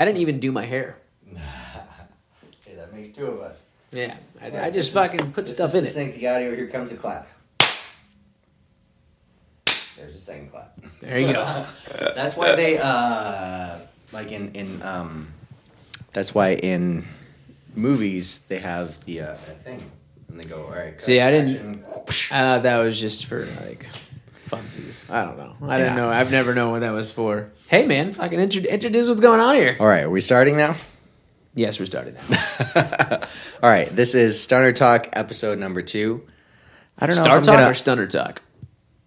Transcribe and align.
I 0.00 0.04
didn't 0.04 0.20
even 0.20 0.38
do 0.38 0.52
my 0.52 0.64
hair. 0.64 0.96
Okay, 2.66 2.76
that 2.76 2.92
makes 2.92 3.10
two 3.10 3.26
of 3.26 3.40
us. 3.40 3.62
Yeah, 3.92 4.14
I, 4.42 4.46
I 4.46 4.70
just 4.70 4.74
this 4.74 4.86
is- 4.88 4.92
fucking 4.92 5.32
put 5.32 5.48
stuff 5.48 5.74
in 5.74 5.84
it. 5.84 5.88
sync 5.88 6.14
the 6.16 6.28
audio. 6.28 6.54
Here 6.54 6.66
comes 6.66 6.92
a 6.92 6.96
clap. 6.96 7.26
There's 9.96 10.14
a 10.14 10.18
second 10.18 10.50
clap. 10.50 10.78
There 11.00 11.18
you 11.18 11.32
go. 11.32 11.64
That's 12.14 12.36
why 12.36 12.54
they 12.54 12.78
uh 12.78 13.78
like 14.12 14.30
in 14.32 14.52
in 14.52 14.82
um 14.82 15.32
that's 16.12 16.34
why 16.34 16.54
in 16.54 17.04
movies 17.74 18.40
they 18.48 18.58
have 18.58 19.00
the 19.06 19.22
uh 19.22 19.36
thing 19.64 19.82
and 20.28 20.40
they 20.40 20.48
go 20.48 20.64
all 20.64 20.70
right. 20.70 21.00
See, 21.00 21.20
I 21.20 21.30
didn't- 21.30 21.82
Uh, 22.30 22.58
that 22.60 22.76
was 22.78 23.00
just 23.00 23.26
for 23.26 23.46
like 23.66 23.86
funsies. 24.48 25.08
I 25.10 25.24
don't 25.24 25.36
know. 25.36 25.54
I 25.68 25.76
didn't 25.78 25.94
Yeah. 25.96 26.00
know. 26.02 26.08
I've 26.10 26.30
never 26.30 26.54
known 26.54 26.72
what 26.72 26.80
that 26.80 26.92
was 26.92 27.10
for. 27.10 27.50
Hey 27.68 27.86
man, 27.86 28.14
fucking 28.14 28.38
intro- 28.40 28.62
introduce 28.62 29.08
what's 29.08 29.20
going 29.20 29.40
on 29.40 29.54
here. 29.54 29.76
All 29.80 29.86
right, 29.86 30.04
are 30.04 30.10
we 30.10 30.20
starting 30.20 30.56
now? 30.56 30.76
Yes, 31.54 31.80
we're 31.80 31.86
starting 31.86 32.14
now. 32.14 32.38
all 33.62 33.70
right, 33.70 33.88
this 33.94 34.14
is 34.14 34.40
Stunner 34.40 34.72
Talk 34.72 35.08
episode 35.12 35.58
number 35.58 35.82
two. 35.82 36.26
I 36.98 37.06
don't 37.06 37.16
know 37.16 37.22
Star 37.22 37.36
if 37.36 37.38
I'm 37.40 37.42
talk 37.44 37.54
gonna 37.56 37.70
or 37.70 37.74
stunner 37.74 38.06
talk. 38.06 38.42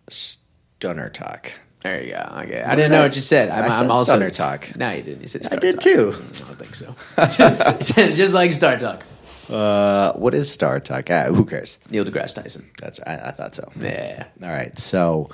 Stunner 0.10 1.10
Talk. 1.10 1.54
There 1.82 2.04
you 2.04 2.12
go. 2.12 2.34
Okay, 2.44 2.62
I 2.62 2.76
didn't 2.76 2.92
know 2.92 3.02
what 3.02 3.16
you 3.16 3.22
said. 3.22 3.50
I'm, 3.50 3.64
I 3.66 3.70
said 3.70 3.86
I'm 3.86 3.92
also 3.92 4.12
Stunner 4.12 4.30
Talk. 4.30 4.76
No, 4.76 4.92
you 4.92 5.02
didn't. 5.02 5.22
You 5.22 5.28
said 5.28 5.48
I 5.52 5.56
did 5.56 5.76
Talk. 5.76 5.82
too. 5.84 6.12
Mm, 6.12 6.44
I 6.44 6.48
don't 6.48 6.60
think 6.60 6.76
so. 6.76 8.14
just 8.14 8.34
like 8.34 8.54
Star 8.54 8.78
Talk. 8.78 9.04
Uh, 9.52 10.14
what 10.14 10.34
is 10.34 10.50
Star 10.52 10.80
Talk? 10.80 11.10
Ah, 11.12 11.26
who 11.26 11.46
cares? 11.46 11.78
Neil 11.90 12.06
deGrasse 12.06 12.36
Tyson. 12.36 12.70
That's 12.82 13.00
I, 13.06 13.16
I 13.28 13.32
thought 13.32 13.54
so. 13.56 13.72
Yeah. 13.80 14.26
All 14.42 14.50
right. 14.50 14.78
So, 14.80 15.30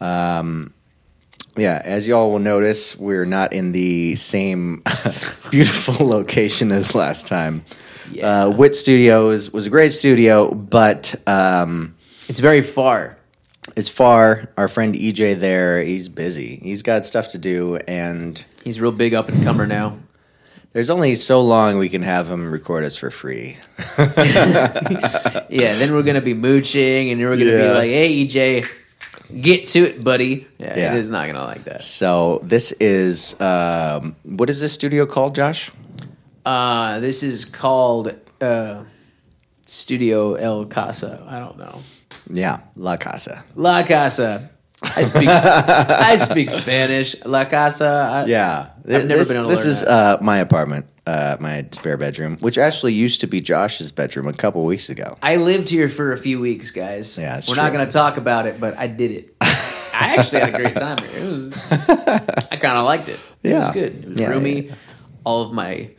um, 0.00 0.72
yeah, 1.56 1.80
as 1.84 2.06
y'all 2.06 2.30
will 2.30 2.38
notice, 2.38 2.96
we're 2.96 3.24
not 3.24 3.52
in 3.52 3.72
the 3.72 4.14
same 4.14 4.82
beautiful 5.50 6.06
location 6.16 6.70
as 6.70 6.94
last 6.94 7.26
time. 7.26 7.64
Yeah. 8.12 8.44
Uh, 8.44 8.50
Wit 8.50 8.76
Studios 8.76 9.52
was 9.52 9.66
a 9.66 9.70
great 9.70 9.90
studio, 9.92 10.52
but 10.54 11.14
um, 11.26 11.96
It's 12.28 12.40
very 12.40 12.62
far. 12.62 13.16
it's 13.74 13.88
far. 13.88 14.48
Our 14.56 14.68
friend 14.68 14.94
EJ 14.94 15.40
there, 15.40 15.82
he's 15.82 16.08
busy. 16.08 16.56
He's 16.62 16.82
got 16.82 17.04
stuff 17.04 17.28
to 17.30 17.38
do, 17.38 17.76
and 17.88 18.44
He's 18.62 18.80
real 18.80 18.92
big 18.92 19.14
up 19.14 19.28
and 19.28 19.42
comer 19.42 19.66
now. 19.66 19.96
There's 20.76 20.90
only 20.90 21.14
so 21.14 21.40
long 21.40 21.78
we 21.78 21.88
can 21.88 22.02
have 22.02 22.28
him 22.28 22.52
record 22.52 22.84
us 22.84 22.98
for 22.98 23.10
free. 23.10 23.56
Yeah, 25.48 25.74
then 25.78 25.94
we're 25.94 26.02
gonna 26.02 26.20
be 26.20 26.34
mooching, 26.34 27.10
and 27.12 27.20
we're 27.20 27.36
gonna 27.36 27.50
Yeah. 27.50 27.68
be 27.68 27.74
like, 27.74 27.88
"Hey, 27.88 28.12
EJ, 28.26 28.62
get 29.40 29.68
to 29.68 29.78
it, 29.88 30.04
buddy." 30.04 30.46
Yeah, 30.58 30.76
Yeah. 30.78 30.92
it 30.94 30.98
is 30.98 31.10
not 31.10 31.26
gonna 31.28 31.44
like 31.44 31.64
that. 31.64 31.82
So 31.82 32.40
this 32.42 32.72
is 32.72 33.40
um, 33.40 34.16
what 34.24 34.50
is 34.50 34.60
this 34.60 34.74
studio 34.74 35.06
called, 35.06 35.34
Josh? 35.34 35.70
Uh, 36.44 37.00
this 37.00 37.22
is 37.22 37.46
called 37.46 38.14
uh, 38.42 38.82
Studio 39.64 40.34
El 40.34 40.66
Casa. 40.66 41.22
I 41.26 41.38
don't 41.38 41.56
know. 41.58 41.78
Yeah, 42.30 42.58
La 42.76 42.96
Casa. 42.98 43.44
La 43.54 43.82
Casa. 43.82 44.50
I 44.82 45.02
speak. 45.02 45.28
I 45.28 46.14
speak 46.30 46.50
Spanish. 46.50 47.16
La 47.24 47.44
Casa. 47.46 47.86
I, 48.24 48.26
Yeah, 48.26 48.70
I've 48.80 48.84
never 48.86 49.06
this, 49.06 49.28
been 49.28 49.36
able 49.38 49.48
This 49.48 49.64
is 49.64 49.82
uh, 49.82 50.18
my 50.20 50.38
apartment, 50.38 50.86
uh, 51.06 51.36
my 51.40 51.66
spare 51.72 51.96
bedroom, 51.96 52.36
which 52.40 52.58
actually 52.58 52.92
used 52.92 53.20
to 53.22 53.26
be 53.26 53.40
Josh's 53.40 53.90
bedroom 53.90 54.28
a 54.28 54.32
couple 54.34 54.64
weeks 54.64 54.90
ago. 54.90 55.16
I 55.22 55.36
lived 55.36 55.68
here 55.70 55.88
for 55.88 56.12
a 56.12 56.18
few 56.18 56.40
weeks, 56.40 56.70
guys. 56.70 57.16
Yeah, 57.16 57.40
we're 57.48 57.54
not 57.56 57.72
going 57.72 57.86
to 57.86 57.92
talk 57.92 58.16
about 58.18 58.46
it, 58.46 58.60
but 58.60 58.76
I 58.76 58.86
did 58.86 59.10
it. 59.12 59.34
I 59.40 60.16
actually 60.18 60.40
had 60.40 60.54
a 60.54 60.56
great 60.58 60.74
time 60.76 60.98
here. 60.98 61.20
It 61.20 61.24
was. 61.32 61.52
I 62.50 62.56
kind 62.60 62.76
of 62.76 62.84
liked 62.84 63.08
it. 63.08 63.18
It 63.42 63.54
was 63.54 63.68
good. 63.70 63.94
It 64.04 64.08
was 64.10 64.20
Yeah, 64.20 64.28
roomy. 64.28 64.60
yeah. 64.66 64.74
All 65.24 65.40
of 65.42 65.52
my 65.52 65.90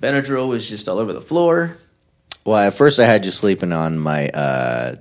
Benadryl 0.00 0.48
was 0.48 0.68
just 0.68 0.88
all 0.88 0.98
over 0.98 1.12
the 1.12 1.20
floor. 1.20 1.76
Well, 2.46 2.56
at 2.58 2.72
first 2.74 2.98
I 2.98 3.04
had 3.04 3.26
you 3.26 3.30
sleeping 3.30 3.72
on 3.72 3.98
my 3.98 4.28
uh, 4.30 4.96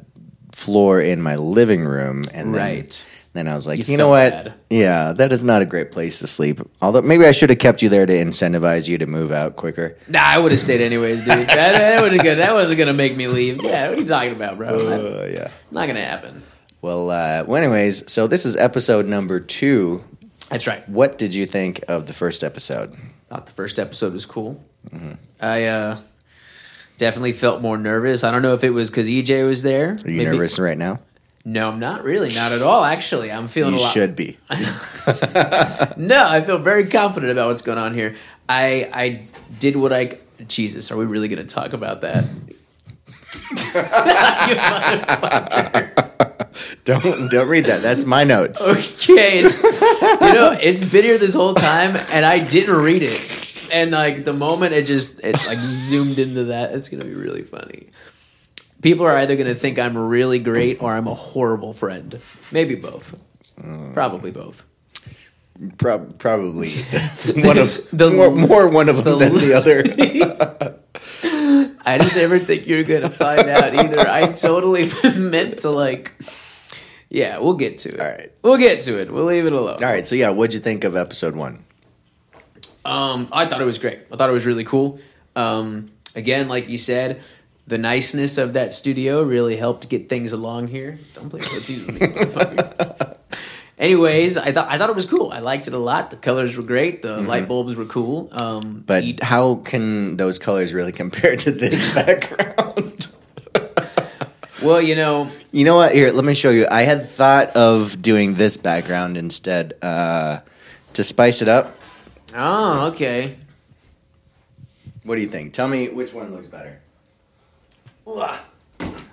floor 0.51 1.01
in 1.01 1.21
my 1.21 1.37
living 1.37 1.85
room, 1.85 2.25
and 2.33 2.53
then, 2.53 2.61
Right. 2.61 2.89
then 2.89 3.10
I 3.35 3.55
was 3.55 3.65
like, 3.65 3.79
You 3.79 3.85
you, 3.93 3.97
know 3.97 4.09
what? 4.09 4.31
bad. 4.31 4.53
Yeah, 4.69 5.13
that 5.13 5.31
is 5.31 5.43
not 5.43 5.61
a 5.61 5.65
great 5.65 5.91
place 5.91 6.19
to 6.19 6.27
sleep. 6.27 6.59
Although 6.81 7.01
maybe 7.01 7.25
I 7.25 7.31
should 7.31 7.49
have 7.49 7.59
kept 7.59 7.81
you 7.81 7.87
there 7.89 8.05
to 8.05 8.13
incentivize 8.13 8.87
you 8.87 8.97
to 8.97 9.05
move 9.05 9.31
out 9.31 9.55
quicker. 9.55 9.97
Nah, 10.07 10.19
I 10.21 10.37
would 10.37 10.51
have 10.51 10.59
stayed 10.59 10.81
anyways, 10.81 11.21
dude. 11.23 11.27
that 11.47 11.47
that 11.47 12.01
would 12.01 12.11
have 12.11 12.21
good. 12.21 12.37
That 12.39 12.53
wasn't 12.53 12.77
gonna 12.77 12.93
make 12.93 13.15
me 13.15 13.27
leave. 13.27 13.63
Yeah, 13.63 13.89
what 13.89 13.97
are 13.97 14.01
you 14.01 14.07
talking 14.07 14.33
about, 14.33 14.57
bro? 14.57 14.67
Uh, 14.67 15.31
yeah. 15.33 15.49
not 15.71 15.87
gonna 15.87 16.03
happen. 16.05 16.43
Well, 16.81 17.09
uh, 17.09 17.45
well, 17.47 17.61
anyways, 17.61 18.11
so 18.11 18.27
this 18.27 18.45
is 18.45 18.55
episode 18.55 19.05
number 19.05 19.39
two. 19.39 20.03
That's 20.49 20.67
right. 20.67 20.87
What 20.89 21.17
did 21.17 21.33
you 21.33 21.45
think 21.45 21.83
of 21.87 22.07
the 22.07 22.13
first 22.13 22.43
episode? 22.43 22.97
Thought 23.29 23.45
the 23.45 23.51
first 23.53 23.79
episode 23.79 24.13
was 24.13 24.25
cool. 24.25 24.61
Mm-hmm. 24.89 25.13
I 25.39 25.65
uh, 25.65 25.99
definitely 26.97 27.31
felt 27.33 27.61
more 27.61 27.77
nervous. 27.77 28.23
I 28.25 28.31
don't 28.31 28.41
know 28.41 28.55
if 28.55 28.63
it 28.63 28.71
was 28.71 28.89
because 28.89 29.07
EJ 29.07 29.47
was 29.47 29.63
there. 29.63 29.95
Are 30.03 30.11
you 30.11 30.23
nervous 30.25 30.59
right 30.59 30.77
now? 30.77 30.99
No, 31.43 31.69
I'm 31.69 31.79
not 31.79 32.03
really. 32.03 32.29
Not 32.35 32.51
at 32.51 32.61
all. 32.61 32.83
Actually, 32.83 33.31
I'm 33.31 33.47
feeling 33.47 33.73
You 33.73 33.79
a 33.79 33.83
lot. 33.83 33.93
should 33.93 34.15
be. 34.15 34.37
No, 35.97 36.27
I 36.27 36.41
feel 36.41 36.59
very 36.59 36.85
confident 36.87 37.31
about 37.31 37.47
what's 37.47 37.63
going 37.63 37.79
on 37.79 37.93
here. 37.95 38.15
I 38.47 38.87
I 38.93 39.23
did 39.59 39.75
what 39.75 39.91
I. 39.91 40.19
Jesus, 40.47 40.91
are 40.91 40.97
we 40.97 41.05
really 41.05 41.27
going 41.27 41.45
to 41.45 41.53
talk 41.53 41.73
about 41.73 42.01
that? 42.01 42.25
Don't 46.83 47.29
don't 47.31 47.47
read 47.47 47.65
that. 47.65 47.81
That's 47.81 48.05
my 48.05 48.23
notes. 48.23 48.67
Okay, 48.67 49.39
it's, 49.43 49.61
you 49.63 50.33
know 50.33 50.57
it's 50.59 50.83
been 50.85 51.03
here 51.05 51.17
this 51.17 51.33
whole 51.33 51.53
time, 51.53 51.95
and 52.11 52.25
I 52.25 52.39
didn't 52.39 52.75
read 52.75 53.03
it. 53.03 53.21
And 53.71 53.91
like 53.91 54.25
the 54.25 54.33
moment 54.33 54.73
it 54.73 54.85
just 54.85 55.19
it 55.21 55.37
like 55.45 55.59
zoomed 55.59 56.19
into 56.19 56.45
that, 56.45 56.73
it's 56.73 56.89
gonna 56.89 57.05
be 57.05 57.13
really 57.13 57.43
funny. 57.43 57.90
People 58.81 59.05
are 59.05 59.15
either 59.17 59.35
gonna 59.35 59.55
think 59.55 59.77
I'm 59.79 59.97
really 59.97 60.39
great 60.39 60.81
or 60.81 60.91
I'm 60.93 61.07
a 61.07 61.13
horrible 61.15 61.73
friend. 61.73 62.19
Maybe 62.51 62.75
both. 62.75 63.15
Probably 63.93 64.31
both. 64.31 64.63
Prob- 65.77 66.17
probably 66.17 66.69
one 67.35 67.57
of 67.59 67.87
The- 67.91 68.09
more, 68.09 68.31
more 68.31 68.67
one 68.69 68.89
of 68.89 69.03
them 69.03 69.19
the- 69.19 69.25
than 69.29 69.33
the 69.35 69.53
other. 69.53 70.77
I 71.83 71.97
didn't 71.97 72.17
ever 72.17 72.39
think 72.39 72.67
you 72.67 72.77
were 72.77 72.83
gonna 72.83 73.09
find 73.09 73.47
out 73.49 73.73
either. 73.75 73.99
I 74.07 74.27
totally 74.33 74.89
meant 75.17 75.59
to 75.59 75.69
like. 75.69 76.13
Yeah, 77.09 77.39
we'll 77.39 77.53
get 77.55 77.79
to 77.79 77.89
it. 77.93 77.99
All 77.99 78.05
right. 78.07 78.31
we'll 78.41 78.57
get 78.57 78.81
to 78.81 78.99
it. 79.01 79.11
We'll 79.11 79.25
leave 79.25 79.45
it 79.45 79.51
alone. 79.53 79.75
All 79.83 79.89
right, 79.89 80.07
so 80.07 80.15
yeah, 80.15 80.29
what'd 80.29 80.53
you 80.53 80.59
think 80.61 80.83
of 80.85 80.95
episode 80.95 81.35
one? 81.35 81.65
Um, 82.85 83.27
I 83.31 83.45
thought 83.45 83.61
it 83.61 83.65
was 83.65 83.77
great. 83.79 83.99
I 84.11 84.15
thought 84.15 84.29
it 84.29 84.33
was 84.33 84.45
really 84.45 84.63
cool. 84.63 84.99
Um, 85.35 85.91
again, 86.15 86.47
like 86.47 86.69
you 86.69 86.77
said, 86.77 87.21
the 87.71 87.77
niceness 87.77 88.37
of 88.37 88.51
that 88.51 88.73
studio 88.73 89.23
really 89.23 89.55
helped 89.55 89.87
get 89.87 90.09
things 90.09 90.33
along 90.33 90.67
here. 90.67 90.99
Don't 91.13 91.29
play 91.29 91.39
footsie 91.39 91.77
with 91.87 92.01
me, 92.01 92.05
motherfucker. 92.05 93.15
Anyways, 93.79 94.35
I 94.35 94.51
thought 94.51 94.67
I 94.69 94.77
thought 94.77 94.89
it 94.89 94.95
was 94.95 95.05
cool. 95.05 95.31
I 95.31 95.39
liked 95.39 95.69
it 95.69 95.73
a 95.73 95.77
lot. 95.77 96.09
The 96.09 96.17
colors 96.17 96.57
were 96.57 96.63
great. 96.63 97.01
The 97.01 97.21
light 97.21 97.47
bulbs 97.47 97.77
were 97.77 97.85
cool. 97.85 98.27
Um, 98.33 98.83
But 98.85 99.21
how 99.23 99.55
can 99.63 100.17
those 100.17 100.37
colors 100.37 100.73
really 100.73 100.91
compare 100.91 101.37
to 101.37 101.49
this 101.49 101.95
background? 101.95 103.07
well, 104.61 104.81
you 104.81 104.95
know, 104.95 105.29
you 105.53 105.63
know 105.63 105.77
what? 105.77 105.95
Here, 105.95 106.11
let 106.11 106.25
me 106.25 106.33
show 106.33 106.49
you. 106.49 106.67
I 106.69 106.81
had 106.81 107.05
thought 107.05 107.55
of 107.55 108.01
doing 108.01 108.35
this 108.35 108.57
background 108.57 109.15
instead 109.15 109.75
uh, 109.81 110.39
to 110.91 111.05
spice 111.05 111.41
it 111.41 111.47
up. 111.47 111.73
oh, 112.35 112.87
okay. 112.87 113.37
What 115.03 115.15
do 115.15 115.21
you 115.21 115.29
think? 115.29 115.53
Tell 115.53 115.69
me 115.69 115.87
which 115.87 116.13
one 116.13 116.33
looks 116.33 116.47
better. 116.47 116.81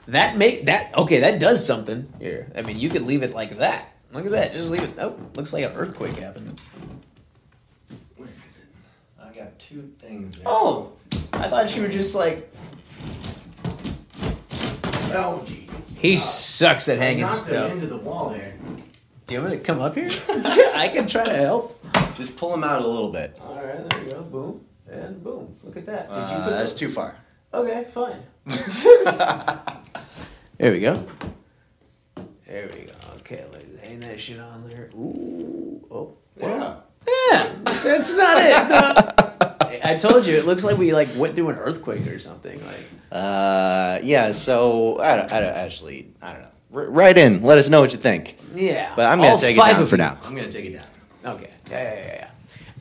That 0.09 0.37
make 0.39 0.67
that 0.67 0.95
okay. 0.97 1.21
That 1.21 1.39
does 1.39 1.65
something 1.67 2.11
here. 2.19 2.51
I 2.57 2.63
mean, 2.63 2.79
you 2.79 2.89
could 2.89 3.03
leave 3.03 3.23
it 3.23 3.35
like 3.35 3.59
that. 3.59 3.93
Look 4.13 4.25
at 4.25 4.33
that. 4.33 4.53
Just 4.53 4.71
leave 4.71 4.83
it. 4.83 4.91
Oh, 4.99 5.19
looks 5.35 5.53
like 5.53 5.65
an 5.65 5.73
earthquake 5.73 6.17
happened. 6.17 6.61
Where 8.17 8.29
is 8.47 8.59
it? 8.59 8.65
I 9.23 9.29
got 9.37 9.59
two 9.59 9.93
things. 9.99 10.37
There. 10.37 10.45
Oh, 10.49 10.93
I 11.35 11.49
thought 11.49 11.75
you 11.77 11.83
were 11.83 11.89
just 11.89 12.15
like 12.15 12.51
oh 15.13 15.43
geez. 15.47 15.97
he 15.99 16.17
sucks 16.17 16.89
at 16.89 16.99
hanging 16.99 17.23
Knocked 17.23 17.35
stuff. 17.35 17.71
into 17.73 17.87
the 17.87 17.99
wall 17.99 18.31
there. 18.31 18.55
Do 19.27 19.35
you 19.35 19.41
want 19.41 19.53
me 19.53 19.59
to 19.59 19.65
come 19.65 19.81
up 19.83 19.95
here? 19.95 20.09
I 20.75 20.91
can 20.93 21.07
try 21.07 21.25
to 21.27 21.37
help. 21.37 21.75
Just 22.15 22.37
pull 22.39 22.55
him 22.55 22.65
out 22.65 22.81
a 22.83 22.87
little 22.87 23.11
bit. 23.11 23.39
All 23.43 23.57
right, 23.57 23.89
there 23.91 24.05
you 24.05 24.11
go. 24.13 24.23
Boom 24.23 24.65
and 24.91 25.23
boom. 25.23 25.55
Look 25.65 25.77
at 25.77 25.85
that. 25.85 26.09
Did 26.09 26.17
you 26.17 26.23
Uh, 26.23 26.45
put 26.45 26.51
that's 26.53 26.73
that? 26.73 26.79
too 26.79 26.89
far. 26.89 27.15
Okay, 27.53 27.87
fine. 27.93 28.23
there 30.59 30.73
we 30.73 30.81
go. 30.81 31.07
There 32.47 32.69
we 32.75 32.81
go. 32.87 32.93
Okay, 33.19 33.45
let's 33.53 33.65
hang 33.83 34.01
that 34.01 34.21
shit 34.21 34.41
on 34.41 34.69
there. 34.69 34.91
Ooh, 34.95 35.81
oh, 35.91 36.13
Yeah. 36.39 36.77
yeah. 37.31 37.53
That's 37.65 38.17
not 38.17 38.37
it. 38.39 38.69
No. 38.69 39.81
I 39.85 39.95
told 39.97 40.27
you, 40.27 40.35
it 40.37 40.45
looks 40.47 40.65
like 40.65 40.77
we 40.77 40.93
like 40.93 41.09
went 41.17 41.35
through 41.35 41.51
an 41.51 41.57
earthquake 41.57 42.07
or 42.07 42.19
something. 42.19 42.59
Like, 42.67 42.81
Uh, 43.13 44.01
yeah. 44.03 44.33
So 44.33 44.99
I 44.99 45.17
don't, 45.17 45.33
I 45.33 45.41
don't 45.41 45.55
actually. 45.55 46.09
I 46.21 46.33
don't 46.33 46.43
know. 46.43 46.49
R- 46.75 46.91
write 46.91 47.17
in. 47.17 47.43
Let 47.43 47.59
us 47.59 47.69
know 47.71 47.81
what 47.81 47.93
you 47.93 47.99
think. 47.99 48.37
yeah. 48.55 48.93
But 48.97 49.07
I'm 49.07 49.19
gonna 49.19 49.31
All 49.33 49.39
take 49.39 49.57
it 49.57 49.61
five 49.61 49.75
down 49.75 49.83
of 49.83 49.89
for 49.89 49.97
you. 49.97 50.03
now. 50.03 50.19
I'm 50.25 50.35
gonna 50.35 50.51
take 50.51 50.67
it 50.67 50.73
down. 50.75 51.35
Okay. 51.37 51.51
Yeah, 51.71 51.83
yeah, 51.83 51.95
yeah, 51.95 52.15
yeah. 52.17 52.29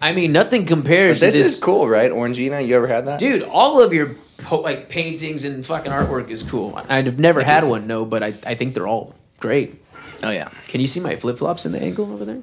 I 0.01 0.13
mean, 0.13 0.31
nothing 0.31 0.65
compares 0.65 1.19
But 1.19 1.27
this 1.27 1.35
to 1.35 1.39
this. 1.43 1.53
is 1.55 1.59
cool, 1.59 1.87
right? 1.87 2.11
Orangina, 2.11 2.65
you 2.65 2.75
ever 2.75 2.87
had 2.87 3.05
that? 3.07 3.19
Dude, 3.19 3.43
all 3.43 3.81
of 3.81 3.93
your 3.93 4.11
po- 4.47 4.61
like 4.61 4.87
paintings 4.89 5.43
and 5.45 5.65
fucking 5.65 5.91
artwork 5.91 6.29
is 6.29 6.41
cool. 6.41 6.79
I've 6.89 7.19
never 7.19 7.43
had 7.43 7.63
one, 7.65 7.85
no, 7.85 8.05
but 8.05 8.23
I, 8.23 8.27
I 8.45 8.55
think 8.55 8.73
they're 8.73 8.87
all 8.87 9.13
great. 9.39 9.83
Oh 10.23 10.31
yeah. 10.31 10.49
Can 10.67 10.81
you 10.81 10.87
see 10.87 10.99
my 10.99 11.15
flip 11.15 11.37
flops 11.37 11.65
in 11.65 11.73
the 11.73 11.81
angle 11.81 12.11
over 12.11 12.25
there? 12.25 12.41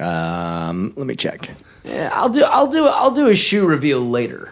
Um, 0.00 0.92
let 0.96 1.06
me 1.06 1.14
check. 1.14 1.50
Yeah, 1.84 2.10
I'll 2.12 2.28
do 2.28 2.42
I'll 2.42 2.66
do 2.66 2.86
I'll 2.86 3.10
do 3.10 3.28
a 3.28 3.34
shoe 3.34 3.66
reveal 3.66 4.00
later. 4.00 4.50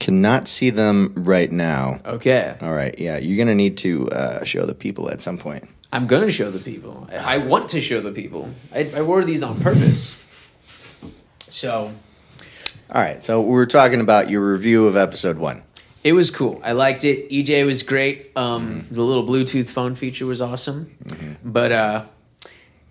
Cannot 0.00 0.48
see 0.48 0.70
them 0.70 1.12
right 1.16 1.50
now. 1.50 2.00
Okay, 2.04 2.56
All 2.60 2.72
right, 2.72 2.94
yeah, 2.98 3.18
you're 3.18 3.38
gonna 3.38 3.54
need 3.54 3.78
to 3.78 4.08
uh, 4.10 4.44
show 4.44 4.66
the 4.66 4.74
people 4.74 5.08
at 5.10 5.20
some 5.20 5.38
point. 5.38 5.68
I'm 5.92 6.06
gonna 6.08 6.30
show 6.32 6.50
the 6.50 6.58
people. 6.58 7.08
I, 7.10 7.36
I 7.36 7.38
want 7.38 7.68
to 7.70 7.80
show 7.80 8.00
the 8.00 8.10
people. 8.12 8.50
I, 8.74 8.90
I 8.96 9.02
wore 9.02 9.24
these 9.24 9.42
on 9.42 9.60
purpose. 9.60 10.16
So 11.50 11.92
All 12.92 13.00
right, 13.00 13.24
so 13.24 13.40
we 13.40 13.48
were 13.52 13.64
talking 13.64 14.00
about 14.02 14.28
your 14.28 14.52
review 14.52 14.86
of 14.86 14.96
episode 14.98 15.38
one. 15.38 15.62
it 16.04 16.12
was 16.12 16.30
cool. 16.30 16.60
I 16.62 16.72
liked 16.72 17.04
it. 17.04 17.30
EJ 17.30 17.64
was 17.64 17.82
great. 17.82 18.32
Um, 18.36 18.86
The 18.90 19.02
little 19.02 19.24
Bluetooth 19.26 19.70
phone 19.70 19.94
feature 19.94 20.26
was 20.26 20.42
awesome. 20.42 20.94
But 21.42 21.72
uh, 21.72 22.04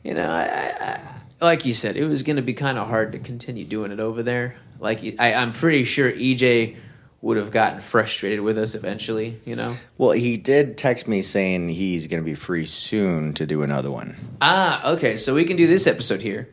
you 0.04 0.16
know, 0.16 0.28
I, 0.28 0.42
I, 0.42 1.46
like 1.46 1.66
you 1.68 1.76
said, 1.76 1.98
it 1.98 2.06
was 2.06 2.24
going 2.24 2.38
to 2.38 2.42
be 2.42 2.54
kind 2.54 2.80
of 2.80 2.88
hard 2.88 3.12
to 3.12 3.20
continue 3.20 3.64
doing 3.64 3.92
it 3.92 4.00
over 4.00 4.24
there. 4.24 4.56
Like 4.80 5.04
I, 5.20 5.36
I'm 5.36 5.52
pretty 5.54 5.84
sure 5.84 6.12
EJ 6.12 6.78
would 7.22 7.38
have 7.38 7.52
gotten 7.52 7.82
frustrated 7.82 8.40
with 8.40 8.58
us 8.58 8.74
eventually. 8.74 9.40
You 9.46 9.56
know. 9.56 9.76
Well, 10.00 10.12
he 10.14 10.36
did 10.38 10.80
text 10.80 11.08
me 11.08 11.22
saying 11.22 11.70
he's 11.70 12.08
gonna 12.08 12.24
be 12.24 12.34
free 12.34 12.66
soon 12.66 13.34
to 13.36 13.46
do 13.46 13.62
another 13.62 13.92
one. 13.92 14.16
Ah, 14.42 14.94
okay. 14.94 15.16
So 15.16 15.36
we 15.36 15.46
can 15.46 15.58
do 15.58 15.68
this 15.68 15.86
episode 15.86 16.22
here. 16.22 16.50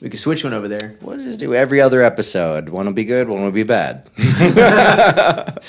We 0.00 0.08
can 0.08 0.18
switch 0.18 0.42
one 0.44 0.54
over 0.54 0.66
there. 0.66 0.96
We'll 1.02 1.18
just 1.18 1.38
do 1.38 1.54
every 1.54 1.80
other 1.80 2.02
episode. 2.02 2.70
One 2.70 2.86
will 2.86 2.94
be 2.94 3.04
good, 3.04 3.28
one 3.28 3.42
will 3.42 3.50
be 3.50 3.64
bad. 3.64 4.08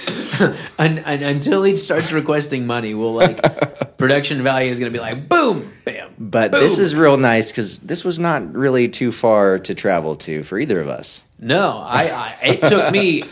And, 0.80 1.00
and 1.00 1.22
until 1.22 1.62
he 1.62 1.78
starts 1.78 2.12
requesting 2.12 2.66
money, 2.66 2.96
we'll 2.96 3.14
like 3.14 3.98
production 3.98 4.42
value 4.42 4.72
is 4.72 4.80
going 4.80 4.92
to 4.92 4.98
be 4.98 5.02
like 5.02 5.30
boom, 5.30 5.72
bam. 5.86 6.16
But 6.18 6.52
boom. 6.52 6.62
this 6.62 6.80
is 6.80 6.96
real 6.96 7.18
nice 7.18 7.52
because 7.52 7.80
this 7.80 8.04
was 8.04 8.18
not 8.18 8.56
really 8.56 8.90
too 8.90 9.12
far 9.12 9.60
to 9.60 9.76
travel 9.76 10.16
to 10.16 10.42
for 10.42 10.58
either 10.58 10.82
of 10.82 10.88
us. 10.88 11.24
no. 11.38 11.78
I, 11.78 12.36
I 12.42 12.48
it 12.48 12.62
took 12.64 12.92
me 12.92 13.24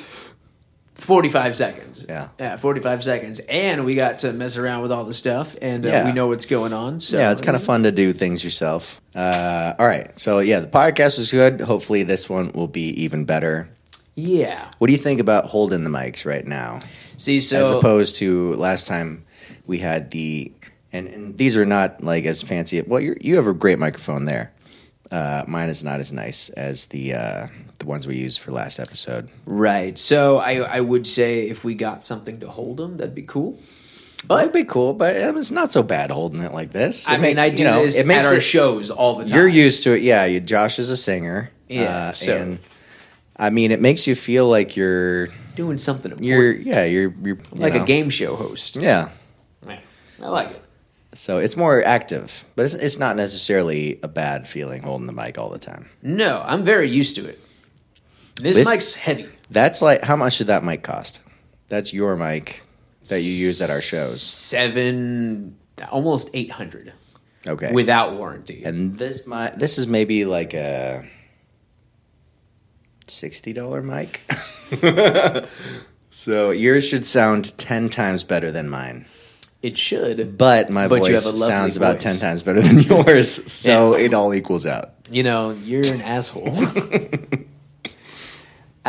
forty 0.99 1.29
five 1.29 1.55
seconds. 1.55 2.05
Yeah. 2.07 2.29
yeah, 2.39 2.55
forty 2.57 2.81
five 2.81 3.03
seconds, 3.03 3.39
and 3.49 3.85
we 3.85 3.95
got 3.95 4.19
to 4.19 4.33
mess 4.33 4.57
around 4.57 4.81
with 4.81 4.91
all 4.91 5.05
the 5.05 5.13
stuff, 5.13 5.55
and 5.61 5.85
uh, 5.85 5.89
Yeah. 5.89 6.05
we 6.05 6.11
know 6.11 6.27
what's 6.27 6.45
going 6.45 6.73
on. 6.73 6.99
So 6.99 7.17
yeah, 7.17 7.31
it's 7.31 7.41
kind 7.41 7.55
of 7.55 7.63
fun 7.63 7.83
to 7.83 7.91
do 7.91 8.13
things 8.13 8.43
yourself. 8.43 9.01
Uh, 9.15 9.73
all 9.79 9.87
right, 9.87 10.17
so 10.19 10.39
yeah, 10.39 10.59
the 10.59 10.67
podcast 10.67 11.17
was 11.17 11.31
good. 11.31 11.61
Hopefully, 11.61 12.03
this 12.03 12.29
one 12.29 12.51
will 12.53 12.67
be 12.67 12.89
even 13.03 13.25
better. 13.25 13.69
Yeah. 14.15 14.69
What 14.79 14.87
do 14.87 14.93
you 14.93 14.99
think 14.99 15.19
about 15.19 15.45
holding 15.45 15.83
the 15.83 15.89
mics 15.89 16.25
right 16.25 16.45
now, 16.45 16.79
See, 17.17 17.39
so 17.39 17.61
as 17.61 17.71
opposed 17.71 18.17
to 18.17 18.53
last 18.55 18.85
time 18.87 19.23
we 19.65 19.77
had 19.79 20.11
the 20.11 20.51
and, 20.91 21.07
and 21.07 21.37
these 21.37 21.55
are 21.55 21.65
not 21.65 22.03
like 22.03 22.25
as 22.25 22.41
fancy. 22.41 22.81
Well, 22.81 22.99
you 22.99 23.15
you 23.21 23.35
have 23.37 23.47
a 23.47 23.53
great 23.53 23.79
microphone 23.79 24.25
there. 24.25 24.51
Uh, 25.11 25.43
mine 25.47 25.69
is 25.69 25.83
not 25.83 25.99
as 25.99 26.11
nice 26.13 26.49
as 26.49 26.87
the 26.87 27.13
uh, 27.13 27.47
the 27.79 27.85
ones 27.85 28.05
we 28.07 28.15
used 28.17 28.39
for 28.39 28.51
last 28.51 28.79
episode. 28.79 29.29
right. 29.45 29.97
So 29.97 30.37
I 30.37 30.55
I 30.57 30.79
would 30.81 31.07
say 31.07 31.49
if 31.49 31.63
we 31.63 31.75
got 31.75 32.03
something 32.03 32.39
to 32.41 32.49
hold 32.49 32.77
them, 32.77 32.97
that'd 32.97 33.15
be 33.15 33.23
cool. 33.23 33.57
That'd 34.27 34.51
be 34.51 34.65
cool, 34.65 34.93
but 34.93 35.21
um, 35.23 35.37
it's 35.37 35.49
not 35.51 35.71
so 35.71 35.81
bad 35.81 36.11
holding 36.11 36.43
it 36.43 36.53
like 36.53 36.73
this. 36.73 37.07
I 37.07 37.13
It 37.15 37.21
mean, 37.21 37.35
make- 37.35 37.37
I 37.37 37.49
do 37.55 37.63
you 37.63 37.69
know, 37.69 37.85
this 37.85 37.97
it 37.97 38.05
makes 38.05 38.25
at 38.27 38.33
our 38.33 38.37
it- 38.39 38.41
shows 38.41 38.91
all 38.91 39.15
the 39.15 39.23
time. 39.25 39.37
You're 39.37 39.47
used 39.47 39.83
to 39.83 39.93
it, 39.93 40.01
yeah. 40.01 40.25
You, 40.25 40.41
Josh 40.41 40.77
is 40.77 40.89
a 40.89 40.97
singer, 40.97 41.51
Yeah, 41.69 41.83
uh, 41.83 42.11
so- 42.11 42.35
and 42.37 42.59
I 43.37 43.49
mean, 43.49 43.71
it 43.71 43.79
makes 43.79 44.07
you 44.07 44.15
feel 44.15 44.45
like 44.49 44.75
you're 44.75 45.29
doing 45.55 45.77
something 45.77 46.11
important, 46.11 46.25
you're 46.35 46.51
yeah 46.53 46.83
you're 46.83 47.13
you're 47.23 47.37
you 47.37 47.59
like 47.61 47.73
know. 47.75 47.83
a 47.83 47.85
game 47.85 48.09
show 48.09 48.35
host. 48.35 48.75
Yeah, 48.75 49.09
Yeah, 49.65 49.79
I 50.21 50.27
like 50.27 50.49
it. 50.51 50.61
so 51.13 51.37
it's 51.37 51.55
more 51.55 51.81
active, 51.85 52.43
but 52.57 52.65
it's 52.65 52.73
it's 52.73 52.99
not 52.99 53.15
necessarily 53.15 53.99
a 54.03 54.09
bad 54.09 54.49
feeling 54.49 54.83
holding 54.83 55.07
the 55.07 55.13
mic 55.13 55.37
all 55.37 55.49
the 55.49 55.59
time. 55.59 55.89
No, 56.03 56.43
I'm 56.45 56.63
very 56.63 56.89
used 56.89 57.15
to 57.15 57.25
it. 57.25 57.39
This, 58.39 58.55
This- 58.57 58.67
mic's 58.67 58.95
heavy. 58.95 59.27
That's 59.51 59.81
like 59.81 60.03
how 60.03 60.15
much 60.15 60.37
did 60.37 60.47
that 60.47 60.63
mic 60.63 60.83
cost? 60.83 61.21
That's 61.69 61.93
your 61.93 62.15
mic 62.15 62.61
that 63.09 63.21
you 63.21 63.31
use 63.31 63.61
at 63.61 63.69
our 63.69 63.81
shows. 63.81 64.21
Seven, 64.21 65.57
almost 65.91 66.29
eight 66.33 66.51
hundred 66.51 66.93
Okay, 67.47 67.71
without 67.71 68.13
warranty. 68.15 68.63
and 68.63 68.97
this 68.97 69.25
mic 69.25 69.55
this 69.55 69.77
is 69.77 69.87
maybe 69.87 70.25
like 70.25 70.53
a 70.53 71.03
sixty 73.07 73.53
dollar 73.53 73.81
mic. 73.81 74.21
so 76.11 76.51
yours 76.51 76.87
should 76.87 77.05
sound 77.05 77.57
ten 77.57 77.89
times 77.89 78.23
better 78.23 78.51
than 78.51 78.69
mine. 78.69 79.05
It 79.61 79.77
should, 79.77 80.37
But 80.37 80.69
my 80.69 80.87
But 80.87 80.99
voice 80.99 81.45
sounds 81.45 81.75
about 81.75 81.95
voice. 81.95 82.03
ten 82.03 82.15
times 82.17 82.43
better 82.43 82.61
than 82.61 82.79
yours, 82.83 83.51
so 83.51 83.93
it 83.93 84.13
all 84.13 84.33
equals 84.33 84.65
out. 84.65 84.91
you 85.11 85.23
know, 85.23 85.51
you're 85.51 85.85
an 85.85 86.01
asshole. 86.01 86.55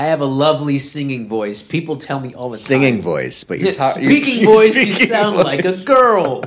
I 0.00 0.04
have 0.04 0.22
a 0.22 0.24
lovely 0.26 0.78
singing 0.78 1.28
voice. 1.28 1.60
People 1.60 1.96
tell 1.98 2.20
me 2.20 2.32
all 2.34 2.48
the 2.48 2.56
time. 2.56 2.62
Singing 2.72 2.94
time. 2.94 3.02
voice, 3.02 3.44
but 3.44 3.58
you 3.60 3.66
Yeah, 3.66 3.72
talk 3.72 3.90
speaking 3.92 4.40
you- 4.40 4.46
voice, 4.46 4.74
you 4.74 4.92
speaking 4.92 5.06
sound 5.08 5.36
voice. 5.36 5.44
like 5.44 5.64
a 5.66 5.76
girl. 5.84 6.42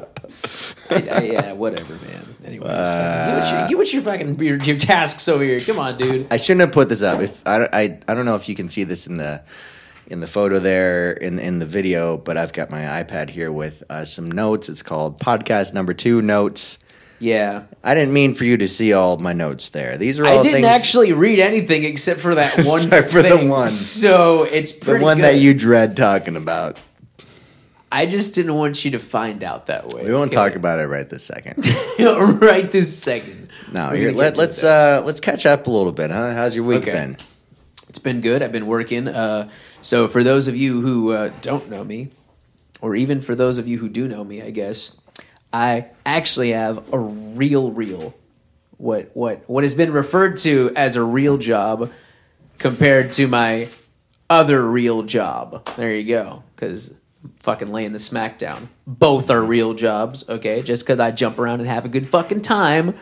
I, 0.89 0.95
I, 0.95 1.21
yeah, 1.21 1.51
whatever, 1.51 1.94
man. 1.95 2.35
Anyways, 2.44 2.67
Uh, 2.71 3.27
get, 3.27 3.38
what 3.38 3.51
your, 3.51 3.67
get 3.69 3.77
what 3.77 3.94
your 3.94 4.01
fucking 4.01 4.44
your, 4.44 4.57
your 4.57 4.77
tasks 4.77 5.29
over 5.29 5.44
here. 5.44 5.59
Come 5.59 5.77
on, 5.77 5.97
dude. 6.00 6.27
I 6.31 6.38
shouldn't 6.38 6.61
have 6.61 6.71
put 6.71 6.89
this 6.89 7.03
up. 7.03 7.21
If 7.21 7.45
I, 7.45 7.65
I, 7.71 8.00
I 8.07 8.13
don't 8.15 8.25
know 8.25 8.35
if 8.35 8.50
you 8.50 8.55
can 8.55 8.69
see 8.69 8.83
this 8.85 9.05
in 9.05 9.17
the 9.17 9.44
in 10.07 10.19
the 10.19 10.27
photo 10.27 10.57
there 10.59 11.11
in 11.11 11.38
in 11.38 11.59
the 11.59 11.65
video, 11.67 12.17
but 12.17 12.38
I've 12.38 12.53
got 12.53 12.71
my 12.71 13.03
iPad 13.03 13.29
here 13.29 13.51
with 13.51 13.83
uh, 13.89 14.03
some 14.03 14.31
notes. 14.31 14.67
It's 14.67 14.81
called 14.81 15.19
podcast 15.19 15.75
number 15.75 15.94
two 15.94 16.23
notes. 16.23 16.79
Yeah, 17.19 17.63
I 17.83 17.94
didn't 17.94 18.13
mean 18.13 18.33
for 18.33 18.44
you 18.44 18.57
to 18.57 18.68
see 18.68 18.92
all 18.94 19.18
my 19.18 19.33
notes 19.33 19.69
there. 19.69 19.98
These 19.98 20.19
are 20.19 20.25
all 20.25 20.39
I 20.39 20.44
didn't 20.44 20.62
things, 20.62 20.65
actually 20.65 21.13
read 21.13 21.39
anything 21.39 21.83
except 21.83 22.19
for 22.19 22.36
that 22.36 22.57
one. 22.65 22.81
Except 22.83 23.12
for 23.12 23.21
the 23.21 23.30
thing. 23.30 23.50
one. 23.50 23.69
So 23.69 24.44
it's 24.44 24.74
the 24.80 25.00
one 25.00 25.19
that 25.21 25.36
you 25.38 25.54
dread 25.54 25.95
talking 25.95 26.36
about. 26.36 26.80
I 27.92 28.07
just 28.07 28.33
didn't 28.33 28.56
want 28.56 28.83
you 28.83 28.92
to 28.92 29.00
find 29.00 29.44
out 29.44 29.68
that 29.68 29.89
way. 29.89 30.06
We 30.06 30.13
won't 30.13 30.36
okay? 30.36 30.50
talk 30.50 30.56
about 30.56 30.80
it 30.80 30.88
right 30.88 31.07
this 31.07 31.24
second. 31.24 31.63
right 32.42 32.71
this 32.71 32.98
second. 32.98 33.50
No, 33.71 33.92
let, 33.94 34.36
let's 34.38 34.63
uh, 34.63 35.04
let's 35.06 35.19
catch 35.19 35.45
up 35.45 35.68
a 35.68 35.71
little 35.71 35.92
bit. 35.92 36.09
Huh? 36.09 36.33
How's 36.33 36.56
your 36.56 36.66
week 36.66 36.81
Okay. 36.81 36.92
been? 36.92 37.18
It's 37.89 38.00
been 38.00 38.21
good. 38.21 38.42
I've 38.42 38.51
been 38.51 38.66
working. 38.66 39.07
Uh, 39.07 39.50
so 39.81 40.07
for 40.07 40.23
those 40.23 40.47
of 40.47 40.56
you 40.56 40.81
who 40.81 41.11
uh, 41.11 41.31
don't 41.42 41.69
know 41.69 41.83
me, 41.83 42.09
or 42.81 42.95
even 42.95 43.21
for 43.21 43.35
those 43.35 43.59
of 43.59 43.68
you 43.68 43.78
who 43.78 43.87
do 43.87 44.07
know 44.07 44.23
me, 44.23 44.42
I 44.42 44.49
guess 44.49 44.99
I 45.54 45.86
actually 46.06 46.52
have 46.52 46.83
a 46.92 46.98
real, 47.00 47.72
real 47.72 48.14
what 48.78 49.12
what 49.14 49.44
what 49.48 49.64
has 49.64 49.76
been 49.76 49.94
referred 49.94 50.38
to 50.38 50.74
as 50.76 50.95
a 50.95 51.04
real 51.04 51.38
job 51.38 51.92
compared 52.57 53.12
to 53.14 53.28
my 53.28 53.69
other 54.30 54.62
real 54.68 55.04
job. 55.04 55.66
There 55.78 55.94
you 55.94 56.04
go. 56.07 56.44
Because 56.56 57.00
fucking 57.40 57.72
laying 57.72 57.92
the 57.94 58.00
smackdown. 58.00 58.68
Both 58.88 59.30
are 59.30 59.42
real 59.42 59.74
jobs. 59.76 60.28
Okay, 60.28 60.62
just 60.62 60.83
because 60.83 61.00
I 61.00 61.12
jump 61.12 61.38
around 61.40 61.60
and 61.62 61.69
have 61.69 61.86
a 61.86 61.90
good 61.90 62.10
fucking 62.10 62.42
time 62.42 62.95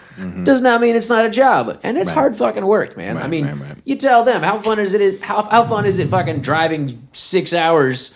does 0.44 0.62
not 0.62 0.82
mean 0.82 0.96
it's 0.96 1.10
not 1.10 1.26
a 1.26 1.30
job. 1.30 1.80
And 1.84 1.98
it's 1.98 2.10
Mm-hmm. 2.12 2.18
Right. 2.18 2.22
hard 2.22 2.36
fucking 2.38 2.66
work, 2.66 2.98
man. 2.98 3.18
I 3.18 3.28
mean, 3.28 3.46
right, 3.46 3.56
right. 3.56 3.78
you 3.86 3.96
tell 3.96 4.24
them 4.24 4.44
how 4.44 4.60
fun 4.60 4.78
is 4.78 4.94
it? 4.94 5.22
How 5.22 5.44
how 5.44 5.64
fun 5.64 5.86
is 5.86 5.98
it 6.00 6.10
fucking 6.10 6.42
driving 6.42 7.08
six 7.14 7.54
hours 7.54 8.16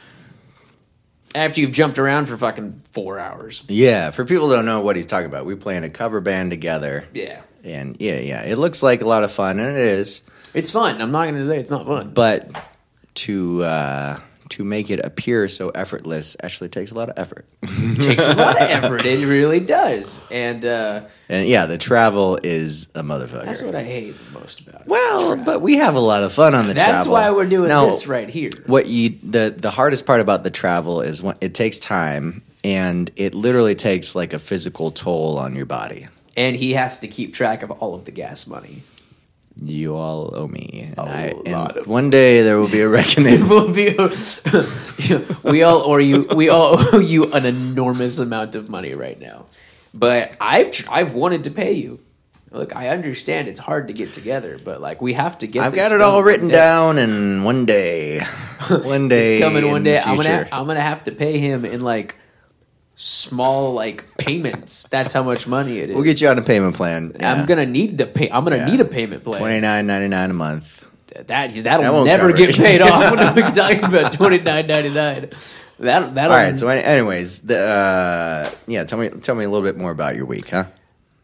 after 1.35 1.61
you've 1.61 1.71
jumped 1.71 1.99
around 1.99 2.27
for 2.27 2.37
fucking 2.37 2.81
four 2.91 3.19
hours? 3.19 3.63
Yeah, 3.67 4.11
for 4.11 4.25
people 4.25 4.47
who 4.49 4.55
don't 4.55 4.65
know 4.65 4.81
what 4.81 4.95
he's 4.95 5.05
talking 5.05 5.27
about, 5.27 5.45
we 5.45 5.55
play 5.55 5.75
in 5.75 5.83
a 5.83 5.89
cover 5.89 6.21
band 6.21 6.49
together. 6.51 7.05
Yeah, 7.13 7.41
And 7.63 7.97
yeah, 7.99 8.19
yeah, 8.19 8.43
it 8.43 8.57
looks 8.57 8.81
like 8.81 9.01
a 9.01 9.05
lot 9.05 9.23
of 9.23 9.31
fun, 9.31 9.59
and 9.59 9.77
it 9.77 9.83
is. 9.83 10.23
it's 10.53 10.71
fun. 10.71 11.01
I'm 11.01 11.11
not 11.11 11.23
going 11.23 11.35
to 11.35 11.45
say 11.45 11.59
it's 11.59 11.69
not 11.69 11.85
fun. 11.85 12.11
But 12.13 12.51
to 13.15 13.63
uh, 13.63 14.19
to 14.49 14.63
make 14.63 14.89
it 14.89 14.99
appear 15.03 15.47
so 15.47 15.69
effortless 15.69 16.35
actually 16.43 16.69
takes 16.69 16.91
a 16.91 16.95
lot 16.95 17.09
of 17.09 17.17
effort. 17.17 17.45
It 17.63 18.01
takes 18.01 18.27
a 18.27 18.35
lot 18.35 18.55
of 18.61 18.69
effort. 18.69 19.05
It 19.05 19.25
really 19.27 19.59
does. 19.59 20.21
And 20.29 20.65
uh, 20.65 21.01
And 21.29 21.47
yeah, 21.47 21.65
the 21.65 21.77
travel 21.77 22.37
is 22.43 22.87
a 22.95 23.01
motherfucker. 23.03 23.45
that's 23.45 23.63
what 23.63 23.75
I 23.75 23.83
hate 23.83 24.15
the 24.31 24.39
most 24.39 24.61
about 24.61 24.81
it. 24.81 24.87
well, 24.87 25.35
but 25.37 25.61
we 25.61 25.77
have 25.77 25.95
a 25.95 25.99
lot 25.99 26.23
of 26.23 26.31
fun 26.31 26.53
on 26.55 26.67
the 26.67 26.73
that's 26.73 26.85
travel. 26.85 26.97
That's 26.97 27.07
why 27.07 27.31
we're 27.31 27.49
doing 27.49 27.69
Now, 27.69 27.85
this 27.85 28.07
right 28.07 28.29
here. 28.29 28.51
What 28.67 28.87
you 28.87 29.17
the 29.23 29.53
the 29.55 29.71
hardest 29.71 30.05
part 30.05 30.21
about 30.21 30.43
the 30.43 30.51
travel 30.51 31.01
is 31.01 31.23
when 31.23 31.35
it 31.41 31.53
takes 31.53 31.79
time 31.79 32.43
and 32.63 33.11
it 33.15 33.33
literally 33.33 33.75
takes 33.75 34.15
like 34.15 34.33
a 34.33 34.39
physical 34.39 34.91
toll 34.91 35.37
on 35.37 35.55
your 35.55 35.65
body. 35.65 36.07
And 36.37 36.55
he 36.55 36.73
has 36.73 36.99
to 36.99 37.07
keep 37.07 37.33
track 37.33 37.63
of 37.63 37.71
all 37.71 37.95
of 37.95 38.05
the 38.05 38.11
gas 38.11 38.45
money. 38.47 38.83
You 39.61 39.95
all 39.95 40.33
owe 40.35 40.47
me. 40.47 40.91
And, 40.97 41.07
A 41.07 41.11
I, 41.47 41.51
lot 41.51 41.77
of- 41.77 41.87
one 41.87 42.09
day 42.09 42.41
there 42.41 42.57
will 42.59 42.69
be 42.69 42.81
a 42.81 42.89
reckoning. 42.89 43.47
Will 43.49 43.71
be- 43.71 43.95
we 45.43 45.63
all 45.63 45.81
or 45.81 46.01
you 46.01 46.27
we 46.35 46.49
all 46.49 46.75
owe 46.93 46.99
you 46.99 47.31
an 47.31 47.45
enormous 47.45 48.19
amount 48.19 48.55
of 48.55 48.69
money 48.69 48.93
right 48.93 49.19
now. 49.19 49.45
But 49.93 50.33
I've 50.41 50.71
tr- 50.71 50.87
I've 50.91 51.13
wanted 51.13 51.45
to 51.45 51.51
pay 51.51 51.71
you. 51.73 51.99
look, 52.51 52.75
I 52.75 52.89
understand 52.89 53.47
it's 53.47 53.59
hard 53.61 53.87
to 53.87 53.93
get 53.93 54.13
together, 54.13 54.57
but 54.63 54.81
like 54.81 55.01
we 55.01 55.13
have 55.13 55.37
to 55.39 55.47
get. 55.47 55.63
I've 55.63 55.73
got 55.75 55.93
it 55.93 56.01
all 56.01 56.21
written 56.21 56.49
down, 56.49 56.97
and 56.97 57.45
one 57.45 57.65
day, 57.65 58.19
one 58.67 59.07
day, 59.07 59.37
It's 59.37 59.45
coming 59.45 59.71
one 59.71 59.83
day. 59.83 59.99
I'm 59.99 60.17
gonna. 60.17 60.47
I'm 60.51 60.67
gonna 60.67 60.81
have 60.81 61.05
to 61.05 61.11
pay 61.13 61.37
him 61.37 61.63
in 61.63 61.79
like 61.79 62.15
small 62.95 63.73
like 63.73 64.05
payments. 64.17 64.87
That's 64.89 65.13
how 65.13 65.23
much 65.23 65.47
money 65.47 65.79
it 65.79 65.89
is. 65.89 65.95
We'll 65.95 66.05
get 66.05 66.21
you 66.21 66.27
on 66.29 66.37
a 66.37 66.41
payment 66.41 66.75
plan. 66.75 67.15
I'm 67.19 67.45
gonna 67.45 67.65
need 67.65 67.97
to 67.99 68.05
pay. 68.05 68.29
I'm 68.29 68.43
gonna 68.43 68.57
Yeah. 68.57 68.65
need 68.71 68.79
a 68.79 68.85
payment 68.85 69.23
plan. 69.23 69.39
twenty 69.39 69.59
nine 69.59 69.87
ninety 69.87 70.07
nine 70.07 70.31
a 70.31 70.33
month. 70.33 70.85
That 71.27 71.53
that'll 71.53 72.03
That 72.03 72.05
never 72.05 72.33
get 72.33 72.55
paid 72.55 72.81
off. 72.81 73.11
When 73.35 73.35
we're 73.35 73.51
talking 73.51 73.83
about 73.83 74.11
twenty 74.11 74.39
nine 74.39 74.67
ninety 74.67 74.89
nine. 74.89 75.29
That 75.79 76.13
that'll. 76.13 76.31
All 76.31 76.37
right. 76.37 76.57
So, 76.57 76.67
anyways, 76.69 77.41
the 77.41 77.59
uh, 77.59 78.51
yeah, 78.67 78.85
tell 78.85 78.97
me 78.97 79.09
tell 79.09 79.35
me 79.35 79.43
a 79.43 79.49
little 79.49 79.65
bit 79.65 79.77
more 79.77 79.91
about 79.91 80.15
your 80.15 80.25
week, 80.25 80.49
huh? 80.49 80.65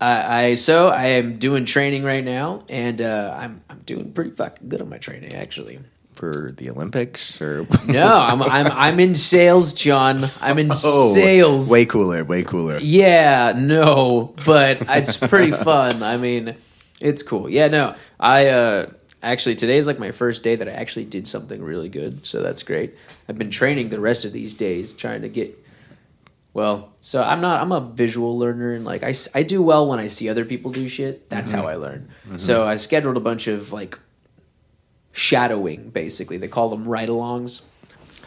I, 0.01 0.43
I 0.45 0.53
so 0.55 0.89
I 0.89 1.05
am 1.07 1.37
doing 1.37 1.65
training 1.65 2.03
right 2.03 2.23
now, 2.23 2.63
and 2.67 3.01
uh, 3.01 3.35
I'm 3.37 3.61
I'm 3.69 3.79
doing 3.85 4.11
pretty 4.11 4.31
fucking 4.31 4.67
good 4.67 4.81
on 4.81 4.89
my 4.89 4.97
training 4.97 5.35
actually. 5.35 5.79
For 6.21 6.53
the 6.55 6.69
Olympics 6.69 7.41
or 7.41 7.65
No, 7.87 8.07
I'm 8.29 8.43
I'm 8.43 8.67
I'm 8.71 8.99
in 8.99 9.15
sales, 9.15 9.73
John. 9.73 10.25
I'm 10.39 10.59
in 10.59 10.67
Oh, 10.71 11.13
sales. 11.15 11.67
way 11.67 11.87
cooler, 11.87 12.23
way 12.23 12.43
cooler. 12.43 12.77
Yeah, 12.77 13.53
no, 13.57 14.35
but 14.45 14.83
it's 14.87 15.17
pretty 15.17 15.51
fun. 15.51 16.03
I 16.03 16.17
mean, 16.17 16.55
it's 17.01 17.23
cool. 17.23 17.49
Yeah, 17.49 17.69
no, 17.69 17.95
I 18.19 18.49
uh, 18.49 18.91
actually 19.23 19.55
is 19.55 19.87
like 19.87 19.97
my 19.97 20.11
first 20.11 20.43
day 20.43 20.55
that 20.55 20.67
I 20.67 20.73
actually 20.73 21.05
did 21.05 21.27
something 21.27 21.59
really 21.59 21.89
good, 21.89 22.23
so 22.27 22.43
that's 22.43 22.61
great. 22.61 22.93
I've 23.27 23.39
been 23.39 23.49
training 23.49 23.89
the 23.89 23.99
rest 23.99 24.23
of 24.23 24.31
these 24.31 24.53
days, 24.53 24.93
trying 24.93 25.23
to 25.23 25.27
get. 25.29 25.57
Well, 26.53 26.91
so 27.01 27.23
I'm 27.23 27.41
not. 27.41 27.61
I'm 27.63 27.71
a 27.71 27.79
visual 27.81 28.37
learner, 28.37 28.73
and 28.73 28.85
like 28.85 29.01
I, 29.01 29.15
I 29.33 29.41
do 29.41 29.63
well 29.63 29.89
when 29.89 29.97
I 29.97 30.05
see 30.05 30.29
other 30.29 30.45
people 30.45 30.69
do 30.71 30.87
shit. 30.87 31.31
That's 31.31 31.51
Mm-hmm. 31.51 31.61
how 31.61 31.67
I 31.67 31.75
learn. 31.77 32.09
So 32.37 32.67
I 32.67 32.75
scheduled 32.75 33.17
a 33.17 33.21
bunch 33.21 33.47
of 33.47 33.71
like 33.73 33.97
shadowing, 35.12 35.89
basically. 35.89 36.38
They 36.38 36.48
call 36.48 36.70
them 36.70 36.86
ride-alongs. 36.88 37.63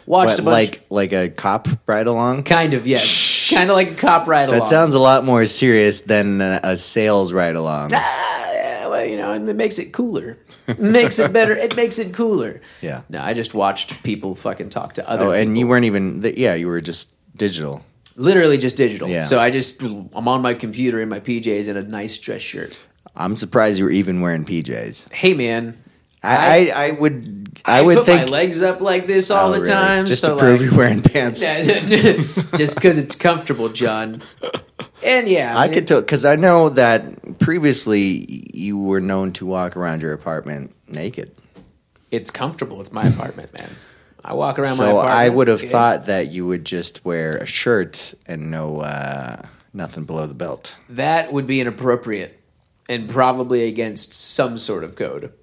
Watched 0.05 0.31
But 0.37 0.39
a 0.39 0.43
bunch, 0.43 0.53
like 0.53 0.81
like 0.89 1.13
a 1.13 1.29
cop 1.29 1.67
ride 1.87 2.05
along. 2.05 2.43
kind 2.43 2.75
of 2.75 2.85
yes, 2.85 3.49
kind 3.51 3.71
of 3.71 3.75
like 3.75 3.91
a 3.91 3.95
cop 3.95 4.27
ride-along. 4.27 4.59
That 4.59 4.67
sounds 4.67 4.93
a 4.93 4.99
lot 4.99 5.25
more 5.25 5.47
serious 5.47 6.01
than 6.01 6.41
a 6.41 6.59
a 6.63 6.77
sales 6.77 7.33
ride 7.33 7.55
along. 7.55 7.89
ah, 7.91 8.51
yeah, 8.53 8.87
well, 8.87 9.03
you 9.03 9.17
know, 9.17 9.31
and 9.33 9.49
it 9.49 9.55
makes 9.55 9.79
it 9.79 9.93
cooler. 9.93 10.37
It 10.67 10.77
makes 10.79 11.17
it 11.17 11.33
better. 11.33 11.55
It 11.57 11.75
makes 11.75 11.97
it 11.97 12.13
cooler. 12.13 12.61
Yeah. 12.81 13.01
No, 13.09 13.19
I 13.19 13.33
just 13.33 13.55
watched 13.55 14.03
people 14.03 14.35
fucking 14.35 14.69
talk 14.69 14.93
to 14.93 15.09
other. 15.09 15.25
Oh, 15.25 15.31
and 15.31 15.57
you 15.57 15.67
weren't 15.67 15.85
even. 15.85 16.21
th- 16.21 16.37
Yeah, 16.37 16.53
you 16.53 16.67
were 16.67 16.81
just 16.81 17.11
digital. 17.35 17.83
literally 18.15 18.59
just 18.59 18.77
digital. 18.77 19.09
Yeah. 19.09 19.21
So 19.23 19.39
I 19.39 19.49
just 19.49 19.81
I'm 19.81 20.27
on 20.27 20.43
my 20.43 20.53
computer 20.53 21.01
in 21.01 21.09
my 21.09 21.19
PJs 21.19 21.67
and 21.67 21.79
a 21.79 21.83
nice 21.83 22.19
dress 22.19 22.43
shirt. 22.43 22.77
I'm 23.15 23.35
surprised 23.35 23.79
you 23.79 23.85
were 23.85 23.91
even 23.91 24.21
wearing 24.21 24.45
PJs. 24.45 25.11
Hey 25.13 25.33
man, 25.33 25.77
I 26.25 26.69
I, 26.71 26.87
I 26.87 26.91
would 26.91 27.35
I, 27.65 27.81
would 27.81 27.97
put 27.97 28.05
think 28.05 28.21
my 28.29 28.37
legs 28.37 28.61
up 28.61 28.79
like 28.81 29.07
this 29.07 29.31
all 29.31 29.49
Oh, 29.49 29.51
the 29.53 29.59
really? 29.61 29.71
time 29.71 30.05
just 30.05 30.21
so 30.21 30.35
to 30.35 30.39
prove 30.39 30.61
like- 30.61 30.69
you're 30.69 30.77
wearing 30.77 31.01
pants. 31.01 31.39
just 32.57 32.75
because 32.75 32.97
it's 32.97 33.15
comfortable, 33.15 33.69
John. 33.69 34.21
And 35.01 35.27
yeah, 35.27 35.57
I 35.57 35.65
mean, 35.65 35.73
could 35.73 35.87
tell 35.87 36.01
because 36.01 36.25
I 36.25 36.35
know 36.35 36.69
that 36.69 37.39
previously 37.39 38.49
you 38.53 38.77
were 38.77 38.99
known 39.01 39.33
to 39.33 39.45
walk 39.45 39.77
around 39.77 40.01
your 40.01 40.13
apartment 40.13 40.75
naked. 40.87 41.31
It's 42.11 42.29
comfortable. 42.31 42.81
It's 42.81 42.91
my 42.91 43.03
apartment, 43.07 43.53
man. 43.57 43.69
I 44.23 44.33
walk 44.33 44.57
around 44.59 44.77
my 44.77 44.85
apartment. 44.89 44.93
So 44.95 44.99
apartment. 44.99 45.19
I 45.19 45.29
would 45.29 45.47
have 45.47 45.59
okay? 45.59 45.69
thought 45.69 46.05
that 46.07 46.31
you 46.31 46.45
would 46.47 46.65
just 46.65 47.03
wear 47.05 47.37
a 47.37 47.45
shirt 47.45 48.13
and 48.25 48.49
no 48.51 48.77
uh, 48.77 49.41
nothing 49.73 50.05
below 50.05 50.25
the 50.27 50.33
belt. 50.33 50.75
that 50.89 51.31
would 51.33 51.45
be 51.47 51.61
inappropriate 51.61 52.39
and 52.87 53.09
probably 53.09 53.67
against 53.67 54.13
some 54.13 54.57
sort 54.57 54.83
of 54.83 54.95
code. 54.95 55.33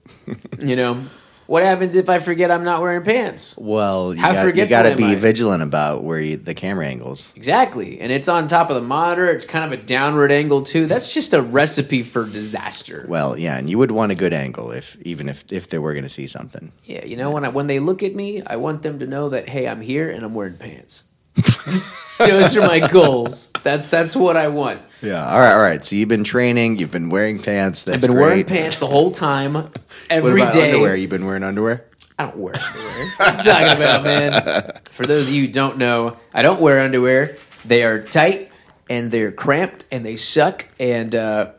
you 0.65 0.77
know, 0.77 1.05
what 1.47 1.65
happens 1.65 1.97
if 1.97 2.09
I 2.09 2.19
forget 2.19 2.51
I'm 2.51 2.65
not 2.65 2.81
wearing 2.81 3.03
pants? 3.03 3.57
Well, 3.59 4.15
you 4.15 4.21
How 4.21 4.33
got, 4.33 4.57
you 4.57 4.67
gotta 4.67 4.97
be 4.97 5.05
I? 5.05 5.15
vigilant 5.17 5.63
about 5.63 6.05
where 6.05 6.21
you, 6.21 6.37
the 6.37 6.55
camera 6.55 6.87
angles. 6.87 7.33
Exactly. 7.37 8.01
And 8.01 8.13
it's 8.13 8.29
on 8.29 8.47
top 8.47 8.71
of 8.71 8.77
the 8.77 8.83
monitor. 8.83 9.29
It's 9.29 9.45
kind 9.45 9.73
of 9.73 9.79
a 9.79 9.83
downward 9.83 10.33
angle 10.33 10.63
too. 10.63 10.87
That's 10.87 11.13
just 11.13 11.35
a 11.35 11.43
recipe 11.43 12.03
for 12.05 12.25
disaster. 12.25 13.05
Well, 13.09 13.37
yeah, 13.37 13.59
and 13.59 13.69
you 13.69 13.77
would 13.79 13.91
want 13.91 14.13
a 14.13 14.15
good 14.15 14.33
angle 14.33 14.71
if 14.71 14.97
even 15.03 15.29
if 15.29 15.45
if 15.53 15.69
they 15.69 15.79
were 15.79 15.93
going 15.93 16.05
to 16.05 16.09
see 16.09 16.27
something. 16.27 16.73
Yeah, 16.85 17.05
you 17.05 17.17
know 17.17 17.31
when 17.31 17.45
I, 17.45 17.49
when 17.49 17.67
they 17.67 17.81
look 17.81 18.03
at 18.03 18.15
me, 18.15 18.41
I 18.47 18.57
want 18.57 18.83
them 18.83 19.01
to 19.01 19.07
know 19.07 19.29
that 19.31 19.49
hey, 19.49 19.67
I'm 19.69 19.81
here 19.81 20.11
and 20.11 20.25
I'm 20.25 20.35
wearing 20.35 20.57
pants. 20.57 21.09
Those 22.27 22.57
are 22.57 22.67
my 22.67 22.87
goals. 22.89 23.51
That's 23.63 23.91
that's 23.91 24.15
what 24.17 24.37
I 24.37 24.49
want. 24.49 24.81
Yeah. 25.01 25.25
All 25.25 25.41
right. 25.41 25.53
All 25.55 25.61
right. 25.61 25.85
So 25.85 25.97
you've 25.97 26.09
been 26.09 26.25
training. 26.25 26.79
You've 26.79 26.91
been 26.93 27.11
wearing 27.11 27.39
pants. 27.41 27.85
That's 27.85 27.97
I've 28.05 28.09
been 28.09 28.17
great. 28.17 28.23
wearing 28.27 28.45
pants 28.45 28.79
the 28.79 28.87
whole 28.87 29.11
time, 29.11 29.55
What 29.55 29.77
every 30.11 30.41
about 30.43 30.53
day. 30.53 30.73
underwear? 30.73 30.95
You've 30.97 31.11
been 31.11 31.27
wearing 31.27 31.43
underwear. 31.43 31.85
I 32.19 32.25
don't 32.27 32.37
wear 32.37 32.55
underwear. 32.57 33.09
What 33.17 33.37
you 33.39 33.43
talking 33.53 33.83
about, 33.83 34.05
man? 34.05 34.73
For 34.91 35.07
those 35.07 35.29
of 35.29 35.35
you 35.35 35.47
who 35.47 35.53
don't 35.53 35.79
know, 35.79 36.17
I 36.33 36.43
don't 36.43 36.61
wear 36.61 36.81
underwear. 36.81 37.37
They 37.65 37.83
are 37.83 38.03
tight 38.03 38.51
and 38.91 39.11
they're 39.11 39.33
cramped 39.33 39.87
and 39.91 40.05
they 40.05 40.17
suck, 40.17 40.67
and 40.79 41.15
uh, 41.15 41.53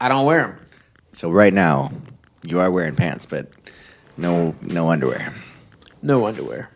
I 0.00 0.08
don't 0.08 0.26
wear 0.26 0.42
them. 0.46 0.56
So 1.12 1.30
right 1.30 1.52
now, 1.52 1.92
you 2.46 2.60
are 2.60 2.70
wearing 2.70 2.94
pants, 2.96 3.26
but 3.26 3.48
no 4.16 4.54
no 4.60 4.90
underwear. 4.90 5.32
No 6.02 6.26
underwear. 6.26 6.68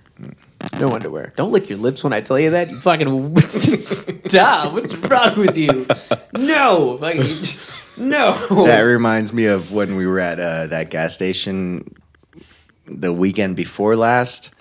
No 0.81 0.91
underwear. 0.91 1.33
Don't 1.37 1.51
lick 1.51 1.69
your 1.69 1.79
lips 1.79 2.05
when 2.05 2.13
I 2.13 2.21
tell 2.21 2.39
you 2.39 2.51
that. 2.51 2.71
You 2.71 2.81
fucking 2.81 3.41
stop. 3.41 4.73
What's 4.73 4.95
wrong 4.95 5.39
with 5.39 5.57
you? 5.57 5.87
No. 6.37 6.99
Fucking, 6.99 7.43
no. 8.09 8.33
That 8.67 8.83
reminds 8.83 9.33
me 9.33 9.47
of 9.47 9.73
when 9.73 9.97
we 9.97 10.07
were 10.07 10.21
at 10.21 10.39
uh, 10.39 10.69
that 10.69 10.91
gas 10.91 11.15
station 11.15 11.95
the 12.87 13.13
weekend 13.13 13.57
before 13.57 13.97
last. 13.97 14.55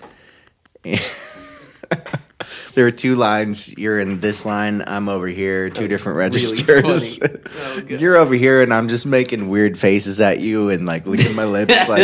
there 0.82 2.86
are 2.86 2.90
two 2.90 3.14
lines. 3.14 3.76
You're 3.76 4.00
in 4.00 4.20
this 4.20 4.44
line. 4.44 4.82
I'm 4.86 5.08
over 5.08 5.28
here. 5.28 5.70
Two 5.70 5.88
different 5.88 6.18
registers. 6.18 7.18
funny. 7.18 7.34
Oh, 7.60 7.82
You're 7.88 8.16
over 8.16 8.34
here, 8.34 8.62
and 8.62 8.74
I'm 8.74 8.88
just 8.88 9.06
making 9.06 9.48
weird 9.48 9.78
faces 9.78 10.20
at 10.20 10.40
you 10.40 10.70
and 10.70 10.86
like 10.86 11.06
licking 11.06 11.34
my 11.34 11.44
lips. 11.44 11.88
Like 11.88 12.02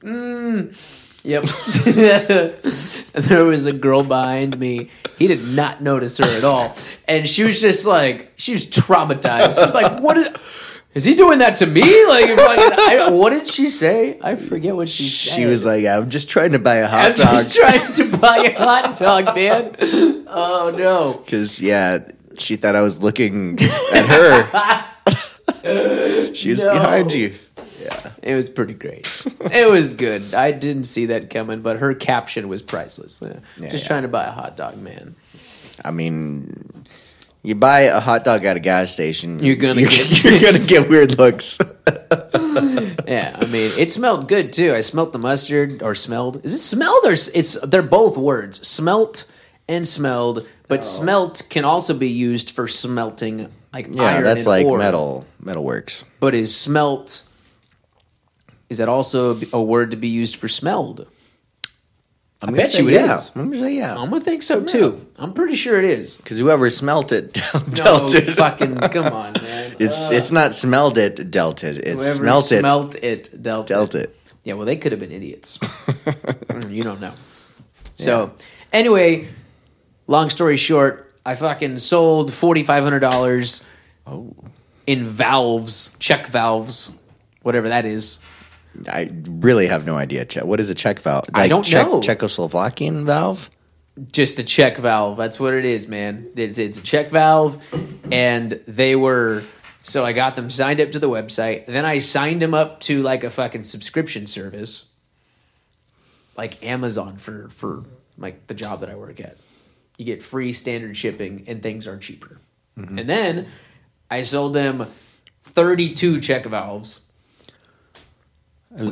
mm. 0.00 1.01
Yep. 1.24 1.44
and 1.86 3.24
there 3.24 3.44
was 3.44 3.66
a 3.66 3.72
girl 3.72 4.02
behind 4.02 4.58
me. 4.58 4.90
He 5.18 5.26
did 5.28 5.46
not 5.46 5.80
notice 5.82 6.18
her 6.18 6.24
at 6.24 6.44
all. 6.44 6.74
And 7.06 7.28
she 7.28 7.44
was 7.44 7.60
just 7.60 7.86
like, 7.86 8.32
she 8.36 8.52
was 8.54 8.66
traumatized. 8.66 9.56
She 9.56 9.64
was 9.64 9.74
like, 9.74 10.00
what 10.02 10.16
is, 10.16 10.28
is 10.94 11.04
he 11.04 11.14
doing 11.14 11.38
that 11.38 11.56
to 11.56 11.66
me? 11.66 11.82
Like, 12.06 12.30
I, 12.38 13.10
what 13.10 13.30
did 13.30 13.46
she 13.46 13.66
say? 13.70 14.18
I 14.20 14.34
forget 14.36 14.74
what 14.74 14.88
she 14.88 15.04
said. 15.04 15.36
she 15.36 15.44
was 15.46 15.64
like, 15.64 15.84
I'm 15.86 16.10
just 16.10 16.28
trying 16.28 16.52
to 16.52 16.58
buy 16.58 16.76
a 16.76 16.88
hot 16.88 17.06
I'm 17.06 17.14
dog. 17.14 17.26
just 17.34 17.56
trying 17.56 17.92
to 17.92 18.16
buy 18.18 18.36
a 18.38 18.58
hot 18.58 18.98
dog, 18.98 19.34
man. 19.36 19.76
Oh, 20.26 20.72
no. 20.76 21.22
Because 21.24 21.60
yeah, 21.62 22.08
she 22.36 22.56
thought 22.56 22.74
I 22.74 22.82
was 22.82 23.00
looking 23.02 23.58
at 23.92 24.06
her. 24.06 25.62
she 26.34 26.50
was 26.50 26.62
No. 26.62 26.72
behind 26.72 27.12
you. 27.12 27.34
It 28.22 28.34
was 28.34 28.48
pretty 28.48 28.74
great. 28.74 29.06
It 29.52 29.70
was 29.70 29.94
good. 29.94 30.34
I 30.34 30.52
didn't 30.52 30.84
see 30.84 31.06
that 31.06 31.28
coming, 31.28 31.62
but 31.62 31.78
her 31.78 31.94
caption 31.94 32.48
was 32.48 32.62
priceless. 32.62 33.20
Yeah. 33.20 33.40
Yeah, 33.58 33.70
just 33.70 33.84
yeah. 33.84 33.88
trying 33.88 34.02
to 34.02 34.08
buy 34.08 34.24
a 34.24 34.30
hot 34.30 34.56
dog, 34.56 34.78
man. 34.78 35.14
I 35.84 35.90
mean, 35.90 36.84
you 37.42 37.54
buy 37.54 37.80
a 37.80 38.00
hot 38.00 38.24
dog 38.24 38.44
at 38.44 38.56
a 38.56 38.60
gas 38.60 38.92
station, 38.92 39.40
You're 39.40 39.56
gonna 39.56 39.80
you're, 39.80 39.90
get- 39.90 40.24
you're 40.24 40.40
gonna 40.40 40.58
get 40.66 40.88
weird 40.88 41.18
looks. 41.18 41.58
Yeah, 43.06 43.36
I 43.40 43.46
mean, 43.46 43.70
it 43.78 43.90
smelled 43.90 44.28
good 44.28 44.52
too. 44.52 44.74
I 44.74 44.80
smelt 44.80 45.12
the 45.12 45.18
mustard, 45.18 45.82
or 45.82 45.94
smelled. 45.94 46.44
Is 46.44 46.54
it 46.54 46.60
smelled 46.60 47.04
or 47.04 47.12
it's? 47.12 47.60
They're 47.60 47.82
both 47.82 48.16
words, 48.16 48.66
smelt 48.66 49.30
and 49.68 49.86
smelled. 49.86 50.46
But 50.68 50.80
oh. 50.80 50.82
smelt 50.82 51.42
can 51.50 51.64
also 51.64 51.98
be 51.98 52.08
used 52.08 52.52
for 52.52 52.68
smelting, 52.68 53.52
like 53.72 53.94
yeah, 53.94 54.22
that's 54.22 54.46
like 54.46 54.66
ore. 54.66 54.78
metal. 54.78 55.26
Metal 55.40 55.64
works. 55.64 56.04
But 56.20 56.34
is 56.34 56.54
smelt? 56.54 57.28
Is 58.72 58.78
that 58.78 58.88
also 58.88 59.36
a 59.52 59.62
word 59.62 59.90
to 59.90 59.98
be 59.98 60.08
used 60.08 60.36
for 60.36 60.48
smelled? 60.48 61.06
I'm 62.40 62.54
I 62.54 62.56
bet 62.56 62.78
you 62.78 62.88
it 62.88 62.94
yeah. 62.94 63.14
is. 63.16 63.30
I'm 63.36 63.50
gonna 63.50 63.58
say 63.58 63.74
yeah. 63.76 63.94
I'm 63.94 64.08
gonna 64.08 64.20
think 64.22 64.42
so 64.42 64.64
too. 64.64 65.06
I'm 65.16 65.34
pretty 65.34 65.56
sure 65.56 65.78
it 65.78 65.84
is. 65.84 66.16
Because 66.16 66.38
whoever 66.38 66.70
smelt 66.70 67.12
it 67.12 67.38
No, 67.54 67.60
dealt 67.74 68.14
it. 68.14 68.32
fucking 68.34 68.76
come 68.78 69.12
on, 69.12 69.34
man. 69.34 69.76
It's 69.78 70.10
Uh, 70.10 70.14
it's 70.14 70.32
not 70.32 70.54
smelled 70.54 70.96
it, 70.96 71.30
dealt 71.30 71.62
it. 71.64 71.76
It's 71.78 72.14
smelt 72.16 72.50
it, 72.50 72.60
smelt 72.60 72.94
it, 72.96 73.28
dealt, 73.42 73.66
dealt 73.66 73.94
it. 73.94 74.06
it. 74.06 74.16
Yeah, 74.44 74.54
well, 74.54 74.64
they 74.66 74.76
could 74.76 74.92
have 74.92 75.00
been 75.00 75.12
idiots. 75.12 75.58
Mm, 76.48 76.72
you 76.72 76.82
don't 76.82 77.00
know. 77.00 77.12
So, 77.96 78.32
anyway, 78.72 79.28
long 80.06 80.30
story 80.30 80.56
short, 80.56 81.12
I 81.24 81.34
fucking 81.34 81.78
sold 81.78 82.32
forty 82.32 82.62
five 82.64 82.82
hundred 82.84 83.00
dollars 83.00 83.66
Oh, 84.06 84.34
in 84.86 85.06
valves, 85.06 85.94
check 86.00 86.26
valves, 86.26 86.90
whatever 87.42 87.68
that 87.68 87.84
is. 87.84 88.18
I 88.88 89.10
really 89.26 89.66
have 89.66 89.86
no 89.86 89.96
idea. 89.96 90.24
Che- 90.24 90.42
What 90.42 90.60
is 90.60 90.70
a 90.70 90.74
check 90.74 90.98
valve? 91.00 91.24
I 91.34 91.48
don't 91.48 91.64
Czech- 91.64 91.86
know. 91.86 92.00
Czechoslovakian 92.00 93.04
valve. 93.04 93.50
Just 94.10 94.38
a 94.38 94.44
check 94.44 94.78
valve. 94.78 95.16
That's 95.16 95.38
what 95.38 95.52
it 95.54 95.64
is, 95.66 95.86
man. 95.88 96.26
It's 96.36 96.58
it's 96.58 96.78
a 96.78 96.82
check 96.82 97.10
valve, 97.10 97.62
and 98.10 98.58
they 98.66 98.96
were 98.96 99.42
So 99.82 100.04
I 100.04 100.12
got 100.12 100.36
them 100.36 100.48
signed 100.48 100.80
up 100.80 100.92
to 100.92 100.98
the 101.00 101.08
website. 101.10 101.66
Then 101.66 101.84
I 101.84 101.98
signed 101.98 102.40
them 102.40 102.54
up 102.54 102.80
to 102.82 103.02
like 103.02 103.24
a 103.24 103.30
fucking 103.30 103.64
subscription 103.64 104.26
service, 104.26 104.88
like 106.36 106.64
Amazon 106.64 107.18
for 107.18 107.48
for 107.50 107.84
like 108.16 108.46
the 108.46 108.54
job 108.54 108.80
that 108.80 108.90
I 108.90 108.94
work 108.94 109.20
at. 109.20 109.36
You 109.98 110.04
get 110.06 110.22
free 110.22 110.52
standard 110.52 110.96
shipping 110.96 111.44
and 111.46 111.62
things 111.62 111.86
are 111.86 111.98
cheaper. 111.98 112.38
Mm-hmm. 112.78 112.98
And 112.98 113.08
then 113.10 113.46
I 114.10 114.22
sold 114.22 114.54
them 114.54 114.86
32 115.42 116.20
check 116.20 116.44
valves. 116.46 117.10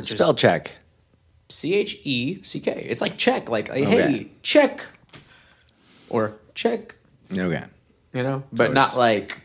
Spell 0.03 0.33
check. 0.33 0.75
C 1.49 1.73
H 1.75 1.97
E 2.03 2.41
C 2.43 2.59
K. 2.59 2.85
It's 2.89 3.01
like 3.01 3.17
check, 3.17 3.49
like 3.49 3.69
hey, 3.69 3.85
Okay. 3.85 4.27
check, 4.41 4.85
or 6.09 6.33
check, 6.55 6.95
Okay. 7.31 7.63
you 8.13 8.23
know, 8.23 8.43
but 8.53 8.71
it's- 8.71 8.75
not 8.75 8.97
like 8.97 9.37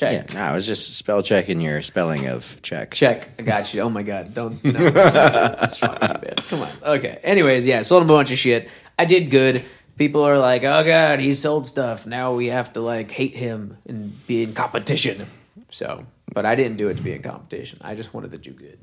Yeah, 0.00 0.22
check. 0.22 0.34
no, 0.34 0.40
I 0.40 0.52
was 0.52 0.66
just 0.66 0.94
spell 0.96 1.22
checking 1.22 1.60
your 1.60 1.82
spelling 1.82 2.26
of 2.26 2.60
check. 2.62 2.92
Check. 2.94 3.28
I 3.38 3.42
got 3.42 3.72
you. 3.74 3.82
Oh 3.82 3.90
my 3.90 4.02
god. 4.02 4.34
Don't. 4.34 4.62
No. 4.64 4.90
That's 4.90 5.82
wrong 5.82 5.96
you, 6.00 6.08
man. 6.08 6.34
Come 6.48 6.62
on. 6.62 6.70
Okay. 6.84 7.18
Anyways, 7.22 7.66
yeah, 7.66 7.82
sold 7.82 8.02
him 8.04 8.10
a 8.10 8.12
bunch 8.12 8.30
of 8.30 8.38
shit. 8.38 8.68
I 8.98 9.04
did 9.04 9.30
good. 9.30 9.64
People 9.98 10.22
are 10.22 10.38
like, 10.38 10.62
oh 10.64 10.82
god, 10.84 11.20
he 11.20 11.32
sold 11.34 11.66
stuff. 11.66 12.06
Now 12.06 12.34
we 12.34 12.46
have 12.46 12.72
to 12.74 12.80
like 12.80 13.10
hate 13.10 13.34
him 13.36 13.76
and 13.86 14.12
be 14.26 14.42
in 14.44 14.54
competition. 14.54 15.26
So, 15.70 16.06
but 16.32 16.46
I 16.46 16.54
didn't 16.54 16.76
do 16.76 16.88
it 16.88 16.96
to 16.96 17.02
be 17.02 17.12
in 17.12 17.22
competition. 17.22 17.78
I 17.82 17.94
just 17.94 18.12
wanted 18.14 18.32
to 18.32 18.38
do 18.38 18.52
good. 18.52 18.78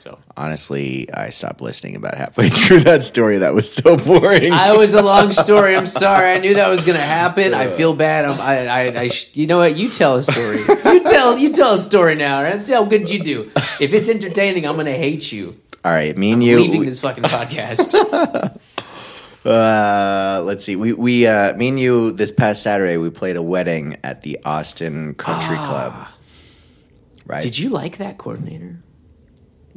So 0.00 0.18
Honestly, 0.36 1.08
I 1.12 1.30
stopped 1.30 1.60
listening 1.60 1.96
about 1.96 2.14
halfway 2.14 2.48
through 2.50 2.80
that 2.80 3.02
story. 3.02 3.38
That 3.38 3.54
was 3.54 3.70
so 3.72 3.96
boring. 3.96 4.52
I 4.52 4.72
was 4.72 4.94
a 4.94 5.02
long 5.02 5.32
story. 5.32 5.74
I'm 5.76 5.86
sorry. 6.04 6.32
I 6.32 6.38
knew 6.38 6.54
that 6.54 6.68
was 6.68 6.84
gonna 6.84 6.98
happen. 6.98 7.54
I 7.54 7.66
feel 7.68 7.92
bad. 7.94 8.24
I'm, 8.24 8.40
I, 8.40 8.66
I, 8.66 9.00
I, 9.02 9.08
sh- 9.08 9.34
you 9.36 9.46
know 9.48 9.58
what? 9.58 9.76
You 9.76 9.88
tell 9.90 10.16
a 10.16 10.22
story. 10.22 10.58
You 10.60 11.02
tell, 11.04 11.36
you 11.38 11.52
tell 11.52 11.74
a 11.74 11.78
story 11.78 12.14
now. 12.14 12.42
Right? 12.42 12.64
Tell 12.64 12.84
how 12.84 12.88
good 12.90 13.10
you 13.10 13.18
do. 13.22 13.50
If 13.80 13.92
it's 13.94 14.08
entertaining, 14.08 14.64
I'm 14.66 14.76
gonna 14.76 14.92
hate 14.92 15.32
you. 15.32 15.60
All 15.84 15.92
right, 15.92 16.16
me 16.16 16.32
and 16.32 16.42
you. 16.44 16.56
Leaving 16.58 16.80
we- 16.80 16.86
this 16.86 17.00
fucking 17.00 17.24
podcast. 17.24 17.92
Uh, 19.44 20.42
let's 20.44 20.64
see. 20.64 20.74
We 20.74 20.92
we 20.92 21.24
uh, 21.24 21.54
me 21.54 21.68
and 21.68 21.78
you 21.78 22.10
this 22.10 22.32
past 22.32 22.64
Saturday 22.64 22.96
we 22.96 23.10
played 23.10 23.36
a 23.36 23.42
wedding 23.42 23.96
at 24.02 24.22
the 24.22 24.40
Austin 24.44 25.14
Country 25.14 25.54
Club. 25.56 26.08
Right. 27.26 27.42
Did 27.42 27.58
you 27.58 27.70
like 27.70 27.98
that 27.98 28.18
coordinator? 28.18 28.78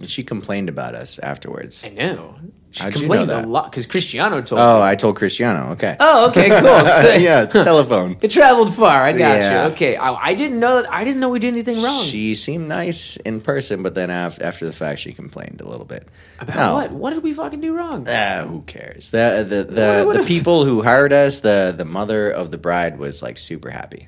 She 0.06 0.24
complained 0.24 0.70
about 0.70 0.96
us 0.96 1.20
afterwards. 1.20 1.84
I 1.86 1.90
know. 1.90 2.36
She 2.72 2.84
How'd 2.84 2.94
you 2.96 3.08
know 3.08 3.16
complained 3.16 3.32
a 3.46 3.48
lot 3.48 3.72
because 3.72 3.88
Cristiano 3.88 4.42
told. 4.44 4.62
Oh, 4.62 4.78
me. 4.78 4.84
I 4.84 4.94
told 4.96 5.16
Cristiano. 5.16 5.72
Okay. 5.72 5.98
Oh, 6.00 6.30
okay, 6.30 6.50
cool. 6.50 6.86
So- 7.02 7.16
yeah, 7.16 7.46
telephone. 7.48 8.16
It 8.22 8.30
traveled 8.30 8.74
far. 8.76 9.04
I 9.04 9.12
got 9.12 9.40
Yeah. 9.40 9.66
you. 9.66 9.72
Okay, 9.72 9.98
I, 9.98 10.14
I 10.14 10.34
didn't 10.36 10.60
know. 10.60 10.84
that. 10.84 10.94
I 10.94 11.04
didn't 11.04 11.20
know 11.20 11.30
we 11.30 11.40
did 11.40 11.48
anything 11.48 11.82
wrong. 11.82 12.04
She 12.04 12.36
seemed 12.36 12.68
nice 12.68 13.18
in 13.18 13.42
person, 13.42 13.82
but 13.82 13.96
then 13.96 14.12
af- 14.12 14.40
after 14.42 14.68
the 14.68 14.72
fact, 14.72 15.00
she 15.00 15.12
complained 15.14 15.60
a 15.62 15.68
little 15.68 15.86
bit. 15.86 16.08
About 16.40 16.56
No. 16.56 16.74
what? 16.76 16.92
What 16.92 17.14
did 17.16 17.24
we 17.24 17.34
fucking 17.34 17.60
do 17.60 17.76
wrong? 17.76 18.06
Ah, 18.08 18.46
who 18.48 18.62
cares? 18.62 19.10
The 19.10 19.46
the 19.50 19.64
the, 19.64 20.04
What- 20.06 20.06
what- 20.06 20.18
the 20.18 20.24
people 20.36 20.64
who 20.64 20.84
hired 20.84 21.12
us, 21.12 21.40
the 21.40 21.74
the 21.76 21.86
mother 21.86 22.30
of 22.32 22.52
the 22.52 22.60
bride 22.60 23.00
was 23.00 23.24
like 23.24 23.38
super 23.40 23.72
happy. 23.72 24.08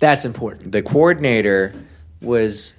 That's 0.00 0.24
important. 0.24 0.72
The 0.72 0.82
coordinator 0.82 1.72
was 2.20 2.74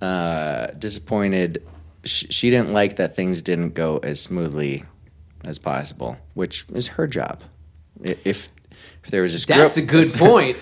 uh, 0.00 0.68
disappointed. 0.78 1.62
Sh- 2.04 2.24
she 2.30 2.50
didn't 2.50 2.72
like 2.72 2.96
that 2.96 3.14
things 3.14 3.42
didn't 3.42 3.74
go 3.74 3.98
as 3.98 4.20
smoothly 4.20 4.84
as 5.44 5.58
possible, 5.58 6.16
which 6.34 6.66
is 6.74 6.86
her 6.88 7.06
job. 7.06 7.42
I- 8.06 8.16
If 8.24 8.48
if 9.04 9.10
there 9.10 9.22
was 9.22 9.34
a 9.34 9.38
screw 9.40 9.56
That's 9.56 9.78
up, 9.78 9.84
a 9.84 9.86
good 9.86 10.12
point. 10.26 10.56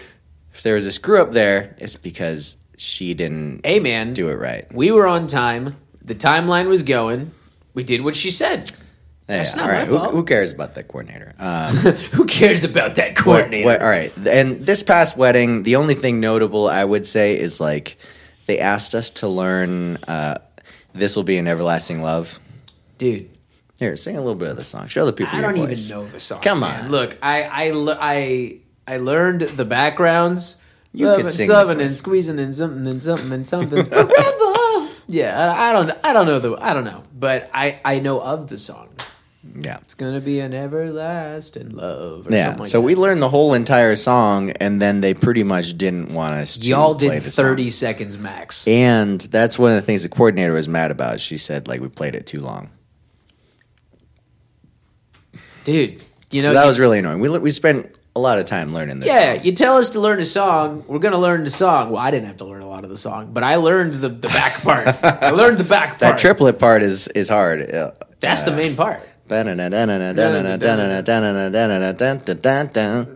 if 0.52 0.62
there 0.62 0.74
was 0.74 0.86
a 0.86 0.92
screw 0.92 1.20
up 1.20 1.32
there, 1.32 1.74
it's 1.78 1.96
because 1.96 2.56
she 2.76 3.14
didn't 3.14 3.60
hey, 3.64 3.78
man. 3.80 4.12
do 4.14 4.28
it 4.30 4.34
right. 4.36 4.66
We 4.74 4.90
were 4.90 5.06
on 5.06 5.26
time. 5.26 5.76
The 6.02 6.14
timeline 6.14 6.66
was 6.68 6.82
going. 6.82 7.30
We 7.74 7.84
did 7.84 8.00
what 8.02 8.16
she 8.16 8.30
said. 8.30 8.72
That's 9.30 9.54
Yeah, 9.54 9.62
not 9.62 9.70
all 9.70 9.76
right. 9.76 9.87
Who, 9.87 9.96
fault. 9.96 10.12
who 10.12 10.25
cares 10.25 10.52
about 10.52 10.75
that 10.75 10.88
coordinator? 10.88 11.34
Um, 11.38 11.75
Who 12.16 12.26
cares 12.26 12.64
about 12.64 12.97
that 12.97 13.14
coordinator? 13.16 13.64
what- 13.64 13.82
all 13.82 13.88
right. 13.88 14.12
And 14.26 14.66
this 14.66 14.82
past 14.82 15.16
wedding, 15.16 15.62
the 15.62 15.76
only 15.76 15.95
thing 15.95 16.21
notable 16.21 16.69
I 16.69 16.84
would 16.84 17.06
say 17.06 17.38
is 17.38 17.60
like 17.60 17.97
they 18.47 18.58
asked 18.58 18.95
us 18.95 19.10
to 19.23 19.28
learn 19.28 19.97
uh, 20.08 20.34
"This 20.93 21.14
Will 21.16 21.23
Be 21.23 21.36
an 21.38 21.47
Everlasting 21.47 22.02
Love." 22.02 22.40
Dude, 22.99 23.30
Here, 23.78 23.97
sing 23.97 24.16
a 24.16 24.21
little 24.21 24.34
bit 24.34 24.49
of 24.49 24.56
the 24.56 24.64
song. 24.64 24.88
Show 24.88 25.06
the 25.06 25.12
people. 25.12 25.38
I 25.38 25.40
don't 25.43 25.54
voice. 25.56 25.88
even 25.90 25.99
know 26.04 26.06
the 26.10 26.21
song. 26.21 26.40
Come 26.43 26.60
man. 26.60 26.84
on. 26.86 26.90
Look, 26.90 27.16
I 27.23 27.45
I 27.45 27.97
I 28.00 28.56
I 28.95 28.97
learned 28.99 29.43
the 29.43 29.64
backgrounds. 29.64 30.60
You 30.93 31.06
Loving, 31.06 31.26
could 31.26 31.32
sing 31.32 31.49
subbing 31.49 31.80
and 31.80 31.93
squeezing 31.93 32.40
and 32.40 32.54
something 32.54 32.84
and 32.86 33.00
something 33.00 33.30
and 33.32 33.47
something 33.52 33.84
forever. 33.84 34.88
Yeah, 35.06 35.54
I, 35.54 35.71
I 35.71 35.73
don't 35.73 35.90
I 36.04 36.12
don't 36.12 36.26
know 36.26 36.38
the 36.40 36.56
I 36.60 36.75
don't 36.75 36.84
know, 36.84 37.04
but 37.16 37.49
I 37.54 37.78
I 37.84 38.00
know 38.00 38.21
of 38.21 38.49
the 38.49 38.58
song. 38.58 38.88
Yeah. 39.54 39.78
It's 39.78 39.95
gonna 39.95 40.21
be 40.21 40.41
an 40.41 40.54
everlasting 40.54 41.71
love. 41.76 42.28
Yeah. 42.30 42.54
like 42.58 42.67
so 42.67 42.78
that. 42.78 42.82
we 42.82 42.95
learned 42.95 43.21
the 43.23 43.28
whole 43.28 43.54
entire 43.54 43.97
song, 43.97 44.50
and 44.52 44.80
then 44.80 45.00
they 45.00 45.15
pretty 45.15 45.43
much 45.43 45.76
didn't 45.78 46.13
want 46.15 46.32
us 46.34 46.58
to. 46.58 46.69
y'all 46.69 46.95
play 46.95 47.08
did 47.10 47.23
the 47.23 47.30
song. 47.30 47.45
thirty 47.47 47.71
seconds 47.71 48.17
max. 48.19 48.67
And 48.69 49.21
that's 49.21 49.58
one 49.58 49.71
of 49.73 49.76
the 49.76 49.82
things 49.82 50.02
the 50.02 50.08
coordinator 50.08 50.52
was 50.52 50.69
mad 50.69 50.91
about. 50.91 51.21
She 51.21 51.39
said 51.39 51.69
like 51.69 51.80
we 51.80 51.89
played 51.89 52.15
it 52.15 52.26
too 52.26 52.41
long. 52.41 52.71
Dude, 55.65 56.02
you 56.30 56.43
know 56.43 56.49
so 56.49 56.54
that 56.54 56.63
you- 56.63 56.69
was 56.69 56.78
really 56.78 56.99
annoying. 57.00 57.21
We 57.21 57.28
we 57.39 57.50
spent 57.50 57.95
a 58.17 58.21
lot 58.21 58.39
of 58.39 58.47
time 58.47 58.73
learning 58.73 59.00
this. 59.00 59.08
Yeah, 59.08 59.36
song. 59.36 59.45
you 59.45 59.52
tell 59.52 59.76
us 59.76 59.91
to 59.91 60.00
learn 60.00 60.19
a 60.21 60.25
song, 60.25 60.84
we're 60.89 60.99
gonna 60.99 61.19
learn 61.19 61.45
the 61.45 61.50
song. 61.50 61.91
Well, 61.91 62.02
I 62.02 62.10
didn't 62.10 62.26
have 62.26 62.39
to 62.39 62.45
learn 62.45 62.63
a 62.63 62.69
lot 62.69 62.84
of 62.84 62.91
the 62.91 62.97
song, 62.97 63.32
but 63.32 63.45
I 63.45 63.56
learned 63.56 63.95
the, 63.95 64.08
the 64.08 64.28
back 64.28 64.63
part. 64.63 64.89
I 65.04 65.30
learned 65.30 65.58
the 65.58 65.65
back 65.65 65.91
part. 65.91 66.00
that 66.00 66.19
triplet 66.19 66.58
part 66.58 66.82
is 66.82 67.08
is 67.08 67.28
hard. 67.28 67.71
Uh, 67.73 67.93
That's 68.21 68.43
the 68.45 68.52
main 68.52 68.75
part. 68.76 69.02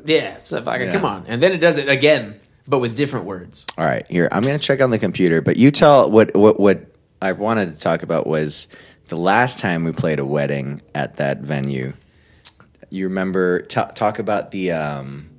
Yeah, 0.07 0.39
so 0.39 0.63
fucking 0.63 0.87
Yeah. 0.87 0.93
come 0.93 1.05
on, 1.05 1.25
and 1.29 1.43
then 1.43 1.53
it 1.53 1.59
does 1.61 1.79
it 1.79 1.89
again, 1.89 2.35
but 2.67 2.79
with 2.79 2.95
different 2.95 3.27
words. 3.27 3.67
All 3.77 3.85
right, 3.85 4.05
here 4.09 4.29
I'm 4.33 4.43
gonna 4.43 4.59
check 4.59 4.81
on 4.81 4.91
the 4.91 4.99
computer, 4.99 5.43
but 5.43 5.57
you 5.57 5.71
tell 5.71 6.11
what 6.11 6.35
what 6.37 6.59
what 6.59 6.87
I 7.21 7.33
wanted 7.33 7.73
to 7.75 7.79
talk 7.81 8.03
about 8.03 8.27
was 8.27 8.69
the 9.09 9.17
last 9.17 9.59
time 9.59 9.85
we 9.85 9.93
played 9.93 10.19
a 10.19 10.25
wedding 10.25 10.81
at 10.95 11.17
that 11.17 11.41
venue. 11.41 11.93
You 12.91 13.09
remember 13.09 13.63
ta 13.63 13.87
talk 13.87 14.19
about 14.19 14.51
the 14.51 14.73
um 14.73 15.31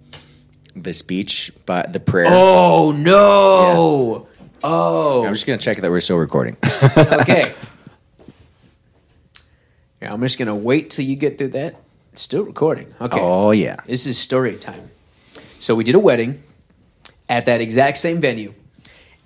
the 0.75 0.93
speech, 0.93 1.51
but 1.65 1.93
the 1.93 1.99
prayer. 1.99 2.27
Oh 2.27 2.91
no! 2.91 4.27
Oh, 4.63 5.23
I'm 5.23 5.33
just 5.33 5.45
gonna 5.45 5.57
check 5.57 5.77
that 5.77 5.89
we're 5.89 6.01
still 6.01 6.17
recording. 6.17 6.57
okay. 6.97 7.53
I'm 10.15 10.21
just 10.21 10.39
gonna 10.39 10.55
wait 10.55 10.89
till 10.89 11.05
you 11.05 11.15
get 11.15 11.37
through 11.37 11.49
that. 11.49 11.75
It's 12.13 12.21
still 12.21 12.43
recording. 12.43 12.93
Okay. 13.01 13.19
oh 13.19 13.51
yeah, 13.51 13.75
This 13.85 14.07
is 14.07 14.17
story 14.17 14.55
time. 14.55 14.89
So 15.59 15.75
we 15.75 15.83
did 15.83 15.95
a 15.95 15.99
wedding 15.99 16.41
at 17.27 17.45
that 17.45 17.59
exact 17.59 17.97
same 17.97 18.21
venue. 18.21 18.53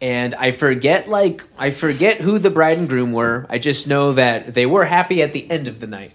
And 0.02 0.34
I 0.34 0.52
forget 0.52 1.08
like 1.08 1.44
I 1.58 1.70
forget 1.72 2.22
who 2.22 2.40
the 2.40 2.50
bride 2.50 2.78
and 2.80 2.90
groom 2.90 3.12
were. 3.14 3.46
I 3.50 3.60
just 3.60 3.88
know 3.88 4.14
that 4.14 4.54
they 4.56 4.66
were 4.66 4.86
happy 4.86 5.22
at 5.22 5.34
the 5.34 5.50
end 5.52 5.68
of 5.68 5.80
the 5.80 5.88
night. 5.88 6.12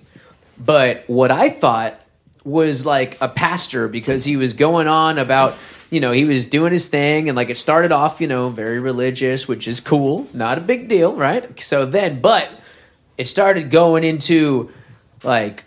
But 0.59 1.05
what 1.07 1.31
I 1.31 1.51
thought 1.51 2.01
was 2.45 2.85
like 2.85 3.17
a 3.21 3.29
pastor 3.29 3.87
because 3.87 4.25
he 4.25 4.37
was 4.37 4.53
going 4.55 4.89
on 4.89 5.19
about, 5.19 5.57
you 5.91 6.01
know, 6.01 6.13
he 6.13 6.25
was 6.25 6.47
doing 6.47 6.73
his 6.73 6.89
thing 6.89 7.29
and 7.29 7.37
like 7.37 7.51
it 7.51 7.57
started 7.57 7.93
off, 7.93 8.21
you 8.21 8.27
know, 8.27 8.49
very 8.49 8.81
religious, 8.81 9.47
which 9.47 9.69
is 9.69 9.81
cool, 9.81 10.27
not 10.35 10.59
a 10.59 10.61
big 10.61 10.89
deal, 10.89 11.15
right? 11.15 11.61
So 11.61 11.87
then 11.87 12.21
but 12.21 12.51
it 13.16 13.27
started 13.27 13.70
going 13.70 14.05
into 14.05 14.70
like 15.22 15.64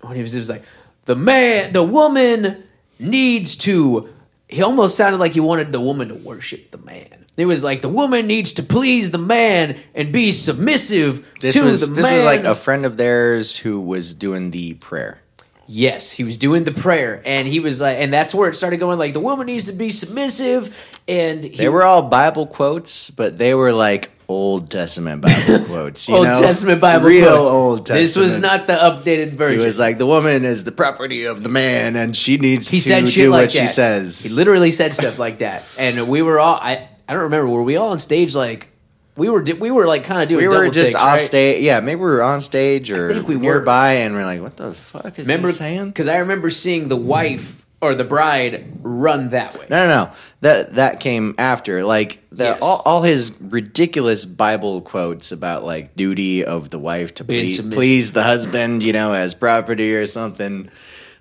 when 0.00 0.16
he 0.16 0.22
was, 0.22 0.34
it 0.34 0.38
was 0.38 0.50
like 0.50 0.62
the 1.04 1.16
man, 1.16 1.72
the 1.72 1.82
woman 1.82 2.62
needs 2.98 3.56
to. 3.56 4.08
He 4.48 4.62
almost 4.62 4.96
sounded 4.96 5.18
like 5.18 5.32
he 5.32 5.40
wanted 5.40 5.72
the 5.72 5.80
woman 5.80 6.08
to 6.08 6.14
worship 6.14 6.70
the 6.70 6.78
man. 6.78 7.26
It 7.36 7.46
was 7.46 7.64
like 7.64 7.80
the 7.80 7.88
woman 7.88 8.26
needs 8.26 8.52
to 8.52 8.62
please 8.62 9.10
the 9.10 9.18
man 9.18 9.78
and 9.94 10.12
be 10.12 10.32
submissive 10.32 11.26
this 11.40 11.54
to 11.54 11.62
was 11.62 11.88
the 11.88 11.94
this 11.94 12.02
man. 12.02 12.16
was 12.16 12.24
like 12.24 12.44
a 12.44 12.54
friend 12.54 12.84
of 12.84 12.98
theirs 12.98 13.56
who 13.56 13.80
was 13.80 14.12
doing 14.14 14.50
the 14.50 14.74
prayer. 14.74 15.18
Yes, 15.66 16.10
he 16.10 16.24
was 16.24 16.36
doing 16.36 16.64
the 16.64 16.72
prayer, 16.72 17.22
and 17.24 17.48
he 17.48 17.58
was 17.58 17.80
like, 17.80 17.96
and 17.96 18.12
that's 18.12 18.34
where 18.34 18.50
it 18.50 18.54
started 18.54 18.78
going. 18.78 18.98
Like 18.98 19.14
the 19.14 19.20
woman 19.20 19.46
needs 19.46 19.64
to 19.64 19.72
be 19.72 19.88
submissive, 19.88 20.76
and 21.08 21.42
he, 21.42 21.56
They 21.56 21.68
were 21.70 21.84
all 21.84 22.02
Bible 22.02 22.46
quotes, 22.46 23.08
but 23.10 23.38
they 23.38 23.54
were 23.54 23.72
like 23.72 24.10
Old 24.32 24.70
Testament 24.70 25.20
Bible 25.22 25.64
quotes. 25.66 26.08
You 26.08 26.16
Old 26.16 26.26
know? 26.26 26.40
Testament 26.40 26.80
Bible. 26.80 27.06
real 27.06 27.26
quotes. 27.28 27.48
Old 27.48 27.78
Testament. 27.86 28.00
This 28.02 28.16
was 28.16 28.40
not 28.40 28.66
the 28.66 28.72
updated 28.72 29.30
version. 29.32 29.60
He 29.60 29.66
was 29.66 29.78
like, 29.78 29.98
the 29.98 30.06
woman 30.06 30.44
is 30.44 30.64
the 30.64 30.72
property 30.72 31.24
of 31.26 31.42
the 31.42 31.48
man, 31.48 31.96
and 31.96 32.16
she 32.16 32.38
needs 32.38 32.68
he 32.70 32.78
to 32.78 32.82
said 32.82 33.04
do 33.06 33.30
like 33.30 33.38
what 33.46 33.52
that. 33.52 33.60
she 33.60 33.66
says. 33.66 34.24
He 34.24 34.30
literally 34.34 34.70
said 34.72 34.94
stuff 34.94 35.18
like 35.18 35.38
that, 35.38 35.64
and 35.78 36.08
we 36.08 36.22
were 36.22 36.40
all. 36.40 36.54
I 36.54 36.88
I 37.08 37.12
don't 37.12 37.22
remember. 37.24 37.48
Were 37.48 37.62
we 37.62 37.76
all 37.76 37.90
on 37.90 37.98
stage? 37.98 38.34
Like 38.34 38.68
we 39.16 39.28
were. 39.28 39.42
We 39.42 39.70
were 39.70 39.86
like 39.86 40.04
kind 40.04 40.22
of 40.22 40.28
doing. 40.28 40.40
we 40.42 40.48
were 40.48 40.54
double 40.54 40.70
just 40.70 40.92
takes, 40.92 41.02
off 41.02 41.14
right? 41.16 41.20
stage. 41.22 41.62
Yeah, 41.62 41.80
maybe 41.80 41.98
we 42.00 42.06
were 42.06 42.22
on 42.22 42.40
stage 42.40 42.90
or 42.90 43.14
think 43.14 43.28
we 43.28 43.36
were. 43.36 43.42
nearby, 43.42 43.92
and 43.94 44.14
we're 44.14 44.24
like, 44.24 44.40
"What 44.40 44.56
the 44.56 44.72
fuck 44.72 45.18
is 45.18 45.26
Remember, 45.26 45.48
he 45.48 45.54
saying?" 45.54 45.88
because 45.88 46.08
I 46.08 46.18
remember 46.18 46.48
seeing 46.50 46.88
the 46.88 46.96
wife 46.96 47.61
or 47.82 47.94
the 47.96 48.04
bride 48.04 48.64
run 48.80 49.28
that 49.30 49.58
way. 49.58 49.66
No, 49.68 49.86
no, 49.86 50.04
no. 50.04 50.10
That 50.40 50.76
that 50.76 51.00
came 51.00 51.34
after. 51.36 51.84
Like 51.84 52.18
the 52.30 52.44
Yes. 52.44 52.58
all, 52.62 52.80
all 52.86 53.02
his 53.02 53.32
ridiculous 53.40 54.24
Bible 54.24 54.80
quotes 54.80 55.32
about 55.32 55.64
like 55.64 55.94
duty 55.96 56.44
of 56.44 56.70
the 56.70 56.78
wife 56.78 57.12
to 57.14 57.24
please, 57.24 57.60
please 57.60 58.12
the 58.12 58.22
husband, 58.22 58.82
you 58.82 58.92
know, 58.92 59.12
as 59.12 59.34
property 59.34 59.94
or 59.94 60.06
something. 60.06 60.70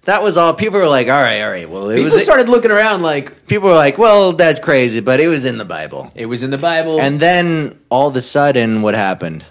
That 0.06 0.24
was 0.24 0.38
all. 0.38 0.54
People 0.56 0.80
were 0.80 0.88
like, 0.88 1.08
"All 1.10 1.22
right, 1.22 1.42
all 1.42 1.52
right." 1.52 1.70
Well, 1.70 1.90
it 1.90 1.96
People 1.98 2.12
was. 2.14 2.24
started 2.24 2.50
looking 2.50 2.72
around 2.72 3.02
like 3.04 3.46
people 3.48 3.70
were 3.70 3.76
like, 3.76 3.98
"Well, 4.00 4.32
that's 4.34 4.60
crazy," 4.60 5.00
but 5.00 5.20
it 5.20 5.28
was 5.28 5.46
in 5.46 5.58
the 5.60 5.66
Bible. 5.66 6.12
it 6.16 6.26
was 6.28 6.42
in 6.44 6.50
the 6.50 6.58
Bible. 6.58 7.00
And 7.00 7.20
then 7.20 7.80
all 7.90 8.08
of 8.10 8.16
a 8.16 8.22
sudden, 8.22 8.82
what 8.84 8.94
happened? 8.96 9.44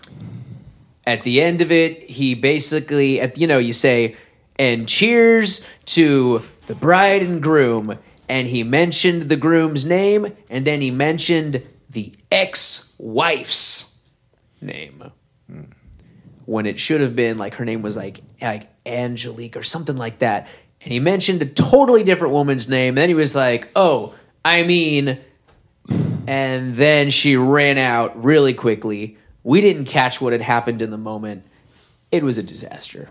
at 1.07 1.23
the 1.25 1.41
end 1.43 1.61
of 1.61 1.73
it, 1.73 2.09
he 2.09 2.35
basically, 2.37 3.21
at 3.21 3.37
you 3.39 3.47
know, 3.47 3.59
you 3.59 3.73
say, 3.73 4.15
and 4.59 4.89
cheers 4.89 5.67
to 5.87 6.43
the 6.67 6.75
bride 6.75 7.23
and 7.23 7.43
groom, 7.43 7.99
and 8.29 8.47
he 8.49 8.63
mentioned 8.63 9.25
the 9.25 9.37
groom's 9.37 9.85
name, 9.85 10.37
and 10.49 10.67
then 10.67 10.81
he 10.81 10.91
mentioned 10.91 11.63
the 11.89 12.13
ex-wife's 12.31 13.99
name, 14.61 15.11
hmm. 15.51 15.63
when 16.47 16.67
it 16.67 16.79
should 16.79 17.01
have 17.01 17.17
been 17.17 17.39
like 17.39 17.55
her 17.55 17.65
name 17.65 17.83
was 17.83 17.97
like 17.97 18.21
like 18.41 18.69
Angelique 18.87 19.57
or 19.57 19.63
something 19.63 19.97
like 19.97 20.21
that, 20.21 20.47
and 20.81 20.93
he 20.93 21.01
mentioned 21.01 21.43
a 21.43 21.47
totally 21.47 22.05
different 22.05 22.33
woman's 22.33 22.69
name, 22.69 22.91
and 22.91 22.99
then 22.99 23.09
he 23.09 23.15
was 23.15 23.35
like, 23.35 23.69
oh, 23.75 24.15
I 24.45 24.63
mean. 24.63 25.19
And 26.27 26.77
then 26.77 27.11
she 27.11 27.37
ran 27.37 27.77
out 27.77 28.23
really 28.23 28.55
quickly. 28.55 29.19
We 29.43 29.61
didn't 29.61 29.87
catch 29.87 30.21
what 30.21 30.33
had 30.33 30.43
happened 30.43 30.81
in 30.81 30.91
the 30.91 30.99
moment. 30.99 31.45
It 32.13 32.23
was 32.23 32.39
a 32.39 32.43
disaster. 32.43 33.09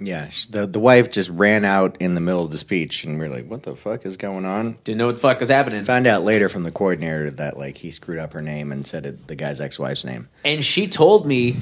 Yeah, 0.00 0.30
the 0.48 0.66
the 0.66 0.80
wife 0.80 1.10
just 1.10 1.28
ran 1.30 1.64
out 1.64 1.96
in 2.00 2.14
the 2.14 2.20
middle 2.20 2.42
of 2.42 2.50
the 2.50 2.58
speech, 2.58 3.04
and 3.04 3.18
we 3.18 3.26
are 3.26 3.28
like, 3.28 3.46
"What 3.46 3.64
the 3.64 3.76
fuck 3.76 4.06
is 4.06 4.16
going 4.16 4.46
on?" 4.46 4.78
Didn't 4.84 4.98
know 4.98 5.06
what 5.06 5.16
the 5.16 5.20
fuck 5.20 5.40
was 5.40 5.50
happening. 5.50 5.82
Found 5.82 6.06
out 6.06 6.22
later 6.22 6.48
from 6.48 6.62
the 6.62 6.70
coordinator 6.70 7.30
that 7.32 7.58
like 7.58 7.76
he 7.76 7.90
screwed 7.90 8.18
up 8.18 8.32
her 8.32 8.40
name 8.40 8.72
and 8.72 8.86
said 8.86 9.04
it, 9.04 9.26
the 9.26 9.36
guy's 9.36 9.60
ex-wife's 9.60 10.04
name. 10.04 10.28
And 10.44 10.64
she 10.64 10.86
told 10.86 11.26
me 11.26 11.56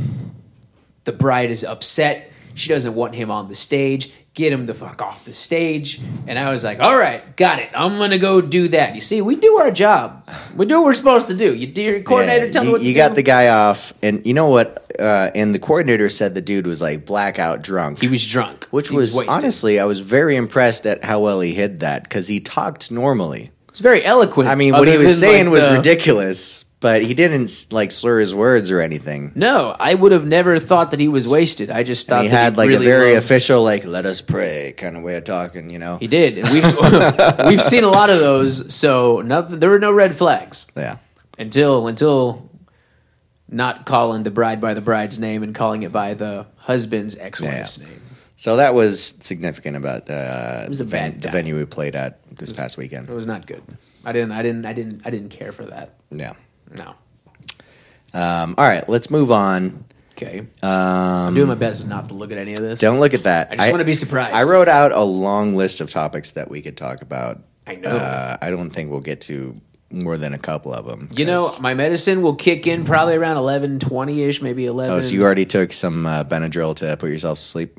the 1.05 1.13
bride 1.13 1.51
is 1.51 1.65
upset. 1.65 2.31
She 2.55 2.69
doesn't 2.69 2.95
want 2.95 3.15
him 3.15 3.31
on 3.31 3.49
the 3.49 3.55
stage. 3.55 4.13
Get 4.39 4.53
him 4.53 4.67
the 4.67 4.75
fuck 4.75 5.03
off 5.03 5.25
the 5.25 5.33
stage. 5.33 6.01
And 6.29 6.39
I 6.39 6.49
was 6.51 6.63
like, 6.63 6.79
all 6.79 6.97
right, 6.97 7.35
got 7.37 7.59
it. 7.59 7.71
I'm 7.75 7.97
going 7.97 8.13
to 8.13 8.19
go 8.21 8.41
do 8.41 8.69
that. 8.69 8.95
You 8.95 9.01
see, 9.01 9.21
we 9.21 9.35
do 9.35 9.59
our 9.59 9.73
job. 9.73 10.29
We 10.55 10.65
do 10.65 10.77
what 10.77 10.85
we're 10.85 10.95
supposed 10.95 11.27
to 11.27 11.35
do. 11.35 11.53
You 11.57 11.67
do 11.67 11.83
your 11.83 12.01
coordinator, 12.03 12.47
Yeah, 12.47 12.53
tell 12.53 12.63
you, 12.63 12.69
me 12.69 12.73
what 12.75 12.83
you 12.83 12.95
got 12.95 13.09
do. 13.09 13.15
the 13.17 13.23
guy 13.25 13.49
off, 13.49 13.93
and 14.01 14.25
you 14.25 14.35
know 14.35 14.47
what? 14.49 14.93
Uh, 14.97 15.33
and 15.35 15.53
the 15.53 15.59
coordinator 15.59 16.09
said 16.09 16.37
the 16.37 16.41
dude 16.41 16.69
was 16.69 16.81
like 16.81 17.05
blackout 17.05 17.65
drunk. 17.65 17.99
He 18.01 18.07
was 18.07 18.25
drunk. 18.25 18.69
which 18.71 18.91
He 18.91 18.97
was, 18.97 19.17
wasted. 19.17 19.35
honestly, 19.35 19.81
I 19.81 19.87
was 19.87 19.99
very 19.99 20.37
impressed 20.37 20.87
at 20.87 21.03
how 21.03 21.19
well 21.19 21.41
he 21.41 21.53
hid 21.53 21.81
that 21.81 22.05
because 22.05 22.29
he 22.29 22.39
talked 22.39 22.93
normally. 22.93 23.51
It 23.67 23.71
was 23.73 23.81
very 23.81 24.05
eloquent. 24.05 24.49
I 24.49 24.55
mean, 24.55 24.73
what 24.73 24.87
he 24.87 24.99
was 24.99 25.19
saying 25.19 25.47
like, 25.47 25.53
was 25.55 25.65
the- 25.69 25.75
ridiculous, 25.75 26.65
but 26.81 27.03
he 27.03 27.13
didn't 27.15 27.67
like 27.73 27.91
slur 27.91 28.21
his 28.21 28.35
words 28.35 28.71
or 28.71 28.81
anything. 28.81 29.33
No, 29.35 29.75
I 29.79 29.95
would 29.95 30.13
have 30.13 30.27
never 30.27 30.59
thought 30.59 30.93
that 30.93 31.01
he 31.01 31.09
was 31.09 31.27
wasted. 31.27 31.71
I 31.71 31.83
just 31.83 32.07
thought 32.09 32.23
he 32.23 32.29
had 32.29 32.57
like 32.57 32.69
really 32.69 32.87
a 32.87 32.89
very 32.89 33.15
loved- 33.15 33.25
official, 33.25 33.63
like 33.65 33.85
"let 33.85 34.07
us 34.07 34.21
pray" 34.21 34.73
kind 34.77 34.97
of 34.97 35.03
way 35.03 35.17
of 35.17 35.25
talking. 35.25 35.71
You 35.71 35.79
know? 35.79 35.99
He 35.99 36.07
did, 36.07 36.39
and 36.39 36.49
we've 36.51 37.47
we've 37.47 37.63
seen 37.63 37.85
a 37.85 37.91
lot 37.91 38.11
of 38.11 38.19
those. 38.21 38.73
So 38.75 39.21
nothing. 39.23 39.59
There 39.59 39.71
were 39.71 39.79
no 39.81 39.91
red 39.93 40.15
flags 40.17 40.67
Yeah. 40.77 40.99
until 41.39 41.89
until 41.89 42.49
not 43.51 43.87
calling 43.87 44.23
the 44.25 44.31
bride 44.31 44.61
by 44.61 44.75
the 44.75 44.81
bride's 44.81 45.19
name 45.19 45.43
and 45.43 45.55
calling 45.55 45.83
it 45.83 45.91
by 45.91 46.15
the 46.15 46.47
husband's 46.57 47.17
ex-wife's 47.17 47.79
name. 47.81 48.03
So 48.37 48.57
that 48.57 48.75
was 48.75 49.03
significant 49.21 49.77
about 49.77 50.09
uh, 50.09 50.67
was 50.69 50.79
the, 50.79 50.85
ven- 50.85 51.19
the 51.19 51.31
venue 51.31 51.57
we 51.57 51.65
played 51.65 51.97
at 51.97 52.21
this 52.37 52.53
past 52.53 52.77
weekend. 52.77 53.09
It 53.09 53.15
was 53.15 53.27
not 53.27 53.47
good. 53.47 53.63
I 54.05 54.13
didn't. 54.13 54.31
I 54.33 54.43
didn't. 54.43 54.65
I 54.65 54.73
didn't. 54.75 55.03
I 55.05 55.11
didn't 55.11 55.31
care 55.31 55.51
for 55.51 55.65
that. 55.65 55.95
Yeah. 56.13 56.35
No. 56.77 56.95
Um, 58.15 58.55
all 58.59 58.67
right, 58.67 58.89
let's 58.89 59.11
move 59.11 59.31
on. 59.31 59.85
Okay. 60.13 60.41
Um, 60.41 60.49
I'm 60.63 61.35
doing 61.35 61.47
my 61.49 61.55
best 61.55 61.87
not 61.87 62.09
to 62.09 62.15
look 62.15 62.33
at 62.33 62.39
any 62.39 62.55
of 62.55 62.61
this. 62.61 62.81
Don't 62.81 62.99
look 62.99 63.15
at 63.15 63.23
that. 63.23 63.53
I 63.53 63.57
just 63.57 63.71
wanna 63.71 63.85
be 63.85 63.93
surprised. 63.93 64.35
I 64.35 64.43
wrote 64.45 64.69
out 64.69 64.93
a 64.93 65.03
long 65.03 65.55
list 65.55 65.81
of 65.81 65.91
topics 65.91 66.33
that 66.33 66.51
we 66.51 66.61
could 66.61 66.77
talk 66.77 67.03
about. 67.03 67.41
I 67.67 67.77
know. 67.77 67.91
Uh, 67.91 68.37
I 68.41 68.51
don't 68.51 68.71
think 68.71 68.91
we'll 68.91 69.01
get 69.01 69.21
to 69.23 69.61
more 69.91 70.17
than 70.19 70.35
a 70.35 70.39
couple 70.39 70.73
of 70.73 70.87
them. 70.87 71.09
You 71.13 71.25
know, 71.25 71.49
my 71.61 71.75
medicine 71.75 72.23
will 72.23 72.35
kick 72.35 72.67
in 72.67 72.85
probably 72.85 73.15
around 73.15 73.37
11, 73.37 73.79
20 73.79 74.23
ish, 74.23 74.43
maybe 74.43 74.67
11. 74.67 74.95
oh, 74.97 75.01
so 75.01 75.15
you 75.15 75.23
already 75.23 75.47
took 75.47 75.73
some 75.73 76.05
uh, 76.05 76.25
Benadryl 76.25 76.75
to 76.77 76.97
put 76.97 77.11
yourself 77.11 77.39
to 77.39 77.45
sleep? 77.45 77.79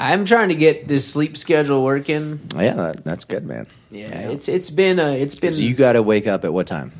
I'm 0.00 0.24
trying 0.24 0.48
to 0.48 0.54
get 0.54 0.88
this 0.88 1.10
sleep 1.10 1.36
schedule 1.36 1.84
working. 1.84 2.40
Oh, 2.56 2.60
yeah, 2.60 2.74
that, 2.74 3.04
that's 3.04 3.24
good, 3.24 3.46
man. 3.46 3.66
Yeah, 3.90 4.30
it's 4.30 4.48
it's 4.48 4.70
been 4.70 4.98
uh, 4.98 5.10
it's 5.10 5.38
been 5.38 5.52
So 5.52 5.60
you 5.60 5.72
got 5.72 5.92
to 5.92 6.02
wake 6.02 6.26
up 6.26 6.44
at 6.44 6.52
what 6.52 6.66
time? 6.66 6.90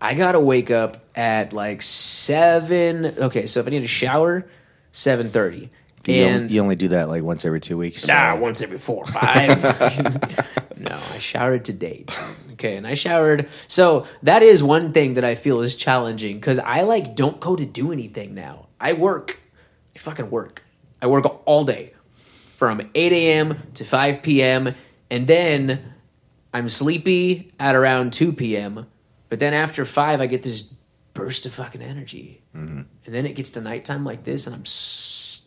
I 0.00 0.14
gotta 0.14 0.40
wake 0.40 0.70
up 0.70 1.04
at 1.16 1.52
like 1.52 1.82
seven. 1.82 3.06
Okay, 3.06 3.46
so 3.46 3.60
if 3.60 3.66
I 3.66 3.70
need 3.70 3.82
a 3.84 3.88
shower, 3.88 4.46
seven 4.92 5.28
thirty. 5.28 5.70
You, 6.06 6.24
And 6.24 6.50
you 6.50 6.62
only 6.62 6.76
do 6.76 6.88
that 6.88 7.10
like 7.10 7.22
once 7.22 7.44
every 7.44 7.60
two 7.60 7.76
weeks? 7.76 8.08
nah, 8.08 8.34
once 8.34 8.62
every 8.62 8.78
four 8.78 9.02
or 9.02 9.06
five. 9.06 9.62
no, 10.78 10.98
I 11.12 11.18
showered 11.18 11.66
today. 11.66 12.06
Okay, 12.52 12.76
and 12.78 12.86
I 12.86 12.94
showered. 12.94 13.46
So 13.66 14.06
that 14.22 14.42
is 14.42 14.62
one 14.62 14.92
thing 14.94 15.14
that 15.14 15.24
I 15.24 15.34
feel 15.34 15.60
is 15.60 15.74
challenging 15.74 16.36
because 16.36 16.58
I 16.60 16.80
like 16.82 17.14
don't 17.14 17.38
go 17.40 17.56
to 17.56 17.66
do 17.66 17.92
anything 17.92 18.34
now. 18.34 18.68
I 18.80 18.94
work. 18.94 19.38
I 19.94 19.98
fucking 19.98 20.30
work. 20.30 20.62
I 21.02 21.08
work 21.08 21.42
all 21.46 21.64
day 21.66 21.92
from 22.56 22.80
eight 22.94 23.12
a.m. 23.12 23.62
to 23.74 23.84
five 23.84 24.22
p.m. 24.22 24.74
and 25.10 25.26
then 25.26 25.92
I'm 26.54 26.70
sleepy 26.70 27.52
at 27.60 27.74
around 27.76 28.14
two 28.14 28.32
p.m. 28.32 28.86
But 29.28 29.38
then 29.40 29.54
after 29.54 29.84
five, 29.84 30.20
I 30.20 30.26
get 30.26 30.42
this 30.42 30.74
burst 31.14 31.46
of 31.46 31.52
fucking 31.54 31.82
energy, 31.82 32.42
Mm-hmm. 32.56 32.78
and 33.06 33.14
then 33.14 33.26
it 33.26 33.34
gets 33.34 33.50
to 33.52 33.60
nighttime 33.60 34.04
like 34.04 34.24
this, 34.24 34.46
and 34.46 34.54
I'm 34.56 34.62
s- 34.62 35.46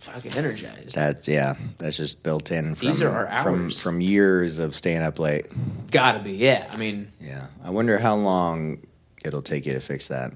fucking 0.00 0.32
energized. 0.36 0.94
That's 0.94 1.28
yeah. 1.28 1.54
That's 1.78 1.96
just 1.96 2.22
built 2.22 2.50
in 2.50 2.74
from 2.74 2.88
These 2.88 3.02
are 3.02 3.26
our 3.26 3.42
from 3.42 3.70
from 3.70 4.00
years 4.00 4.58
of 4.58 4.74
staying 4.74 5.02
up 5.02 5.18
late. 5.18 5.46
Gotta 5.90 6.18
be, 6.20 6.32
yeah. 6.32 6.68
I 6.72 6.76
mean, 6.76 7.12
Yeah, 7.20 7.46
I 7.64 7.70
wonder 7.70 7.98
how 7.98 8.16
long 8.16 8.78
it'll 9.24 9.42
take 9.42 9.64
you 9.66 9.72
to 9.74 9.80
fix 9.80 10.08
that. 10.08 10.32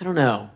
I 0.00 0.04
don't 0.04 0.14
know. 0.14 0.50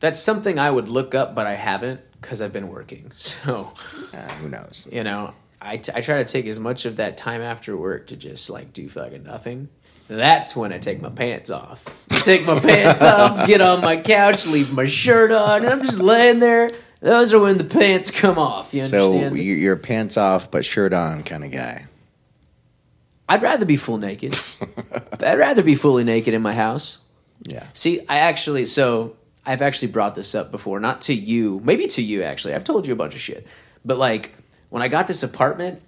That's 0.00 0.20
something 0.20 0.58
I 0.58 0.70
would 0.70 0.88
look 0.88 1.14
up, 1.14 1.34
but 1.34 1.46
I 1.46 1.54
haven't 1.54 2.00
because 2.20 2.42
I've 2.42 2.52
been 2.52 2.68
working. 2.68 3.10
So, 3.16 3.72
Uh, 4.12 4.28
who 4.34 4.48
knows? 4.48 4.86
you 4.92 5.02
know, 5.04 5.32
I, 5.60 5.76
t- 5.78 5.92
I 5.94 6.00
try 6.02 6.22
to 6.22 6.30
take 6.30 6.46
as 6.46 6.58
much 6.60 6.84
of 6.84 6.96
that 6.96 7.16
time 7.16 7.40
after 7.40 7.76
work 7.76 8.08
to 8.08 8.16
just 8.16 8.50
like 8.50 8.72
do 8.72 8.88
fucking 8.88 9.22
nothing. 9.24 9.68
That's 10.16 10.54
when 10.54 10.72
I 10.72 10.78
take 10.78 11.00
my 11.00 11.08
pants 11.08 11.48
off. 11.50 11.84
Take 12.24 12.44
my 12.44 12.60
pants 12.60 13.00
off, 13.02 13.46
get 13.46 13.60
on 13.60 13.80
my 13.80 13.96
couch, 14.00 14.46
leave 14.46 14.72
my 14.72 14.84
shirt 14.84 15.30
on, 15.32 15.64
and 15.64 15.72
I'm 15.72 15.82
just 15.82 16.00
laying 16.00 16.38
there. 16.38 16.70
Those 17.00 17.32
are 17.32 17.40
when 17.40 17.58
the 17.58 17.64
pants 17.64 18.10
come 18.10 18.38
off. 18.38 18.74
You 18.74 18.82
So 18.82 19.12
understand? 19.14 19.38
you- 19.38 19.54
you're 19.54 19.76
pants 19.76 20.16
off 20.16 20.50
but 20.50 20.64
shirt 20.64 20.92
on 20.92 21.22
kind 21.22 21.44
of 21.44 21.50
guy. 21.50 21.86
I'd 23.28 23.42
rather 23.42 23.64
be 23.64 23.76
full 23.76 23.96
naked. 23.98 24.38
I'd 25.20 25.38
rather 25.38 25.62
be 25.62 25.74
fully 25.74 26.04
naked 26.04 26.34
in 26.34 26.42
my 26.42 26.52
house. 26.54 26.98
Yeah. 27.44 27.66
See, 27.72 28.00
I 28.08 28.18
actually, 28.18 28.66
so 28.66 29.16
I've 29.46 29.62
actually 29.62 29.90
brought 29.92 30.14
this 30.14 30.34
up 30.34 30.50
before, 30.52 30.78
not 30.78 31.00
to 31.02 31.14
you, 31.14 31.60
maybe 31.64 31.86
to 31.88 32.02
you 32.02 32.22
actually. 32.22 32.54
I've 32.54 32.64
told 32.64 32.86
you 32.86 32.92
a 32.92 32.96
bunch 32.96 33.14
of 33.14 33.20
shit. 33.20 33.46
But 33.84 33.96
like, 33.96 34.34
when 34.68 34.82
I 34.82 34.88
got 34.88 35.06
this 35.06 35.22
apartment, 35.22 35.82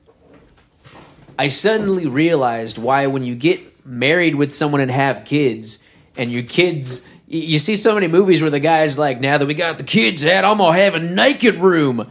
I 1.38 1.48
suddenly 1.48 2.06
realized 2.06 2.78
why 2.78 3.06
when 3.08 3.24
you 3.24 3.34
get 3.34 3.60
married 3.84 4.34
with 4.34 4.54
someone 4.54 4.80
and 4.80 4.90
have 4.90 5.24
kids, 5.24 5.86
and 6.16 6.32
your 6.32 6.42
kids, 6.42 7.06
you 7.26 7.58
see 7.58 7.76
so 7.76 7.94
many 7.94 8.06
movies 8.08 8.40
where 8.42 8.50
the 8.50 8.60
guy's 8.60 8.98
like, 8.98 9.20
now 9.20 9.38
that 9.38 9.46
we 9.46 9.54
got 9.54 9.78
the 9.78 9.84
kids 9.84 10.24
out, 10.24 10.44
I'm 10.44 10.58
gonna 10.58 10.78
have 10.78 10.94
a 10.94 11.00
naked 11.00 11.56
room. 11.56 12.10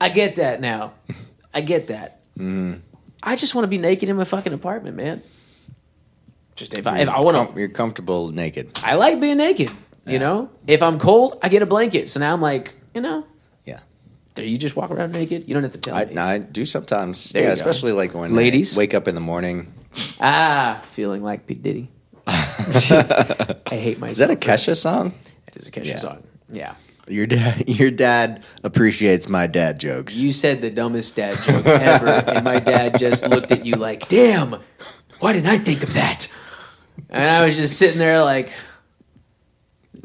I 0.00 0.08
get 0.10 0.36
that 0.36 0.60
now. 0.60 0.92
I 1.52 1.60
get 1.60 1.88
that. 1.88 2.20
Mm-hmm. 2.38 2.74
I 3.22 3.34
just 3.36 3.54
want 3.54 3.64
to 3.64 3.68
be 3.68 3.78
naked 3.78 4.08
in 4.08 4.16
my 4.16 4.24
fucking 4.24 4.52
apartment, 4.52 4.96
man. 4.96 5.22
Just 6.54 6.74
if 6.74 6.86
I, 6.86 6.98
if 7.00 7.08
I 7.08 7.20
want 7.20 7.54
to 7.54 7.58
you're 7.58 7.68
comfortable 7.68 8.30
naked. 8.30 8.78
I 8.82 8.94
like 8.94 9.20
being 9.20 9.36
naked. 9.38 9.70
You 10.06 10.18
know, 10.18 10.48
if 10.66 10.82
I'm 10.82 10.98
cold, 10.98 11.38
I 11.42 11.50
get 11.50 11.60
a 11.60 11.66
blanket. 11.66 12.08
So 12.08 12.18
now 12.20 12.32
I'm 12.32 12.40
like, 12.40 12.72
you 12.94 13.02
know, 13.02 13.26
Yeah. 13.66 13.80
do 14.34 14.42
you 14.42 14.56
just 14.56 14.74
walk 14.74 14.90
around 14.90 15.12
naked? 15.12 15.46
You 15.46 15.52
don't 15.52 15.62
have 15.64 15.72
to 15.72 15.78
tell 15.78 15.94
I, 15.94 16.06
me. 16.06 16.14
no, 16.14 16.22
I 16.22 16.38
do 16.38 16.64
sometimes. 16.64 17.30
There 17.30 17.42
yeah, 17.42 17.50
especially 17.50 17.92
like 17.92 18.14
when 18.14 18.34
Ladies? 18.34 18.74
I 18.74 18.78
wake 18.78 18.94
up 18.94 19.06
in 19.06 19.14
the 19.14 19.20
morning. 19.20 19.70
Ah, 20.20 20.80
feeling 20.84 21.22
like 21.22 21.46
P 21.46 21.54
Diddy. 21.54 21.90
I 22.26 23.56
hate 23.70 23.98
myself. 23.98 24.10
Is 24.12 24.18
that 24.18 24.30
a 24.30 24.36
Kesha 24.36 24.76
song? 24.76 25.14
It 25.46 25.56
is 25.56 25.68
a 25.68 25.70
Kesha 25.70 25.84
Yeah. 25.86 25.96
song. 25.98 26.22
Yeah. 26.50 26.74
Your 27.08 27.26
dad, 27.26 27.68
your 27.68 27.90
dad 27.90 28.42
appreciates 28.62 29.28
my 29.30 29.46
dad 29.46 29.80
jokes. 29.80 30.18
You 30.18 30.32
said 30.32 30.60
the 30.60 30.70
dumbest 30.70 31.16
dad 31.16 31.36
joke 31.46 31.64
ever, 31.64 32.06
and 32.30 32.44
my 32.44 32.58
dad 32.58 32.98
just 32.98 33.26
looked 33.26 33.50
at 33.50 33.64
you 33.64 33.76
like, 33.76 34.08
"Damn, 34.08 34.56
why 35.20 35.32
didn't 35.32 35.48
I 35.48 35.56
think 35.58 35.82
of 35.82 35.94
that?" 35.94 36.28
And 37.08 37.30
I 37.30 37.46
was 37.46 37.56
just 37.56 37.78
sitting 37.78 37.98
there 37.98 38.22
like, 38.22 38.52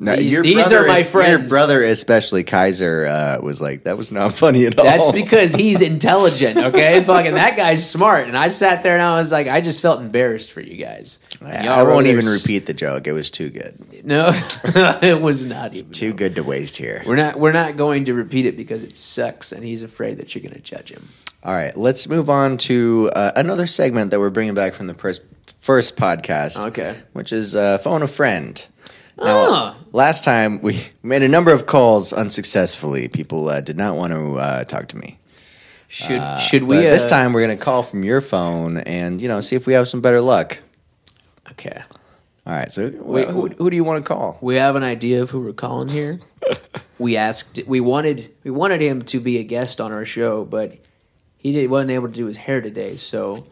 No, 0.04 0.16
These- 0.16 0.32
your 0.34 0.44
these 0.44 0.72
are 0.72 0.86
my 0.86 1.00
is- 1.00 1.10
friends. 1.10 1.30
Your 1.30 1.48
brother, 1.48 1.84
especially 1.84 2.44
Kaiser, 2.44 3.06
uh, 3.06 3.40
was 3.42 3.62
like, 3.62 3.84
"That 3.86 3.98
was 3.98 4.12
not 4.12 4.34
funny 4.34 4.66
at 4.66 4.78
all." 4.78 4.84
That's 4.86 5.12
because 5.12 5.54
he's 5.56 5.82
intelligent, 5.82 6.58
okay? 6.58 7.04
Fucking 7.04 7.36
that 7.36 7.56
guy's 7.56 7.90
smart. 7.90 8.28
And 8.28 8.38
I 8.38 8.50
sat 8.50 8.84
there 8.84 8.94
and 8.94 9.02
I 9.02 9.16
was 9.16 9.32
like, 9.32 9.48
I 9.48 9.62
just 9.62 9.82
felt 9.82 10.02
embarrassed 10.02 10.52
for 10.52 10.62
you 10.62 10.78
guys. 10.78 11.24
I 11.46 11.66
Y'all 11.66 11.86
won't 11.88 12.08
even 12.08 12.26
s- 12.26 12.44
repeat 12.44 12.66
the 12.66 12.74
joke. 12.74 13.08
It 13.08 13.14
was 13.14 13.30
too 13.32 13.50
good, 13.50 14.06
No, 14.06 14.32
it 15.02 15.22
was 15.22 15.46
not 15.46 15.76
even. 15.76 15.92
too 15.92 16.14
good 16.14 16.36
to 16.36 16.44
waste 16.44 16.78
here. 16.78 17.02
We're 17.06 17.16
not. 17.16 17.40
We're 17.40 17.52
not 17.54 17.78
going 17.78 18.06
to 18.06 18.14
repeat 18.14 18.46
it 18.46 18.58
because 18.58 18.84
it 18.84 18.98
sucks, 18.98 19.52
and 19.52 19.64
he's 19.64 19.84
afraid 19.84 20.18
that 20.18 20.36
you're 20.36 20.42
going 20.42 20.54
to 20.54 20.60
judge 20.62 20.90
him. 20.92 21.08
All 21.44 21.54
right, 21.54 21.76
let's 21.78 22.08
move 22.08 22.30
on 22.30 22.58
to 22.60 23.12
uh, 23.16 23.34
another 23.36 23.68
segment 23.68 24.12
that 24.12 24.20
we're 24.20 24.30
bringing 24.30 24.54
back 24.54 24.74
from 24.74 24.88
the 24.88 24.94
first 24.94 25.22
first 25.60 25.96
podcast. 25.98 26.66
Okay. 26.68 26.96
which 27.14 27.32
is 27.34 27.56
uh, 27.56 27.78
phone 27.78 28.02
a 28.02 28.08
friend. 28.08 28.66
Now, 29.18 29.26
Ah. 29.54 29.76
last 29.92 30.24
time 30.24 30.62
we 30.62 30.88
made 31.04 31.22
a 31.24 31.28
number 31.28 31.52
of 31.52 31.66
calls 31.66 32.14
unsuccessfully. 32.14 33.08
People 33.08 33.48
uh, 33.50 33.62
did 33.62 33.78
not 33.78 33.96
want 33.96 34.12
to 34.14 34.36
uh, 34.38 34.64
talk 34.64 34.88
to 34.90 34.98
me. 34.98 35.20
Should 35.88 36.20
Uh, 36.20 36.40
should 36.40 36.64
we? 36.64 36.78
but 36.78 36.82
this 36.84 37.06
uh, 37.06 37.10
time 37.10 37.34
we're 37.34 37.46
going 37.46 37.58
to 37.58 37.64
call 37.64 37.84
from 37.84 38.04
your 38.04 38.20
phone 38.22 38.78
and 38.78 39.22
you 39.22 39.28
know 39.28 39.40
see 39.42 39.56
if 39.56 39.68
we 39.68 39.74
have 39.74 39.88
some 39.88 40.02
better 40.02 40.22
luck. 40.22 40.60
Okay. 41.52 41.82
All 42.46 42.52
right, 42.54 42.70
so 42.72 42.90
who, 42.90 43.48
who 43.48 43.70
do 43.70 43.76
you 43.78 43.86
want 43.86 44.04
to 44.04 44.08
call? 44.08 44.38
We 44.42 44.56
have 44.58 44.76
an 44.76 44.84
idea 44.84 45.22
of 45.22 45.30
who 45.30 45.40
we're 45.40 45.54
calling 45.54 45.88
here. 45.88 46.20
we 47.00 47.16
asked. 47.16 47.62
We 47.68 47.80
wanted. 47.80 48.34
We 48.44 48.52
wanted 48.52 48.82
him 48.82 49.04
to 49.04 49.20
be 49.22 49.38
a 49.38 49.44
guest 49.44 49.80
on 49.80 49.94
our 49.94 50.04
show, 50.04 50.44
but 50.44 50.76
he 51.38 51.54
did, 51.54 51.70
wasn't 51.70 51.92
able 51.92 52.08
to 52.08 52.14
do 52.14 52.26
his 52.26 52.36
hair 52.36 52.60
today, 52.60 52.98
so 52.98 53.46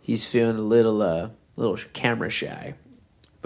he's 0.00 0.24
feeling 0.24 0.56
a 0.58 0.60
little, 0.60 1.02
uh, 1.02 1.30
little 1.56 1.76
camera 1.92 2.30
shy. 2.30 2.74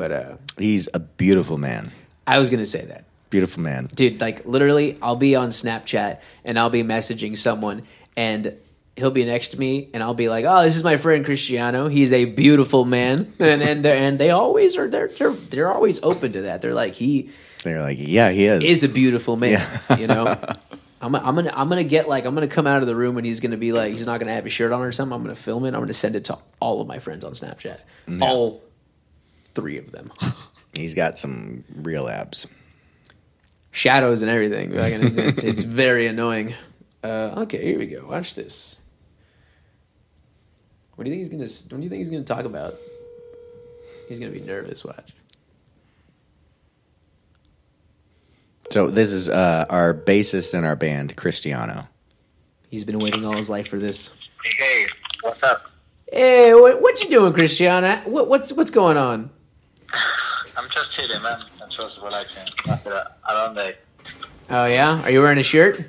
But 0.00 0.12
uh, 0.12 0.36
He's 0.58 0.88
a 0.94 0.98
beautiful 0.98 1.58
man. 1.58 1.92
I 2.26 2.38
was 2.38 2.48
gonna 2.48 2.64
say 2.64 2.86
that. 2.86 3.04
Beautiful 3.28 3.62
man. 3.62 3.88
dude 3.94 4.20
like 4.20 4.44
literally 4.44 4.98
i'll 5.02 5.14
be 5.14 5.36
on 5.36 5.50
snapchat 5.50 6.18
and 6.44 6.58
i'll 6.58 6.68
be 6.70 6.82
messaging 6.82 7.38
someone 7.38 7.82
and 8.16 8.56
he'll 8.96 9.12
be 9.12 9.24
next 9.24 9.48
to 9.50 9.60
me 9.60 9.88
and 9.94 10.02
i'll 10.02 10.14
be 10.14 10.28
like 10.28 10.44
oh 10.48 10.62
this 10.64 10.74
is 10.74 10.82
my 10.82 10.96
friend 10.96 11.24
cristiano 11.24 11.86
he's 11.86 12.12
a 12.12 12.24
beautiful 12.24 12.84
man 12.84 13.32
and 13.38 13.62
and, 13.62 13.84
they're, 13.84 13.94
and 13.94 14.18
they 14.18 14.30
always 14.30 14.76
are 14.76 14.88
they're, 14.88 15.06
they're 15.06 15.30
they're 15.30 15.72
always 15.72 16.02
open 16.02 16.32
to 16.32 16.42
that 16.42 16.60
they're 16.60 16.74
like 16.74 16.94
he 16.94 17.30
They're 17.62 17.80
like, 17.82 17.98
yeah, 18.00 18.30
he 18.32 18.46
is. 18.46 18.64
is 18.64 18.82
a 18.82 18.88
beautiful 18.88 19.36
man 19.36 19.50
Yeah. 19.90 19.96
you 20.02 20.08
know 20.08 20.26
I'm, 21.00 21.14
I'm 21.14 21.34
gonna 21.36 21.52
I'm 21.54 21.68
gonna 21.68 21.84
get 21.84 22.08
like 22.08 22.24
I'm 22.26 22.34
gonna 22.34 22.48
come 22.48 22.66
out 22.66 22.82
of 22.82 22.88
the 22.88 22.96
room 22.96 23.16
and 23.16 23.24
he's 23.24 23.38
gonna 23.38 23.56
be 23.56 23.70
like 23.72 23.92
he's 23.92 24.06
not 24.06 24.18
gonna 24.18 24.34
have 24.34 24.44
his 24.44 24.52
shirt 24.52 24.70
on 24.72 24.82
or 24.82 24.92
something. 24.92 25.14
I'm 25.14 25.22
gonna 25.22 25.34
film 25.36 25.64
it. 25.66 25.68
I'm 25.68 25.80
gonna 25.80 25.94
send 25.94 26.14
it 26.16 26.24
to 26.24 26.36
all 26.60 26.80
of 26.82 26.86
my 26.88 26.98
friends 26.98 27.24
on 27.24 27.32
Snapchat. 27.32 27.78
All 28.20 28.60
three 29.54 29.78
of 29.78 29.92
them. 29.92 30.12
He's 30.76 30.94
got 30.94 31.18
some 31.18 31.64
real 31.76 32.08
abs. 32.08 32.46
shadows 33.72 34.22
and 34.22 34.30
everything. 34.30 34.74
Like, 34.74 34.92
and 34.94 35.18
it's, 35.18 35.42
it's 35.42 35.62
very 35.82 36.06
annoying. 36.06 36.54
Uh, 37.02 37.42
okay, 37.42 37.62
here 37.64 37.78
we 37.78 37.86
go. 37.86 38.06
Watch 38.06 38.34
this. 38.34 38.76
What 40.94 41.04
do 41.04 41.10
you 41.10 41.16
think 41.16 41.30
he's 41.30 41.30
gonna? 41.30 41.74
What 41.74 41.80
do 41.80 41.84
you 41.84 41.88
think 41.88 42.00
he's 42.00 42.10
gonna 42.10 42.24
talk 42.24 42.44
about? 42.44 42.74
He's 44.08 44.18
gonna 44.20 44.32
be 44.32 44.40
nervous. 44.40 44.84
Watch. 44.84 45.12
So 48.70 48.86
this 48.88 49.10
is 49.10 49.28
uh, 49.28 49.66
our 49.70 49.94
bassist 49.94 50.54
in 50.54 50.64
our 50.64 50.76
band, 50.76 51.16
Cristiano. 51.16 51.88
He's 52.68 52.84
been 52.84 52.98
waiting 53.00 53.24
all 53.24 53.32
his 53.36 53.50
life 53.50 53.66
for 53.68 53.78
this. 53.78 54.12
Hey, 54.44 54.86
what's 55.22 55.42
up? 55.42 55.62
Hey, 56.12 56.54
what, 56.54 56.80
what 56.80 57.02
you 57.02 57.08
doing, 57.10 57.32
Cristiano? 57.32 58.00
What, 58.04 58.28
what's 58.28 58.52
what's 58.52 58.70
going 58.70 58.96
on? 58.96 59.30
I'm 60.56 60.68
just 60.70 60.92
chilling, 60.92 61.22
man. 61.22 61.38
I'm 61.62 61.70
just 61.70 62.02
relaxing 62.02 62.46
after 62.68 62.90
a, 62.92 63.14
a 63.28 63.34
long 63.34 63.54
day. 63.54 63.76
Oh 64.50 64.66
yeah, 64.66 65.02
are 65.02 65.10
you 65.10 65.20
wearing 65.20 65.38
a 65.38 65.42
shirt? 65.42 65.80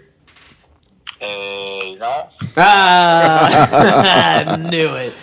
Uh, 1.22 1.96
no? 2.00 2.30
Ah, 2.58 4.50
I 4.50 4.56
knew 4.70 4.90
it. 4.90 5.14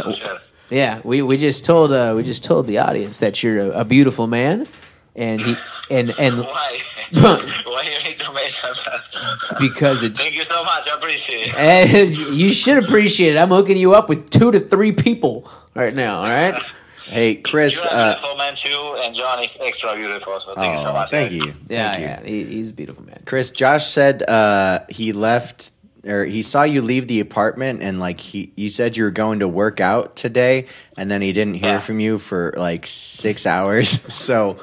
No, 0.00 0.12
sure. 0.12 0.38
Yeah, 0.70 1.00
we, 1.04 1.22
we 1.22 1.36
just 1.36 1.64
told 1.64 1.92
uh, 1.92 2.12
we 2.16 2.22
just 2.22 2.42
told 2.44 2.66
the 2.66 2.78
audience 2.78 3.18
that 3.20 3.42
you're 3.42 3.60
a, 3.60 3.80
a 3.80 3.84
beautiful 3.84 4.26
man, 4.26 4.66
and 5.14 5.40
he 5.40 5.54
and 5.90 6.10
and 6.18 6.38
Why? 6.40 6.78
Why 7.12 7.82
you 7.82 8.08
need 8.08 8.18
to 8.20 8.32
mention 8.32 8.70
that? 8.84 9.58
because 9.60 10.02
it's 10.02 10.20
Thank 10.20 10.34
you 10.34 10.44
so 10.44 10.64
much. 10.64 10.88
I 10.88 10.96
appreciate 10.96 11.48
it. 11.48 11.56
And 11.56 12.10
you 12.16 12.52
should 12.52 12.82
appreciate 12.82 13.36
it. 13.36 13.38
I'm 13.38 13.48
hooking 13.50 13.76
you 13.76 13.94
up 13.94 14.08
with 14.08 14.28
two 14.30 14.50
to 14.50 14.60
three 14.60 14.92
people 14.92 15.48
right 15.74 15.94
now. 15.94 16.18
All 16.18 16.24
right. 16.24 16.60
Hey, 17.08 17.36
Chris. 17.36 17.74
You're 17.76 17.84
a 17.92 17.94
Uh, 17.94 18.14
beautiful 18.14 18.36
man 18.36 18.54
too, 18.56 18.96
and 19.02 19.14
John 19.14 19.42
is 19.42 19.56
extra 19.60 19.94
beautiful. 19.96 20.38
So 20.40 20.54
thank 20.54 20.76
you 20.78 20.82
so 20.84 20.90
oh, 20.90 20.92
much. 20.92 21.10
thank 21.10 21.30
guys. 21.30 21.44
you. 21.46 21.54
Yeah, 21.68 21.92
Thank 21.92 22.26
you. 22.28 22.34
He, 22.34 22.44
he's 22.56 22.70
a 22.72 22.74
beautiful 22.74 23.04
man. 23.04 23.22
Chris, 23.26 23.50
Josh 23.50 23.86
said 23.86 24.22
uh, 24.28 24.80
he 24.88 25.12
left 25.12 25.72
or 26.04 26.24
he 26.24 26.42
saw 26.42 26.62
you 26.62 26.82
leave 26.82 27.08
the 27.08 27.18
apartment 27.20 27.82
and 27.82 27.98
like 27.98 28.20
he 28.20 28.52
you 28.56 28.68
said 28.70 28.96
you 28.96 29.02
were 29.04 29.10
going 29.10 29.40
to 29.40 29.48
work 29.48 29.80
out 29.80 30.14
today 30.14 30.66
and 30.96 31.10
then 31.10 31.20
he 31.20 31.32
didn't 31.32 31.54
hear 31.54 31.74
Yeah. 31.74 31.78
from 31.80 31.98
you 32.00 32.18
for 32.18 32.54
like 32.56 32.86
six 32.86 33.44
hours. 33.46 33.88
so 34.14 34.56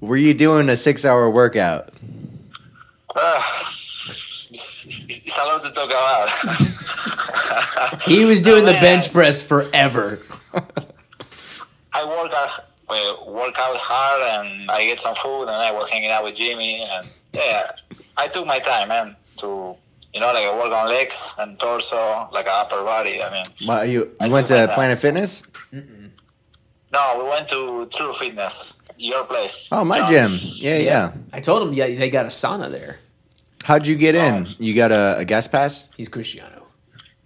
were 0.00 0.16
you 0.16 0.34
doing 0.34 0.68
a 0.68 0.76
six 0.76 1.04
hour 1.06 1.30
workout? 1.30 1.88
Ah, 3.16 3.60
it's, 4.50 4.86
it's 5.08 5.38
a 5.38 5.44
lot 5.44 5.62
to 5.62 5.70
talk 5.70 5.88
about. 5.90 6.28
He 8.04 8.24
was 8.24 8.40
doing 8.42 8.64
No, 8.66 8.72
the 8.72 8.78
bench 8.80 9.12
press 9.12 9.42
forever. 9.46 10.18
I 11.94 12.04
work 12.04 12.32
out, 12.34 12.66
well, 12.88 13.32
work 13.32 13.54
out 13.58 13.76
hard, 13.76 14.44
and 14.44 14.70
I 14.70 14.84
get 14.84 15.00
some 15.00 15.14
food, 15.14 15.42
and 15.42 15.50
I 15.50 15.70
was 15.72 15.88
hanging 15.88 16.10
out 16.10 16.24
with 16.24 16.34
Jimmy, 16.34 16.84
and 16.90 17.08
yeah, 17.32 17.70
I 18.16 18.28
took 18.28 18.46
my 18.46 18.58
time, 18.58 18.88
man, 18.88 19.16
to 19.38 19.74
you 20.12 20.20
know, 20.20 20.26
like 20.32 20.44
I 20.44 20.54
work 20.56 20.72
on 20.72 20.88
legs 20.88 21.32
and 21.38 21.58
torso, 21.58 22.28
like 22.32 22.46
a 22.46 22.52
upper 22.52 22.82
body. 22.84 23.20
I 23.22 23.30
mean, 23.32 23.44
Well, 23.66 23.84
you 23.84 24.12
I 24.20 24.26
you 24.26 24.32
went 24.32 24.46
took 24.46 24.56
my 24.56 24.60
to 24.60 24.66
time. 24.68 24.74
Planet 24.74 24.98
Fitness? 25.00 25.42
Mm-hmm. 25.72 26.06
no, 26.92 27.20
we 27.22 27.28
went 27.30 27.48
to 27.48 27.86
True 27.96 28.12
Fitness, 28.12 28.74
your 28.96 29.24
place. 29.24 29.68
Oh, 29.72 29.84
my 29.84 29.98
John. 30.00 30.08
gym. 30.08 30.38
Yeah, 30.54 30.76
yeah. 30.78 31.12
I 31.32 31.40
told 31.40 31.66
him, 31.66 31.72
yeah, 31.74 31.86
they 31.86 32.10
got 32.10 32.26
a 32.26 32.28
sauna 32.28 32.70
there. 32.70 32.98
How'd 33.64 33.86
you 33.86 33.96
get 33.96 34.14
in? 34.14 34.46
Oh. 34.46 34.50
You 34.58 34.74
got 34.74 34.92
a, 34.92 35.16
a 35.18 35.24
guest 35.24 35.50
pass? 35.50 35.90
He's 35.96 36.08
Cristiano. 36.08 36.66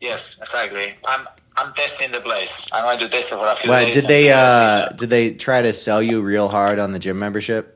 Yes, 0.01 0.39
exactly. 0.41 0.95
I'm 1.05 1.27
I'm 1.59 1.73
testing 1.75 2.13
the 2.13 2.21
place. 2.21 2.67
I'm 2.73 2.85
going 2.85 2.99
to 3.01 3.09
test 3.09 3.33
it 3.33 3.37
for 3.37 3.47
a 3.47 3.57
few 3.57 3.69
Well, 3.71 3.85
days. 3.85 3.95
did 3.95 4.07
they 4.07 4.31
uh 4.33 4.87
did 4.91 5.11
they 5.11 5.33
try 5.33 5.61
to 5.63 5.73
sell 5.73 6.03
you 6.03 6.23
real 6.23 6.49
hard 6.49 6.79
on 6.79 6.93
the 6.93 6.99
gym 6.99 7.19
membership? 7.19 7.75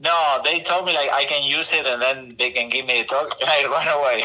No, 0.00 0.40
they 0.44 0.60
told 0.60 0.84
me 0.84 0.92
like 0.94 1.10
I 1.12 1.24
can 1.24 1.42
use 1.44 1.72
it, 1.72 1.86
and 1.86 2.02
then 2.02 2.36
they 2.38 2.50
can 2.50 2.68
give 2.68 2.84
me 2.84 3.00
a 3.00 3.04
talk, 3.04 3.34
and 3.40 3.48
I 3.48 3.64
run 3.66 3.88
away. 3.98 4.22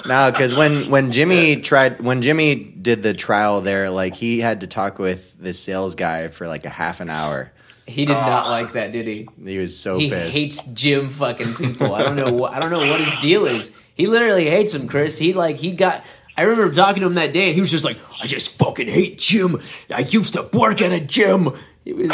No, 0.06 0.30
because 0.32 0.54
when 0.54 0.90
when 0.90 1.12
Jimmy 1.12 1.56
tried 1.56 2.00
when 2.00 2.22
Jimmy 2.22 2.54
did 2.56 3.02
the 3.02 3.12
trial 3.14 3.60
there, 3.60 3.90
like 3.90 4.14
he 4.14 4.40
had 4.40 4.62
to 4.62 4.66
talk 4.66 4.98
with 4.98 5.36
the 5.40 5.52
sales 5.52 5.94
guy 5.94 6.28
for 6.28 6.48
like 6.48 6.64
a 6.64 6.68
half 6.70 7.00
an 7.00 7.10
hour. 7.10 7.52
He 7.86 8.04
did 8.06 8.14
not 8.14 8.46
Oh. 8.46 8.50
like 8.50 8.72
that, 8.72 8.92
did 8.92 9.06
he? 9.06 9.28
He 9.44 9.58
was 9.58 9.76
so 9.78 9.98
pissed. 9.98 10.34
he 10.34 10.46
pissed. 10.46 10.62
hates 10.62 10.62
gym 10.80 11.10
fucking 11.10 11.54
people. 11.54 11.94
I 11.94 12.02
don't 12.02 12.16
know. 12.16 12.32
What, 12.32 12.52
I 12.54 12.60
don't 12.60 12.70
know 12.70 12.78
what 12.78 13.00
his 13.00 13.14
deal 13.20 13.46
is. 13.46 13.76
He 13.94 14.06
literally 14.06 14.48
hates 14.48 14.74
him, 14.74 14.88
Chris. 14.88 15.18
He 15.18 15.32
like 15.34 15.56
he 15.56 15.72
got. 15.72 16.02
I 16.40 16.44
remember 16.44 16.72
talking 16.72 17.02
to 17.02 17.06
him 17.06 17.16
that 17.16 17.34
day, 17.34 17.48
and 17.48 17.54
he 17.54 17.60
was 17.60 17.70
just 17.70 17.84
like, 17.84 17.98
"I 18.22 18.26
just 18.26 18.56
fucking 18.58 18.88
hate 18.88 19.18
gym. 19.18 19.60
I 19.94 19.98
used 20.00 20.32
to 20.32 20.48
work 20.54 20.80
at 20.80 20.90
a 20.90 20.98
gym." 20.98 21.52
He 21.84 21.92
was 21.92 22.10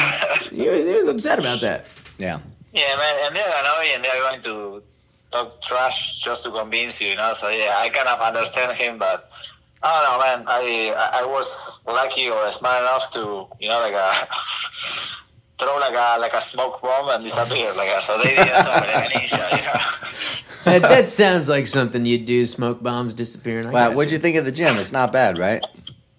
he 0.51 0.69
was, 0.69 0.85
he 0.85 0.95
was 0.99 1.07
upset 1.07 1.39
about 1.39 1.61
that. 1.61 1.87
yeah. 2.19 2.41
Yeah, 2.73 2.97
man, 2.99 3.15
and 3.27 3.37
they're 3.37 3.55
annoying, 3.61 3.91
and 3.95 4.05
they're 4.05 4.21
going 4.21 4.43
to 4.43 4.83
talk 5.31 5.63
trash 5.63 6.19
just 6.19 6.43
to 6.43 6.51
convince 6.51 7.01
you, 7.01 7.11
you 7.11 7.15
know. 7.17 7.35
So 7.35 7.49
yeah, 7.51 7.77
I 7.79 7.89
kind 7.89 8.09
of 8.09 8.21
understand 8.21 8.77
him, 8.77 8.99
but 8.99 9.31
I 9.81 9.89
don't 9.95 10.05
know, 10.11 10.19
man. 10.27 10.45
I 10.49 10.93
I 10.97 11.23
I 11.23 11.27
was 11.27 11.83
lucky 11.87 12.29
or 12.29 12.51
smart 12.51 12.83
enough 12.83 13.13
to, 13.13 13.47
you 13.61 13.69
know, 13.69 13.79
like 13.79 13.95
a 13.95 14.27
throw 15.61 15.79
like 15.79 15.95
a 15.95 16.19
like 16.21 16.35
a 16.35 16.43
smoke 16.43 16.83
bomb 16.83 17.11
and 17.11 17.23
disappear, 17.23 17.71
like 17.77 17.91
a, 17.97 18.03
so 18.03 18.19
they 18.19 18.35
didn't 18.35 18.57
stop 18.57 18.83
it 18.85 18.93
like 18.93 19.15
a 19.15 19.57
you 19.57 19.63
know. 19.63 19.81
That, 20.67 20.83
that 20.83 21.09
sounds 21.09 21.49
like 21.49 21.67
something 21.67 22.05
you'd 22.05 22.25
do. 22.27 22.45
Smoke 22.45 22.83
bombs 22.83 23.15
disappearing. 23.15 23.67
I 23.69 23.71
Wow, 23.71 23.93
what'd 23.93 24.11
you 24.13 24.19
think 24.19 24.37
of 24.37 24.45
the 24.45 24.53
gym? 24.53 24.77
It's 24.77 24.93
not 24.93 25.13
bad, 25.13 25.39
right? 25.39 25.65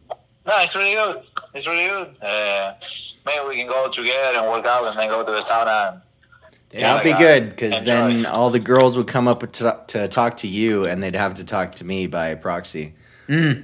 No, 0.09 0.53
it's 0.61 0.73
really 0.75 0.93
good. 0.95 1.21
It's 1.53 1.67
really 1.67 1.87
good. 1.87 2.15
Uh, 2.21 2.73
maybe 3.25 3.47
we 3.49 3.55
can 3.57 3.67
go 3.67 3.89
together 3.91 4.39
and 4.39 4.47
work 4.49 4.65
out, 4.65 4.85
and 4.85 4.97
then 4.97 5.09
go 5.09 5.23
to 5.25 5.31
the 5.31 5.39
sauna. 5.39 6.01
And, 6.73 6.81
That 6.83 6.95
would 6.95 7.03
be 7.03 7.17
good 7.17 7.49
because 7.49 7.83
then 7.83 8.25
all 8.25 8.49
the 8.49 8.59
girls 8.59 8.97
would 8.97 9.07
come 9.07 9.27
up 9.27 9.49
to, 9.53 9.79
to 9.87 10.07
talk 10.07 10.37
to 10.37 10.47
you, 10.47 10.85
and 10.85 11.03
they'd 11.03 11.15
have 11.15 11.33
to 11.35 11.45
talk 11.45 11.75
to 11.75 11.85
me 11.85 12.07
by 12.07 12.35
proxy. 12.35 12.93
You're- 13.27 13.61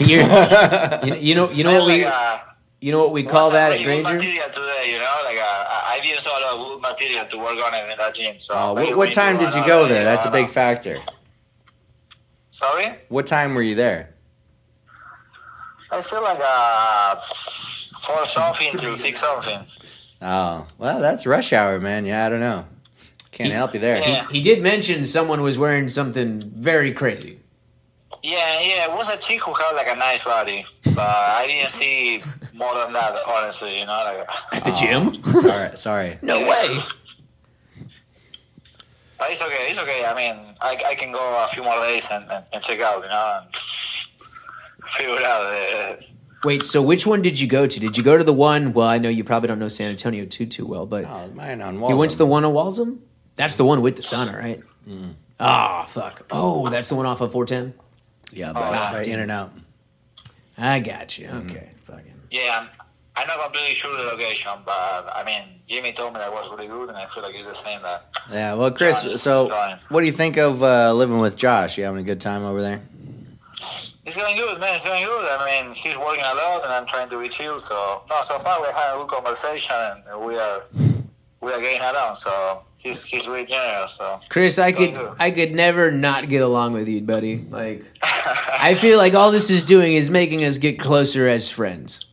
you, 0.00 0.22
know- 0.26 1.16
you 1.16 1.34
know, 1.34 1.50
you 1.50 1.64
know 1.64 1.78
what 1.80 1.86
we, 1.86 2.04
uh, 2.04 2.38
you 2.80 2.92
know 2.92 2.98
what 3.00 3.12
we 3.12 3.22
call 3.22 3.50
that 3.50 3.72
at 3.72 3.82
Granger. 3.82 4.18
today, 4.18 4.92
you 4.92 4.98
know, 4.98 5.20
like 5.24 5.38
uh, 5.40 5.53
I 5.94 5.98
I 5.98 6.00
didn't 6.00 6.26
a 6.26 6.28
lot 6.30 6.74
of 6.74 6.80
material 6.80 7.24
to 7.26 7.38
work 7.38 7.58
on 7.64 7.74
it 7.74 7.90
in 7.90 7.96
that 7.98 8.14
gym. 8.14 8.40
So 8.40 8.54
Oh, 8.56 8.74
what, 8.74 8.96
what 8.96 9.12
time 9.12 9.38
did 9.38 9.54
you 9.54 9.64
go 9.66 9.86
there? 9.86 10.02
it, 10.02 10.04
That's 10.04 10.26
a 10.26 10.30
big 10.30 10.48
factor. 10.48 10.96
Sorry, 12.50 12.94
What 13.08 13.26
time 13.26 13.54
were 13.54 13.62
you 13.62 13.74
there? 13.74 14.10
I 15.90 16.00
feel 16.02 16.22
like 16.22 16.38
uh 16.42 17.16
four 18.02 18.24
something 18.26 18.76
to 18.78 18.96
six 18.96 19.20
something. 19.20 19.60
Oh, 20.22 20.66
well, 20.78 21.00
that's 21.00 21.26
rush 21.26 21.52
hour, 21.52 21.78
man. 21.80 22.04
Yeah, 22.06 22.26
I 22.26 22.28
don't 22.28 22.40
know. 22.40 22.64
Can't 23.32 23.48
He- 23.50 23.54
help 23.54 23.74
you 23.74 23.80
there. 23.80 23.98
Yeah. 24.00 24.28
He 24.30 24.40
did 24.40 24.62
mention 24.62 25.04
someone 25.04 25.42
was 25.42 25.58
wearing 25.58 25.88
something 25.88 26.40
very 26.40 26.92
crazy. 26.92 27.40
Yeah, 28.24 28.58
yeah, 28.60 28.84
it 28.90 28.92
was 28.96 29.10
a 29.10 29.18
chick 29.18 29.42
who 29.42 29.52
had 29.52 29.72
like 29.72 29.86
a 29.86 29.96
nice 29.96 30.24
body, 30.24 30.64
but 30.94 30.98
I 30.98 31.46
didn't 31.46 31.68
see 31.72 32.22
more 32.54 32.74
than 32.74 32.94
that, 32.94 33.14
honestly. 33.26 33.80
You 33.80 33.84
know, 33.84 33.92
like. 33.92 34.28
At 34.50 34.64
the 34.64 34.72
gym? 34.72 35.22
Sorry, 35.42 35.76
sorry. 35.76 36.18
No 36.22 36.40
way. 36.40 36.78
But 39.18 39.30
it's 39.30 39.42
okay. 39.42 39.66
It's 39.68 39.78
okay. 39.78 40.06
I 40.06 40.14
mean, 40.14 40.42
I, 40.62 40.82
I 40.86 40.94
can 40.94 41.12
go 41.12 41.44
a 41.44 41.48
few 41.48 41.62
more 41.62 41.78
days 41.80 42.08
and, 42.10 42.24
and, 42.30 42.44
and 42.52 42.62
check 42.64 42.80
out, 42.80 43.02
you 43.02 43.10
know, 43.10 43.40
and 43.42 43.54
figure 44.96 45.16
it 45.16 45.22
out. 45.22 45.42
Uh, 45.42 45.96
Wait, 46.44 46.62
so 46.62 46.80
which 46.80 47.06
one 47.06 47.20
did 47.20 47.38
you 47.38 47.46
go 47.46 47.66
to? 47.66 47.78
Did 47.80 47.96
you 47.98 48.02
go 48.02 48.16
to 48.16 48.24
the 48.24 48.32
one? 48.32 48.72
Well, 48.72 48.88
I 48.88 48.96
know 48.96 49.10
you 49.10 49.22
probably 49.22 49.48
don't 49.48 49.58
know 49.58 49.68
San 49.68 49.90
Antonio 49.90 50.24
too 50.24 50.46
too 50.46 50.66
well, 50.66 50.86
but 50.86 51.04
Oh, 51.04 51.28
mine 51.34 51.60
on 51.60 51.74
you 51.74 51.96
went 51.96 52.10
to 52.12 52.18
the 52.18 52.26
one 52.26 52.44
on 52.46 52.54
Walzem. 52.54 53.00
That's 53.36 53.56
the 53.56 53.64
one 53.66 53.82
with 53.82 53.96
the 53.96 54.02
sauna, 54.02 54.34
right? 54.38 54.62
Ah, 55.38 55.84
fuck. 55.88 56.26
Oh, 56.30 56.70
that's 56.70 56.88
the 56.88 56.94
one 56.94 57.04
off 57.06 57.20
of 57.20 57.32
410. 57.32 57.74
Yeah, 58.34 58.52
by, 58.52 58.60
Ah, 58.62 58.92
by. 58.92 59.02
In 59.02 59.20
and 59.20 59.30
Out. 59.30 59.52
I 60.58 60.80
got 60.80 61.18
you. 61.18 61.28
Okay, 61.28 61.70
fucking. 61.84 62.12
yeah, 62.30 62.60
I'm, 62.62 62.68
I'm 63.16 63.26
not 63.26 63.42
completely 63.44 63.74
sure 63.74 63.96
the 63.96 64.04
location, 64.04 64.52
but 64.64 64.72
I 65.14 65.22
mean, 65.24 65.42
Jimmy 65.68 65.92
told 65.92 66.14
me 66.14 66.20
that 66.20 66.32
was 66.32 66.50
really 66.50 66.66
good, 66.68 66.88
and 66.88 66.98
I 66.98 67.06
feel 67.06 67.22
like 67.22 67.34
it's 67.36 67.46
the 67.46 67.54
same 67.54 67.80
that. 67.82 68.06
Yeah, 68.32 68.54
well, 68.54 68.70
Chris, 68.70 69.02
Josh 69.02 69.16
so 69.16 69.48
fine. 69.48 69.78
what 69.88 70.00
do 70.00 70.06
you 70.06 70.12
think 70.12 70.36
of 70.36 70.62
uh, 70.62 70.92
living 70.92 71.18
with 71.18 71.36
Josh? 71.36 71.76
You 71.78 71.84
having 71.84 72.00
a 72.00 72.04
good 72.04 72.20
time 72.20 72.44
over 72.44 72.60
there? 72.60 72.80
It's 74.06 74.16
going 74.16 74.36
good, 74.36 74.60
man. 74.60 74.74
It's 74.74 74.84
going 74.84 75.04
good. 75.04 75.24
I 75.40 75.62
mean, 75.64 75.74
he's 75.74 75.96
working 75.96 76.24
a 76.24 76.34
lot, 76.34 76.62
and 76.64 76.72
I'm 76.72 76.86
trying 76.86 77.08
to 77.08 77.20
be 77.20 77.28
chill. 77.28 77.58
So 77.58 78.02
no, 78.10 78.16
so 78.22 78.38
far 78.38 78.60
we're 78.60 78.72
having 78.72 79.00
a 79.00 79.04
good 79.04 79.10
conversation, 79.14 79.76
and 80.10 80.20
we 80.26 80.36
are 80.36 80.62
we 81.40 81.52
are 81.52 81.60
getting 81.60 81.80
along. 81.80 82.16
So 82.16 82.62
he's 82.78 83.02
he's 83.04 83.26
really 83.26 83.46
generous. 83.46 83.92
So 83.94 84.20
Chris, 84.28 84.58
I 84.58 84.72
could 84.72 84.92
Go, 84.94 85.06
go. 85.10 85.16
I 85.18 85.30
could 85.30 85.52
never 85.54 85.90
not 85.90 86.28
get 86.28 86.42
along 86.42 86.74
with 86.74 86.86
you, 86.88 87.00
buddy. 87.00 87.38
Like 87.48 87.84
I 88.60 88.74
feel 88.74 88.98
like 88.98 89.14
all 89.14 89.30
this 89.30 89.50
is 89.50 89.62
doing 89.64 89.92
is 89.94 90.10
making 90.10 90.44
us 90.44 90.58
get 90.58 90.78
closer 90.78 91.28
as 91.28 91.48
friends. 91.50 92.06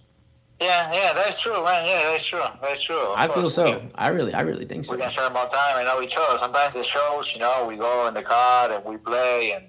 yeah, 0.60 0.92
yeah, 0.94 1.14
that's 1.14 1.40
true, 1.42 1.64
man. 1.64 1.86
Yeah, 1.88 2.12
that's 2.12 2.26
true. 2.26 2.42
That's 2.62 2.82
true. 2.84 2.98
Of 3.00 3.20
I 3.20 3.28
feel 3.28 3.50
so. 3.50 3.80
we- 3.80 3.90
I 3.96 4.08
really 4.10 4.34
I 4.34 4.42
really 4.42 4.66
think 4.66 4.86
so. 4.86 4.94
we 4.96 5.02
can 5.02 5.10
share 5.10 5.30
more 5.30 5.48
time 5.48 5.78
and 5.78 5.86
know 5.88 6.02
each 6.02 6.16
other. 6.18 6.38
Sometimes 6.38 6.74
the 6.74 6.84
shows, 6.84 7.34
you 7.34 7.40
know, 7.40 7.66
we 7.68 7.78
go 7.78 8.08
in 8.08 8.14
the 8.14 8.22
car 8.24 8.72
and 8.72 8.84
we 8.86 8.98
play, 8.98 9.54
and 9.54 9.66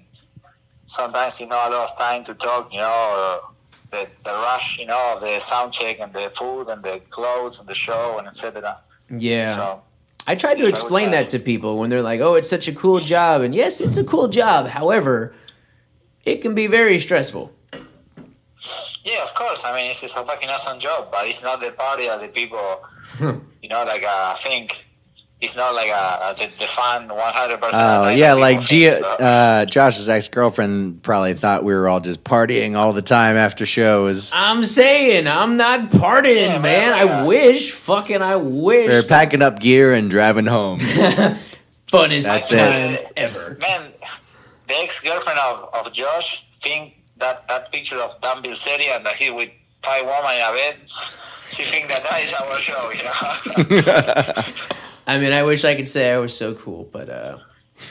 sometimes 0.85 1.39
you 1.39 1.47
know 1.47 1.55
a 1.55 1.69
lot 1.69 1.89
of 1.91 1.97
time 1.97 2.23
to 2.25 2.33
talk. 2.35 2.71
You 2.71 2.79
know, 2.79 3.41
uh, 3.43 3.47
the 3.91 4.07
the 4.23 4.31
rush, 4.31 4.77
you 4.79 4.85
know, 4.85 5.17
the 5.21 5.39
sound 5.39 5.73
check 5.73 5.99
and 5.99 6.11
the 6.13 6.31
food 6.35 6.67
and 6.69 6.83
the 6.83 7.01
clothes 7.09 7.59
and 7.59 7.67
the 7.67 7.75
show 7.75 8.17
and 8.19 8.27
etc. 8.27 8.77
Yeah. 9.09 9.55
So 9.55 9.81
I 10.27 10.35
tried 10.35 10.55
to 10.55 10.63
So 10.63 10.69
explain 10.69 11.11
that 11.11 11.29
to 11.31 11.39
people 11.39 11.77
when 11.79 11.89
they're 11.89 12.01
like, 12.01 12.21
"Oh, 12.21 12.35
it's 12.35 12.49
such 12.49 12.67
a 12.67 12.73
cool 12.73 12.99
job." 12.99 13.41
And 13.41 13.53
yes, 13.55 13.81
it's 13.81 13.97
a 13.97 14.03
cool 14.03 14.27
job. 14.27 14.67
However, 14.67 15.33
it 16.23 16.41
can 16.41 16.55
be 16.55 16.67
very 16.67 16.99
stressful. 16.99 17.51
yeah, 19.03 19.23
of 19.23 19.33
course. 19.35 19.61
I 19.65 19.75
mean, 19.75 19.91
it's, 19.91 20.03
it's 20.03 20.15
a 20.15 20.23
fucking 20.23 20.49
awesome 20.49 20.79
job, 20.79 21.09
but 21.11 21.27
it's 21.27 21.43
not 21.43 21.59
the 21.59 21.71
party 21.71 22.07
that 22.07 22.21
the 22.21 22.27
people, 22.29 22.83
you 23.61 23.69
know, 23.69 23.83
like 23.85 24.03
uh, 24.07 24.35
think. 24.35 24.85
It's 25.41 25.57
not 25.57 25.75
like 25.75 25.91
uh, 25.93 26.31
the, 26.35 26.45
the 26.57 26.67
fun 26.67 27.09
one 27.09 27.19
hundred 27.33 27.57
percent. 27.59 27.75
Oh 27.75 28.07
yeah, 28.07 28.31
like 28.31 28.61
Gia, 28.61 29.05
uh, 29.05 29.65
Josh's 29.65 30.07
ex 30.07 30.29
girlfriend 30.29 31.03
probably 31.03 31.33
thought 31.33 31.65
we 31.65 31.73
were 31.73 31.89
all 31.89 31.99
just 31.99 32.23
partying 32.23 32.77
all 32.77 32.93
the 32.93 33.01
time 33.01 33.35
after 33.35 33.65
shows. 33.65 34.31
I'm 34.33 34.63
saying 34.63 35.27
I'm 35.27 35.57
not 35.57 35.91
partying, 35.91 36.47
Yeah, 36.47 36.59
man. 36.59 36.61
man, 36.61 36.93
I 36.93 37.03
yeah. 37.03 37.25
wish, 37.25 37.71
fucking, 37.73 38.23
I 38.23 38.37
wish. 38.37 38.89
They're 38.89 39.03
packing 39.03 39.41
up 39.41 39.59
gear 39.59 39.93
and 39.93 40.09
driving 40.09 40.45
home. 40.45 40.79
Funnest 41.91 42.23
That's 42.23 42.49
time 42.49 42.93
it. 42.93 43.11
ever. 43.17 43.57
man, 43.59 43.91
the 44.73 44.79
ex 44.83 44.99
girlfriend 44.99 45.39
of, 45.39 45.69
of 45.73 45.93
Josh 45.93 46.45
think 46.61 46.95
that 47.17 47.47
that 47.47 47.71
picture 47.71 47.97
of 47.97 48.19
Dan 48.21 48.41
Bilzerian 48.43 49.03
that 49.03 49.15
he 49.15 49.29
with 49.29 49.51
Thai 49.81 50.01
woman 50.01 50.35
in 50.35 50.41
a 50.41 50.51
bed. 50.53 50.75
She 51.51 51.65
think 51.65 51.87
that 51.89 52.03
that 52.03 52.21
is 52.23 52.33
our 52.33 52.57
show, 52.57 52.91
you 52.91 53.03
know. 53.03 54.43
I 55.07 55.19
mean, 55.19 55.33
I 55.33 55.43
wish 55.43 55.63
I 55.63 55.75
could 55.75 55.89
say 55.89 56.11
I 56.11 56.17
was 56.17 56.35
so 56.35 56.55
cool, 56.55 56.89
but 56.91 57.09
uh, 57.09 57.37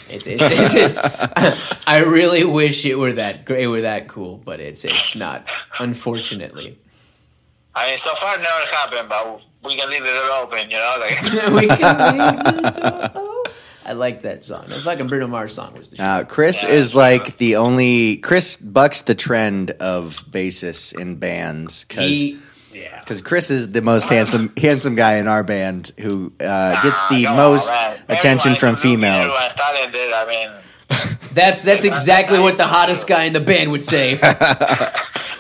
it's 0.09 0.27
it's, 0.27 0.43
it's, 0.43 0.99
it's 0.99 1.87
I 1.87 1.99
really 1.99 2.45
wish 2.45 2.85
it 2.85 2.97
were 2.97 3.13
that 3.13 3.45
great, 3.45 3.69
were 3.69 3.83
that 3.83 4.09
cool, 4.09 4.39
but 4.45 4.59
it's 4.59 4.85
it's 4.85 5.15
not, 5.15 5.47
unfortunately. 5.79 6.77
I 7.75 7.91
mean, 7.91 7.99
so 7.99 8.15
far 8.17 8.37
never 8.37 8.49
happened, 8.73 9.09
but 9.09 9.43
we 9.65 9.77
can 9.77 9.89
leave 9.91 10.03
the 10.03 10.11
door 10.11 10.31
open, 10.43 10.71
you 10.71 10.79
know. 10.79 10.97
Like, 10.99 11.23
we 11.61 11.69
can 11.69 12.19
leave 12.19 12.45
the 12.45 13.11
door. 13.15 13.33
I 13.85 13.93
like 13.95 14.23
that 14.23 14.45
song. 14.45 14.67
That 14.69 14.83
fucking 14.83 15.09
Bruno 15.09 15.27
Mars 15.27 15.55
song 15.55 15.75
was 15.77 15.91
the 15.91 15.97
shit. 15.97 16.05
Uh, 16.05 16.25
Chris 16.25 16.63
Yeah, 16.63 16.71
is 16.71 16.95
like 16.95 17.37
the 17.39 17.57
only 17.57 18.17
Chris 18.19 18.57
bucks 18.57 19.03
the 19.03 19.15
trend 19.15 19.73
of 19.73 20.25
bassists 20.31 20.97
in 20.99 21.17
bands 21.17 21.85
because 21.85 22.11
He, 22.11 22.39
yeah. 22.73 23.03
Chris 23.25 23.51
is 23.51 23.73
the 23.73 23.83
most 23.83 24.09
handsome 24.09 24.53
handsome 24.61 24.95
guy 24.95 25.17
in 25.17 25.27
our 25.29 25.43
band 25.43 25.93
who 25.99 26.33
uh, 26.41 26.83
gets 26.83 27.01
the 27.09 27.25
come 27.25 27.37
most 27.37 27.71
man. 27.71 27.97
attention 28.09 28.55
from 28.55 28.77
females. 28.77 29.33
Everyone's 29.35 29.55
talented. 29.55 30.13
I 30.13 30.27
mean, 30.27 30.51
That's 31.33 31.63
that's 31.63 31.85
exactly 31.85 32.39
what 32.39 32.59
the 32.59 32.67
hottest 32.67 33.09
guy 33.09 33.25
in 33.25 33.33
the 33.33 33.41
band 33.41 33.71
would 33.71 33.83
say. 33.83 34.19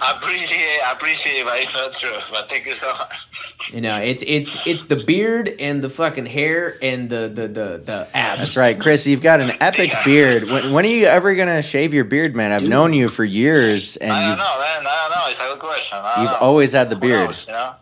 I 0.03 0.15
appreciate, 0.17 0.81
I 0.85 0.93
appreciate 0.93 1.41
it, 1.41 1.45
but 1.45 1.59
it's 1.59 1.75
not 1.75 1.93
true. 1.93 2.19
But 2.31 2.49
thank 2.49 2.67
you 2.67 2.75
so 2.75 2.89
much. 2.89 3.29
You 3.71 3.83
know, 3.83 3.99
it's 3.99 4.25
it's 4.27 4.59
it's 4.67 4.87
the 4.87 4.97
beard 4.97 5.55
and 5.61 5.83
the 5.83 5.91
fucking 5.91 6.27
hair 6.27 6.77
and 6.83 7.11
the 7.11 7.31
the 7.33 7.49
the, 7.49 7.83
the 7.85 8.09
abs. 8.15 8.39
That's 8.39 8.57
right, 8.57 8.79
Chris. 8.79 9.07
You've 9.07 9.23
got 9.23 9.41
an 9.41 9.53
epic 9.61 9.93
beard. 10.05 10.45
When, 10.45 10.73
when 10.73 10.85
are 10.85 10.89
you 10.89 11.07
ever 11.07 11.35
gonna 11.35 11.63
shave 11.63 11.95
your 11.95 12.05
beard, 12.05 12.35
man? 12.35 12.53
I've 12.53 12.69
known 12.69 12.95
you 12.95 13.09
for 13.09 13.25
years, 13.25 13.97
and 13.97 14.11
I 14.11 14.21
don't 14.21 14.31
you've 14.31 14.39
know, 14.39 14.59
man. 14.59 14.87
I 14.87 15.09
don't 15.09 15.19
know. 15.19 15.31
It's 15.31 15.41
a 15.41 15.43
good 15.45 15.59
question. 15.59 15.99
You've 16.19 16.31
know. 16.31 16.39
always 16.39 16.73
had 16.73 16.91
the 16.91 16.97
beard. 16.97 17.29
knows, 17.29 17.47
you 17.47 17.53
know? 17.53 17.75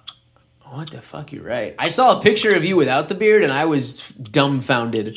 What 0.70 0.90
the 0.90 1.00
fuck? 1.00 1.32
You're 1.32 1.44
right. 1.44 1.74
I 1.78 1.88
saw 1.88 2.18
a 2.18 2.22
picture 2.22 2.54
of 2.54 2.64
you 2.64 2.76
without 2.76 3.08
the 3.08 3.14
beard, 3.14 3.42
and 3.42 3.52
I 3.52 3.64
was 3.64 4.08
dumbfounded. 4.10 5.16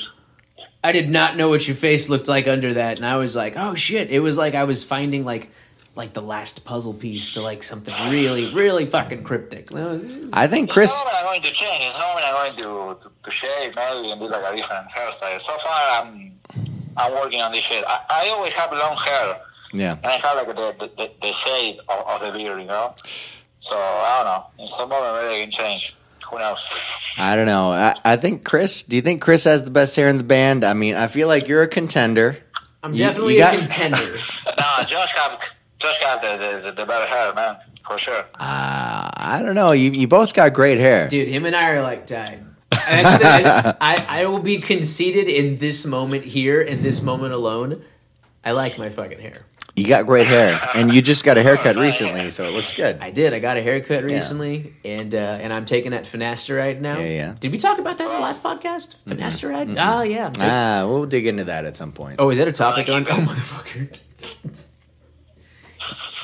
I 0.84 0.92
did 0.92 1.10
not 1.10 1.38
know 1.38 1.50
what 1.50 1.68
your 1.68 1.76
face 1.78 2.10
looked 2.10 2.28
like 2.28 2.48
under 2.48 2.74
that, 2.76 2.98
and 2.98 3.06
I 3.06 3.16
was 3.18 3.36
like, 3.36 3.54
"Oh 3.56 3.74
shit!" 3.76 4.10
It 4.10 4.20
was 4.20 4.38
like 4.38 4.54
I 4.56 4.66
was 4.66 4.84
finding 4.84 5.24
like, 5.24 5.50
like 5.96 6.14
the 6.14 6.22
last 6.22 6.66
puzzle 6.66 6.94
piece 6.94 7.32
to 7.34 7.42
like 7.42 7.64
something 7.64 7.94
really, 8.12 8.54
really 8.54 8.86
fucking 8.86 9.24
cryptic. 9.24 9.70
I 10.34 10.48
think 10.48 10.66
It's 10.70 10.74
Chris. 10.74 11.04
not 11.04 11.06
when 11.06 11.16
I'm 11.16 11.26
going 11.26 11.42
to 11.44 11.52
change. 11.54 11.84
It's 11.86 11.98
not 11.98 12.16
when 12.16 12.24
I'm 12.26 12.34
going 12.34 12.98
to, 12.98 13.04
to, 13.04 13.12
to 13.24 13.32
shave 13.32 13.76
maybe 13.76 14.12
and 14.12 14.20
do 14.20 14.28
like 14.28 14.54
a 14.54 14.56
different 14.58 14.90
hairstyle. 14.90 15.40
So 15.40 15.54
far, 15.60 16.02
I'm 16.04 16.32
I'm 16.98 17.12
working 17.14 17.42
on 17.42 17.52
this 17.52 17.64
shit. 17.64 17.84
I, 17.88 18.00
I 18.10 18.30
always 18.30 18.54
have 18.54 18.72
long 18.72 18.98
hair, 18.98 19.36
Yeah, 19.74 19.94
and 19.94 20.06
I 20.08 20.18
have 20.18 20.36
like 20.36 20.48
the 20.48 20.76
the, 20.80 20.88
the, 20.98 21.12
the 21.22 21.32
shade 21.32 21.80
of, 21.88 22.00
of 22.08 22.22
the 22.34 22.38
beard, 22.38 22.60
you 22.60 22.68
know. 22.68 22.94
So 23.60 23.78
I 23.78 24.24
don't 24.24 24.26
know. 24.58 24.64
In 24.64 24.68
some 24.68 24.90
moment, 24.90 25.16
maybe 25.24 25.42
I 25.42 25.44
can 25.46 25.52
change. 25.52 25.96
Who 26.34 26.40
knows? 26.40 26.68
I 27.18 27.36
don't 27.36 27.46
know. 27.46 27.72
I, 27.72 27.94
I 28.04 28.16
think 28.16 28.44
Chris. 28.44 28.82
Do 28.84 28.96
you 28.96 29.02
think 29.04 29.22
Chris 29.22 29.44
has 29.44 29.62
the 29.64 29.70
best 29.70 29.96
hair 29.96 30.10
in 30.10 30.18
the 30.18 30.24
band? 30.24 30.64
I 30.64 30.74
mean, 30.74 30.96
I 30.96 31.06
feel 31.08 31.28
like 31.28 31.48
you're 31.48 31.62
a 31.62 31.68
contender. 31.68 32.38
I'm 32.82 32.92
You- 32.94 32.98
definitely 33.00 33.34
you 33.36 33.40
got- 33.40 33.54
a 33.56 33.60
contender. 33.60 33.98
no, 34.58 34.84
Josh 34.88 35.14
have 35.14 35.40
Josh 35.80 36.00
got 36.00 36.22
the, 36.22 36.62
the, 36.64 36.72
the 36.72 36.86
better 36.86 37.06
hair, 37.06 37.34
man, 37.36 37.58
for 37.86 37.98
sure. 38.00 38.26
Uh, 38.40 39.10
I 39.16 39.42
don't 39.46 39.54
know. 39.56 39.74
You 39.74 39.92
you 39.92 40.08
both 40.08 40.34
got 40.34 40.54
great 40.54 40.80
hair. 40.80 41.08
Dude, 41.08 41.28
him 41.28 41.46
and 41.46 41.56
I 41.56 41.70
are 41.72 41.82
like 41.84 42.08
tied. 42.08 42.44
That's 42.72 43.78
I, 43.82 44.06
I 44.10 44.26
will 44.26 44.40
be 44.40 44.58
conceited 44.58 45.28
in 45.28 45.58
this 45.58 45.86
moment 45.86 46.24
here, 46.26 46.62
in 46.62 46.82
this 46.82 47.04
moment 47.04 47.34
alone. 47.34 47.84
I 48.44 48.52
like 48.52 48.78
my 48.80 48.90
fucking 48.90 49.20
hair. 49.20 49.46
You 49.76 49.88
got 49.88 50.06
great 50.06 50.28
hair, 50.28 50.60
and 50.76 50.94
you 50.94 51.02
just 51.02 51.24
got 51.26 51.36
a 51.40 51.42
haircut 51.42 51.76
recently, 51.78 52.30
so 52.30 52.44
it 52.44 52.54
looks 52.54 52.76
good. 52.78 53.00
I 53.02 53.10
did. 53.10 53.34
I 53.34 53.40
got 53.40 53.58
a 53.58 53.62
haircut 53.64 54.04
recently, 54.04 54.76
and 54.86 55.16
uh, 55.16 55.18
and 55.42 55.52
I'm 55.52 55.66
taking 55.66 55.92
that 55.92 56.04
finasteride 56.04 56.80
now. 56.80 57.00
Yeah, 57.00 57.08
yeah. 57.10 57.36
Did 57.40 57.52
we 57.52 57.58
talk 57.58 57.80
about 57.80 57.98
that 57.98 58.06
in 58.06 58.12
the 58.14 58.20
last 58.20 58.44
podcast? 58.44 58.98
Finasteride? 59.08 59.76
Oh 59.80 60.04
yeah. 60.04 60.32
Ah, 60.40 60.86
we'll 60.88 61.08
dig 61.08 61.26
into 61.26 61.46
that 61.46 61.66
at 61.66 61.76
some 61.76 61.92
point. 61.92 62.18
Oh, 62.20 62.30
is 62.30 62.38
that 62.38 62.48
a 62.48 62.52
topic 62.52 62.88
I 62.88 62.94
on? 62.94 63.08
Oh, 63.08 63.16
motherfucker. 63.26 63.90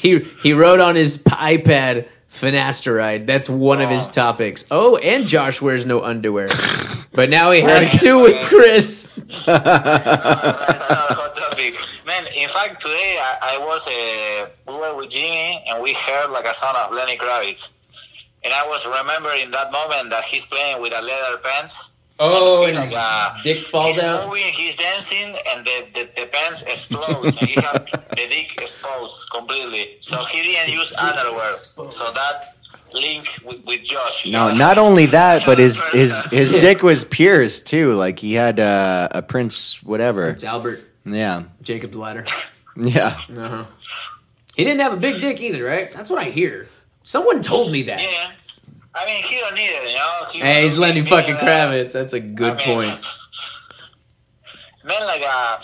he 0.03 0.19
he 0.43 0.53
wrote 0.53 0.79
on 0.79 0.95
his 0.95 1.23
iPad 1.23 2.07
finasteride. 2.32 3.26
That's 3.26 3.49
one 3.49 3.82
of 3.82 3.89
his 3.89 4.07
Oh. 4.09 4.11
topics. 4.11 4.65
Oh, 4.69 4.97
and 4.97 5.26
Josh 5.26 5.59
wears 5.59 5.88
no 5.88 6.01
underwear, 6.03 6.49
but 7.13 7.32
now 7.32 7.49
he 7.49 7.61
has 7.61 7.99
two 7.99 8.21
with 8.21 8.38
Chris. 8.45 9.19
in 12.39 12.49
fact, 12.49 12.81
today 12.81 13.19
I, 13.19 13.55
I 13.55 13.57
was, 13.57 13.87
uh, 13.87 14.49
we 14.67 14.73
were 14.79 14.95
with 14.95 15.09
Jimmy 15.09 15.63
and 15.67 15.83
we 15.83 15.93
heard 15.93 16.31
like 16.31 16.45
a 16.45 16.53
sound 16.53 16.77
of 16.77 16.93
Lenny 16.93 17.17
Kravitz. 17.17 17.71
And 18.43 18.53
I 18.53 18.65
was 18.67 18.85
remembering 18.85 19.51
that 19.51 19.71
moment 19.71 20.09
that 20.11 20.23
he's 20.23 20.45
playing 20.45 20.81
with 20.81 20.93
a 20.93 21.01
leather 21.01 21.37
pants. 21.43 21.89
Oh, 22.21 22.63
and 22.63 22.71
and 22.71 22.77
his 22.79 22.89
his 22.89 22.97
uh, 22.97 23.37
dick 23.43 23.67
falls 23.69 23.95
he's 23.95 24.03
out. 24.03 24.27
moving, 24.27 24.43
he's 24.51 24.75
dancing, 24.75 25.37
and 25.49 25.65
the, 25.65 25.87
the, 25.93 26.09
the 26.17 26.27
pants 26.27 26.63
explode, 26.63 27.25
and 27.25 27.33
he 27.35 27.53
had 27.53 27.87
the 28.09 28.27
dick 28.27 28.61
exposed 28.61 29.29
completely. 29.31 29.97
So 30.01 30.25
he 30.25 30.43
didn't 30.43 30.73
use 30.73 30.93
underwear. 30.97 31.53
So 31.53 32.11
that 32.11 32.55
link 32.93 33.25
with, 33.45 33.65
with 33.65 33.83
Josh. 33.83 34.25
No, 34.25 34.49
know? 34.49 34.55
not 34.55 34.77
only 34.77 35.05
that, 35.07 35.45
but 35.45 35.59
his 35.59 35.81
his 35.91 36.25
his 36.25 36.53
dick 36.53 36.83
was 36.83 37.05
pierced 37.05 37.67
too. 37.67 37.93
Like 37.93 38.19
he 38.19 38.33
had 38.33 38.59
uh, 38.59 39.07
a 39.11 39.21
Prince 39.21 39.81
whatever. 39.83 40.27
It's 40.27 40.43
Albert 40.43 40.88
Yeah, 41.12 41.43
Jacob's 41.62 41.97
ladder. 41.97 42.26
yeah. 42.76 43.20
Uh-huh. 43.30 43.66
He 44.55 44.64
didn't 44.64 44.82
have 44.82 44.93
a 44.93 44.97
big 44.97 45.22
dick 45.22 45.39
either, 45.41 45.64
right? 45.64 45.91
That's 45.93 46.10
what 46.10 46.20
I 46.20 46.30
hear. 46.30 46.68
Someone 47.03 47.41
told 47.41 47.72
me 47.72 47.84
that. 47.84 48.01
Yeah. 48.01 48.32
I 48.93 49.05
mean, 49.05 49.24
he 49.24 49.39
don't 49.39 49.53
need 49.55 49.70
it, 49.70 49.89
you 49.91 49.95
know. 49.95 50.26
He 50.32 50.39
Hey, 50.39 50.64
he's 50.64 50.74
don't 50.74 50.82
Lenny 50.82 51.01
need 51.01 51.10
fucking 51.10 51.36
it, 51.36 51.41
uh, 51.41 51.45
Kravitz. 51.45 51.93
That's 51.93 52.14
a 52.14 52.20
good 52.20 52.53
I 52.53 52.55
mean, 52.57 52.66
point. 52.66 53.01
Man, 54.84 55.05
like 55.05 55.22
uh, 55.26 55.60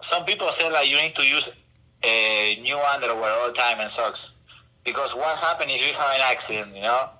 some 0.00 0.24
people 0.24 0.48
say 0.52 0.70
like 0.70 0.88
you 0.88 0.96
need 0.96 1.14
to 1.16 1.22
use 1.22 1.48
a 2.04 2.58
new 2.62 2.78
underwear 2.78 3.30
all 3.30 3.48
the 3.48 3.52
time 3.52 3.80
and 3.80 3.90
socks 3.90 4.30
because 4.84 5.14
what 5.14 5.36
happens 5.38 5.72
if 5.72 5.86
you 5.86 5.92
have 5.94 6.14
an 6.14 6.20
accident, 6.22 6.74
you 6.74 6.82
know? 6.82 7.10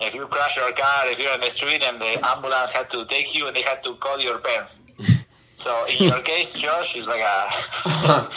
If 0.00 0.14
you 0.14 0.26
crash 0.26 0.56
your 0.56 0.70
car, 0.72 1.08
if 1.08 1.18
you're 1.18 1.32
on 1.32 1.40
the 1.40 1.50
street 1.50 1.82
and 1.82 2.00
the 2.00 2.24
ambulance 2.24 2.70
had 2.70 2.88
to 2.90 3.04
take 3.06 3.34
you 3.34 3.48
and 3.48 3.56
they 3.56 3.62
had 3.62 3.82
to 3.84 3.94
call 3.96 4.20
your 4.20 4.38
parents. 4.38 4.80
So 5.58 5.84
in 5.86 6.08
your 6.08 6.20
case, 6.20 6.52
Josh 6.52 6.94
is 6.96 7.06
like 7.06 7.20
a 7.20 7.50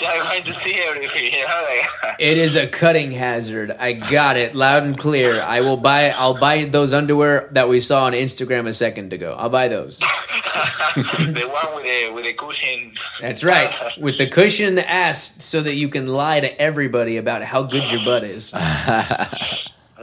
you're 0.00 0.22
going 0.24 0.44
to 0.44 0.52
see 0.52 0.74
everything, 0.74 1.32
you 1.32 1.46
know? 1.46 1.66
Like, 2.02 2.16
It 2.20 2.36
is 2.36 2.56
a 2.56 2.66
cutting 2.66 3.10
hazard. 3.10 3.70
I 3.70 3.94
got 3.94 4.36
it 4.36 4.54
loud 4.54 4.82
and 4.82 4.96
clear. 4.96 5.40
I 5.40 5.62
will 5.62 5.78
buy. 5.78 6.10
I'll 6.10 6.38
buy 6.38 6.66
those 6.66 6.92
underwear 6.92 7.48
that 7.52 7.70
we 7.70 7.80
saw 7.80 8.04
on 8.04 8.12
Instagram 8.12 8.66
a 8.66 8.74
second 8.74 9.14
ago. 9.14 9.34
I'll 9.38 9.48
buy 9.48 9.68
those. 9.68 9.98
the 10.96 11.48
one 11.50 11.74
with 11.74 11.84
the 11.84 12.12
with 12.12 12.24
the 12.24 12.34
cushion. 12.34 12.92
That's 13.20 13.42
right, 13.42 13.72
with 13.98 14.18
the 14.18 14.28
cushion 14.28 14.66
in 14.66 14.74
the 14.74 14.88
ass, 14.88 15.42
so 15.42 15.62
that 15.62 15.74
you 15.74 15.88
can 15.88 16.06
lie 16.06 16.40
to 16.40 16.60
everybody 16.60 17.16
about 17.16 17.42
how 17.42 17.62
good 17.62 17.90
your 17.90 18.04
butt 18.04 18.24
is. 18.24 18.52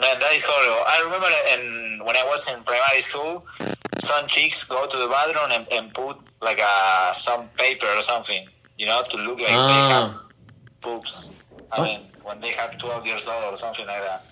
Man, 0.05 0.19
that 0.19 0.33
is 0.33 0.43
horrible. 0.45 0.83
I 0.85 1.01
remember 1.05 1.29
in, 1.53 2.05
when 2.05 2.15
I 2.15 2.23
was 2.25 2.47
in 2.47 2.61
primary 2.63 3.01
school, 3.01 3.43
some 3.99 4.27
chicks 4.27 4.63
go 4.63 4.85
to 4.87 4.97
the 4.97 5.07
bathroom 5.07 5.49
and, 5.51 5.65
and 5.71 5.91
put 5.93 6.17
like 6.41 6.59
a 6.59 7.13
some 7.15 7.47
paper 7.57 7.87
or 7.87 8.03
something, 8.03 8.47
you 8.77 8.85
know, 8.85 9.01
to 9.09 9.17
look 9.17 9.39
like 9.39 9.65
they 9.67 9.81
have 9.89 10.11
Ah. 10.13 10.21
boobs. 10.83 11.29
I 11.71 11.79
What? 11.79 11.85
mean, 11.87 12.01
when 12.23 12.39
they 12.39 12.51
have 12.51 12.77
12 12.77 13.05
years 13.07 13.27
old 13.27 13.43
or 13.53 13.57
something 13.57 13.87
like 13.87 14.01
that. 14.03 14.25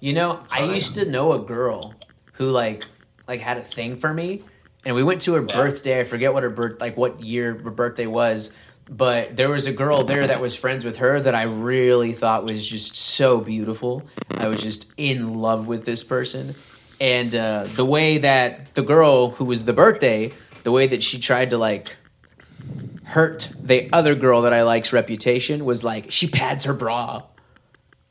You 0.00 0.12
know, 0.12 0.40
I 0.52 0.58
Sorry. 0.60 0.74
used 0.74 0.94
to 0.96 1.04
know 1.06 1.32
a 1.32 1.38
girl 1.38 1.94
who 2.34 2.50
like 2.50 2.84
like 3.26 3.40
had 3.40 3.56
a 3.56 3.62
thing 3.64 3.96
for 3.96 4.12
me, 4.12 4.42
and 4.84 4.94
we 4.94 5.02
went 5.02 5.22
to 5.22 5.32
her 5.34 5.42
Yeah. 5.42 5.56
birthday. 5.56 6.00
I 6.00 6.04
forget 6.04 6.34
what 6.34 6.42
her 6.42 6.50
birth 6.50 6.80
like 6.82 6.96
what 6.98 7.20
year 7.20 7.54
her 7.64 7.70
birthday 7.70 8.06
was, 8.06 8.54
but 8.88 9.36
there 9.36 9.48
was 9.48 9.66
a 9.66 9.72
girl 9.72 10.04
there 10.04 10.26
that 10.26 10.40
was 10.40 10.56
friends 10.56 10.84
with 10.84 10.98
her 10.98 11.20
that 11.20 11.34
I 11.34 11.44
really 11.44 12.12
thought 12.12 12.44
was 12.44 12.66
just 12.66 12.96
so 12.96 13.40
beautiful. 13.40 14.06
I 14.36 14.48
was 14.48 14.62
just 14.62 14.90
in 14.96 15.34
love 15.34 15.66
with 15.66 15.84
this 15.84 16.02
person, 16.02 16.54
and 17.00 17.34
uh, 17.34 17.66
the 17.74 17.84
way 17.84 18.18
that 18.18 18.74
the 18.74 18.82
girl 18.82 19.30
who 19.30 19.44
was 19.44 19.64
the 19.64 19.72
birthday, 19.72 20.32
the 20.62 20.72
way 20.72 20.86
that 20.86 21.02
she 21.02 21.18
tried 21.20 21.50
to 21.50 21.58
like 21.58 21.96
hurt 23.04 23.50
the 23.60 23.88
other 23.92 24.14
girl 24.14 24.42
that 24.42 24.52
I 24.52 24.62
like's 24.62 24.92
reputation 24.92 25.64
was 25.64 25.82
like 25.82 26.10
she 26.10 26.28
pads 26.28 26.64
her 26.64 26.74
bra. 26.74 27.22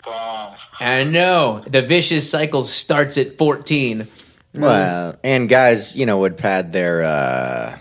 Boom. 0.04 0.54
I 0.80 1.04
know 1.04 1.64
the 1.68 1.82
vicious 1.82 2.30
cycle 2.30 2.64
starts 2.64 3.18
at 3.18 3.38
fourteen. 3.38 4.08
Well, 4.54 5.16
and 5.24 5.48
guys, 5.48 5.96
you 5.96 6.06
know, 6.06 6.20
would 6.20 6.38
pad 6.38 6.72
their 6.72 7.04
uh, 7.04 7.78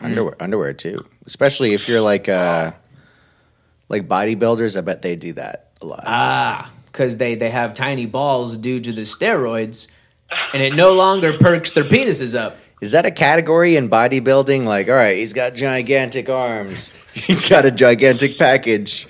underwear 0.00 0.34
underwear 0.40 0.72
too, 0.72 1.06
especially 1.28 1.74
if 1.74 1.88
you're 1.88 2.00
like 2.00 2.26
uh, 2.28 2.72
like 3.90 4.08
bodybuilders. 4.08 4.76
I 4.76 4.80
bet 4.80 5.02
they 5.02 5.14
do 5.14 5.34
that 5.34 5.68
a 5.82 5.86
lot. 5.86 6.04
Ah, 6.06 6.72
because 6.86 7.18
they 7.18 7.34
they 7.34 7.50
have 7.50 7.74
tiny 7.74 8.06
balls 8.06 8.56
due 8.56 8.80
to 8.80 8.90
the 8.92 9.02
steroids, 9.02 9.90
and 10.54 10.62
it 10.62 10.74
no 10.74 10.94
longer 10.94 11.34
perks 11.34 11.72
their 11.72 11.84
penises 11.84 12.36
up. 12.36 12.56
Is 12.80 12.92
that 12.92 13.04
a 13.04 13.10
category 13.10 13.76
in 13.76 13.90
bodybuilding? 13.90 14.64
Like, 14.64 14.88
all 14.88 14.94
right, 14.94 15.16
he's 15.16 15.32
got 15.32 15.54
gigantic 15.54 16.28
arms. 16.28 16.92
He's 17.18 17.48
got 17.48 17.64
a 17.64 17.72
gigantic 17.72 18.38
package. 18.38 19.08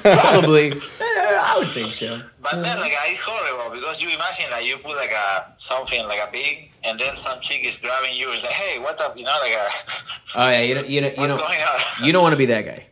Probably, 0.00 0.72
Eh, 1.26 1.38
I 1.40 1.58
would 1.58 1.68
think 1.68 1.92
so. 1.92 2.20
But 2.40 2.62
then, 2.62 2.78
like, 2.80 2.92
uh, 2.92 3.10
it's 3.10 3.20
horrible 3.20 3.74
because 3.74 4.00
you 4.00 4.08
imagine 4.08 4.46
that 4.50 4.64
you 4.64 4.76
put 4.78 4.96
like 4.96 5.12
a 5.12 5.52
something 5.56 6.06
like 6.06 6.20
a 6.20 6.30
big, 6.30 6.70
and 6.84 6.98
then 6.98 7.16
some 7.18 7.40
chick 7.40 7.64
is 7.64 7.78
grabbing 7.78 8.14
you 8.14 8.30
and 8.32 8.40
say, 8.40 8.48
"Hey, 8.48 8.78
what 8.78 9.00
up?" 9.00 9.16
You 9.16 9.24
know, 9.24 9.36
like, 9.42 9.52
a, 9.52 9.68
Oh 10.34 10.48
yeah, 10.50 10.60
you 10.62 10.74
don't 10.74 10.88
you 10.88 11.00
don't 11.00 11.14
you 11.14 11.20
what's 11.20 11.32
don't 11.32 11.40
going 11.40 11.60
on? 11.60 12.06
you 12.06 12.12
don't 12.12 12.22
want 12.22 12.32
to 12.32 12.36
be 12.36 12.46
that 12.46 12.64
guy. 12.64 12.86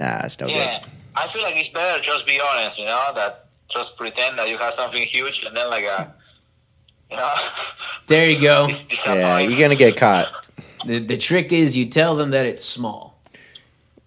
nah, 0.00 0.24
it's 0.24 0.38
no 0.40 0.46
Yeah, 0.48 0.80
good. 0.80 0.90
I 1.16 1.26
feel 1.28 1.42
like 1.42 1.56
it's 1.56 1.68
better 1.68 2.02
just 2.02 2.26
be 2.26 2.40
honest, 2.40 2.78
you 2.78 2.86
know, 2.86 3.12
that 3.14 3.46
just 3.68 3.96
pretend 3.96 4.38
that 4.38 4.48
you 4.48 4.58
have 4.58 4.74
something 4.74 5.02
huge 5.02 5.44
and 5.44 5.56
then 5.56 5.70
like 5.70 5.84
a, 5.84 6.12
you 7.10 7.16
know, 7.16 7.32
There 8.08 8.28
you 8.28 8.40
go. 8.40 8.66
it's, 8.68 8.84
it's 8.90 9.06
Yeah, 9.06 9.38
you're 9.38 9.58
gonna 9.60 9.76
get 9.76 9.96
caught. 9.96 10.30
The 10.86 10.98
the 10.98 11.16
trick 11.16 11.52
is 11.52 11.76
you 11.76 11.86
tell 11.86 12.16
them 12.16 12.30
that 12.32 12.44
it's 12.46 12.64
small. 12.64 13.18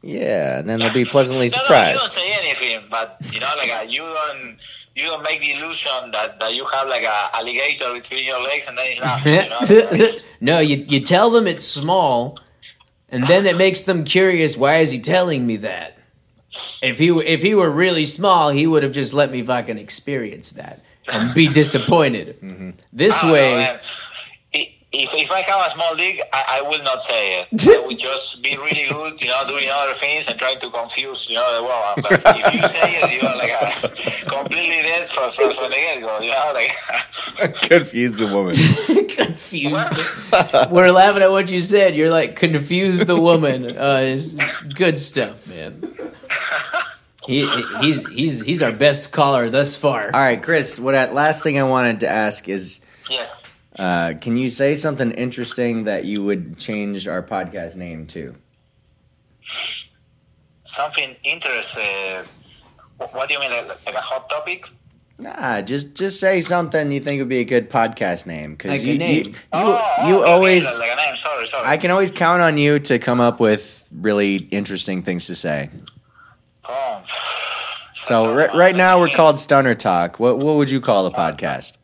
Yeah, 0.04 0.60
and 0.60 0.70
then 0.70 0.80
they'll 0.80 0.94
be 0.94 1.06
pleasantly 1.06 1.48
No, 1.50 1.58
no, 1.58 1.64
you 1.64 1.68
don't 1.94 2.00
surprised. 2.02 2.14
say 2.14 2.32
anything, 2.34 2.86
but 2.90 3.18
you 3.34 3.40
know, 3.40 3.50
like 3.58 3.72
uh, 3.72 3.82
you 3.88 4.02
don't, 4.02 4.58
you 4.96 5.04
don't 5.04 5.24
make 5.24 5.42
the 5.42 5.52
illusion 5.54 6.12
that, 6.12 6.40
that 6.40 6.54
you 6.54 6.66
have 6.66 6.88
like 6.88 7.04
a 7.04 7.30
alligator 7.36 7.92
between 7.94 8.26
your 8.26 8.40
legs 8.42 8.68
and 8.68 8.78
then 8.78 8.86
it's 8.92 9.02
nothing. 9.02 9.34
You 9.34 10.00
know? 10.06 10.20
No, 10.42 10.60
you 10.60 10.78
you 10.88 11.00
tell 11.02 11.32
them 11.32 11.48
it's 11.48 11.64
small, 11.66 12.40
and 13.10 13.24
then 13.24 13.46
it 13.46 13.58
makes 13.58 13.82
them 13.82 14.04
curious. 14.04 14.58
Why 14.58 14.78
is 14.78 14.92
he 14.92 15.00
telling 15.00 15.46
me 15.46 15.58
that? 15.58 15.98
If 16.82 16.98
he 16.98 17.10
if 17.10 17.42
he 17.42 17.54
were 17.56 17.70
really 17.70 18.06
small, 18.06 18.50
he 18.50 18.68
would 18.68 18.84
have 18.84 18.92
just 18.94 19.14
let 19.14 19.32
me 19.32 19.44
fucking 19.44 19.78
experience 19.78 20.52
that 20.54 20.80
and 21.12 21.34
be 21.34 21.48
disappointed. 21.48 22.40
Mm-hmm. 22.42 22.72
This 22.94 23.20
don't 23.20 23.28
know, 23.28 23.34
way. 23.34 23.66
I- 23.66 23.80
If, 25.00 25.14
if 25.14 25.32
I 25.32 25.42
have 25.42 25.68
a 25.68 25.70
small 25.70 25.94
league, 25.94 26.20
I, 26.34 26.58
I 26.58 26.62
will 26.64 26.82
not 26.82 27.04
say 27.04 27.42
it. 27.42 27.48
I 27.70 27.86
would 27.86 28.00
just 28.00 28.42
be 28.42 28.58
really 28.58 28.88
good, 28.90 29.22
you 29.22 29.28
know, 29.28 29.44
doing 29.48 29.70
other 29.72 29.94
things 29.94 30.28
and 30.28 30.40
trying 30.40 30.60
to 30.60 30.72
confuse, 30.72 31.30
you 31.30 31.36
know, 31.36 31.56
the 31.56 31.64
world. 31.64 32.00
But 32.02 32.36
if 32.36 32.54
you 32.54 32.68
say 32.68 32.96
it, 33.02 33.22
you 33.22 33.28
are 33.28 33.38
like 33.38 33.52
a, 33.52 34.26
completely 34.26 34.82
dead 34.82 35.08
from, 35.08 35.32
from, 35.32 35.54
from 35.54 35.70
the 35.70 35.78
get 35.78 36.02
go, 36.02 36.20
you 36.20 36.32
know, 36.32 36.52
like. 36.54 37.62
Confuse 37.62 38.18
the 38.18 38.26
woman. 38.34 38.56
confused. 39.08 40.72
We're 40.72 40.92
laughing 40.92 41.22
at 41.22 41.30
what 41.30 41.52
you 41.52 41.62
said. 41.62 41.94
You're 41.94 42.10
like 42.10 42.36
confuse 42.36 43.06
the 43.06 43.20
woman. 43.20 43.78
Uh, 43.78 44.00
it's 44.02 44.64
good 44.74 44.98
stuff, 44.98 45.48
man. 45.48 45.94
He, 47.28 47.46
he's 47.82 48.08
he's 48.08 48.46
he's 48.46 48.64
our 48.64 48.72
best 48.72 49.12
caller 49.12 49.50
thus 49.50 49.76
far. 49.76 50.06
All 50.06 50.26
right, 50.26 50.42
Chris. 50.42 50.80
What 50.80 50.96
I, 50.96 51.12
last 51.12 51.44
thing 51.44 51.60
I 51.60 51.64
wanted 51.64 52.00
to 52.00 52.08
ask 52.08 52.48
is, 52.50 52.80
yes. 53.10 53.44
Uh, 53.78 54.14
can 54.20 54.38
you 54.38 54.50
say 54.50 54.76
something 54.76 55.12
interesting 55.12 55.84
that 55.86 56.06
you 56.06 56.24
would 56.24 56.58
change 56.58 57.08
our 57.08 57.22
podcast 57.24 57.76
name 57.76 58.08
to? 58.08 58.36
Something 60.66 61.16
interesting. 61.24 62.24
What 62.98 63.28
do 63.30 63.36
you 63.36 63.40
mean, 63.40 63.52
like, 63.52 63.68
like 63.86 63.96
a 63.96 64.00
hot 64.00 64.30
topic? 64.30 64.68
Nah, 65.20 65.62
just 65.62 65.96
just 65.96 66.20
say 66.20 66.42
something 66.42 66.92
you 66.92 67.00
think 67.00 67.20
would 67.20 67.30
be 67.30 67.40
a 67.40 67.44
good 67.44 67.72
podcast 67.72 68.28
name 68.28 68.52
because 68.52 68.72
Like 68.72 68.82
a 68.82 68.84
you, 68.84 68.94
you 68.94 69.00
name. 69.00 69.26
you, 69.26 69.34
oh, 69.52 70.08
you 70.08 70.16
okay, 70.20 70.32
always 70.32 70.80
Like 70.80 70.92
a 70.92 70.96
name, 70.96 71.16
sorry, 71.16 71.48
sorry. 71.48 71.68
I 71.68 71.78
can 71.78 71.90
always 71.90 72.12
count 72.12 72.44
on 72.44 72.58
you 72.60 72.78
to 72.80 73.00
come 73.00 73.20
up 73.20 73.40
with 73.40 73.88
really 73.92 74.36
interesting 74.52 75.02
things 75.02 75.26
to 75.28 75.36
say. 75.36 75.70
Oh. 76.66 77.04
So 78.00 78.34
right, 78.34 78.54
right 78.54 78.76
now 78.76 79.00
we're 79.02 79.10
called 79.10 79.38
Stunner 79.38 79.76
Talk. 79.76 80.18
What 80.18 80.38
what 80.38 80.56
would 80.56 80.70
you 80.70 80.80
call 80.80 81.04
the 81.04 81.12
podcast? 81.12 81.78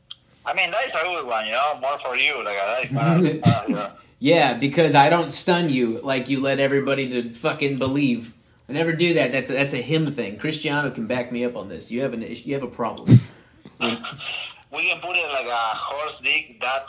I 0.46 0.54
mean, 0.54 0.72
that 0.72 0.86
is 0.86 0.96
a 0.96 1.04
good 1.04 1.26
one, 1.26 1.46
you 1.46 1.54
know, 1.54 1.80
more 1.82 1.98
for 1.98 2.16
you. 2.16 2.44
Like, 2.44 2.58
that 2.92 3.24
is, 3.24 3.68
you 3.70 3.76
know. 3.76 3.90
Yeah, 4.20 4.54
because 4.54 4.96
I 4.96 5.10
don't 5.10 5.32
stun 5.32 5.70
you 5.70 6.00
like 6.00 6.30
you 6.30 6.40
let 6.40 6.60
everybody 6.60 7.10
to 7.10 7.30
fucking 7.30 7.78
believe. 7.78 8.34
I 8.70 8.72
never 8.72 8.94
do 8.94 9.16
that. 9.16 9.34
That's 9.34 9.50
a, 9.50 9.54
that's 9.54 9.74
a 9.74 9.82
him 9.82 10.14
thing. 10.14 10.38
Cristiano 10.38 10.90
can 10.92 11.08
back 11.08 11.32
me 11.32 11.44
up 11.44 11.58
on 11.58 11.68
this. 11.68 11.92
You 11.92 12.04
have 12.04 12.14
an 12.14 12.22
you 12.22 12.54
have 12.54 12.64
a 12.64 12.68
problem. 12.68 13.20
we 13.82 13.90
can 13.90 15.02
put 15.02 15.18
it 15.18 15.30
like 15.30 15.46
a 15.46 15.76
horse 15.76 16.22
dick 16.22 16.62
that 16.62 16.88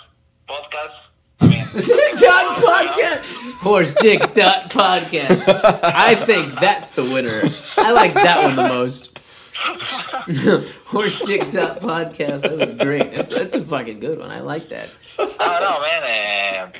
podcast. 0.48 1.08
I 1.40 1.48
mean, 1.48 1.64
dot 2.20 2.56
podcast. 2.62 3.22
Horse 3.54 3.94
dick 3.94 4.20
dot 4.32 4.70
podcast. 4.70 5.42
I 5.82 6.14
think 6.14 6.54
that's 6.60 6.92
the 6.92 7.02
winner. 7.02 7.42
I 7.76 7.90
like 7.90 8.14
that 8.14 8.44
one 8.44 8.54
the 8.54 8.68
most. 8.68 9.13
Horse 10.86 11.20
dick 11.20 11.50
dot 11.52 11.80
podcast. 11.80 12.42
That 12.42 12.56
was 12.58 12.72
great. 12.72 13.14
That's 13.14 13.34
that's 13.34 13.54
a 13.54 13.62
fucking 13.62 14.00
good 14.00 14.18
one. 14.18 14.30
I 14.30 14.40
like 14.40 14.68
that. 14.70 14.90
I 15.18 15.24
don't 15.26 15.60
know, 15.62 15.80
man. 15.80 16.72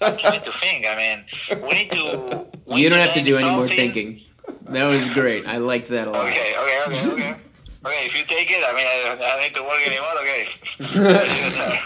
Uh, 0.00 0.06
I'm 0.06 0.18
trying 0.18 0.42
to 0.42 0.52
think. 0.52 0.86
I 0.86 0.96
mean, 0.96 1.62
we 1.62 1.68
need 1.70 1.90
to. 1.92 2.46
we 2.66 2.82
You 2.82 2.90
don't 2.90 2.98
have 2.98 3.10
to 3.14 3.16
name 3.16 3.24
do 3.24 3.36
any 3.36 3.48
more 3.50 3.68
thinking. 3.68 4.20
That 4.62 4.84
was 4.84 5.12
great. 5.14 5.46
I 5.46 5.56
liked 5.58 5.88
that 5.88 6.08
a 6.08 6.10
lot. 6.10 6.26
Okay, 6.26 6.54
okay, 6.58 6.82
okay, 6.86 7.12
okay. 7.12 7.40
Okay, 7.86 8.06
if 8.06 8.16
you 8.16 8.24
take 8.24 8.50
it, 8.50 8.64
I 8.66 8.72
mean, 8.74 8.86
I 8.86 9.02
don't, 9.04 9.20
I 9.20 9.28
don't 9.28 9.42
need 9.42 9.54
to 9.56 9.62
work 9.62 9.86
anymore. 9.86 10.14
Okay. 10.22 11.78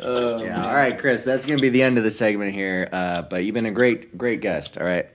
Oh, 0.00 0.42
Yeah. 0.44 0.66
All 0.66 0.74
right, 0.74 0.98
Chris. 0.98 1.22
That's 1.22 1.46
gonna 1.46 1.58
be 1.58 1.70
the 1.70 1.82
end 1.82 1.96
of 1.96 2.04
the 2.04 2.10
segment 2.10 2.52
here. 2.52 2.88
Uh, 2.92 3.22
but 3.22 3.44
you've 3.44 3.54
been 3.54 3.64
a 3.64 3.70
great 3.70 4.18
great 4.18 4.42
guest. 4.42 4.76
All 4.76 4.84
right. 4.86 5.06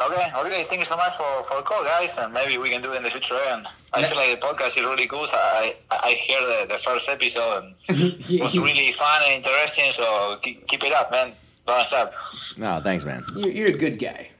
Okay, 0.00 0.30
okay. 0.34 0.64
Thank 0.64 0.78
you 0.80 0.86
so 0.86 0.96
much 0.96 1.14
for 1.16 1.42
for 1.44 1.56
the 1.56 1.62
call, 1.62 1.84
guys, 1.84 2.16
and 2.16 2.32
maybe 2.32 2.56
we 2.56 2.70
can 2.70 2.80
do 2.80 2.92
it 2.92 2.96
in 2.96 3.02
the 3.02 3.10
future. 3.10 3.38
And 3.48 3.66
I 3.92 4.02
feel 4.04 4.16
like 4.16 4.40
the 4.40 4.46
podcast 4.46 4.78
is 4.78 4.84
really 4.84 5.06
cool. 5.06 5.26
So 5.26 5.36
I 5.36 5.76
I 5.90 6.12
hear 6.12 6.40
the, 6.40 6.72
the 6.72 6.78
first 6.78 7.08
episode 7.08 7.64
and 7.64 7.74
it 8.30 8.40
was 8.40 8.56
really 8.56 8.92
fun 8.92 9.22
and 9.26 9.44
interesting. 9.44 9.92
So 9.92 10.38
keep, 10.42 10.66
keep 10.68 10.84
it 10.84 10.92
up, 10.92 11.10
man. 11.10 11.32
Don't 11.66 11.84
stop. 11.84 12.12
No, 12.56 12.80
thanks, 12.82 13.04
man. 13.04 13.24
You're, 13.36 13.52
you're 13.52 13.68
a 13.68 13.78
good 13.78 13.98
guy. 13.98 14.30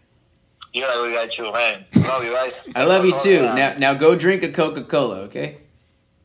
You're 0.72 0.88
a 0.88 0.94
good 0.94 1.14
guy 1.14 1.26
too, 1.26 1.52
man. 1.52 1.84
Love 1.94 2.24
you 2.24 2.32
guys. 2.32 2.68
I 2.74 2.84
love 2.84 3.04
you 3.04 3.16
too. 3.16 3.40
calling, 3.40 3.56
Now, 3.56 3.74
now 3.76 3.94
go 3.94 4.16
drink 4.16 4.42
a 4.42 4.52
Coca 4.52 4.84
Cola, 4.84 5.16
okay? 5.28 5.58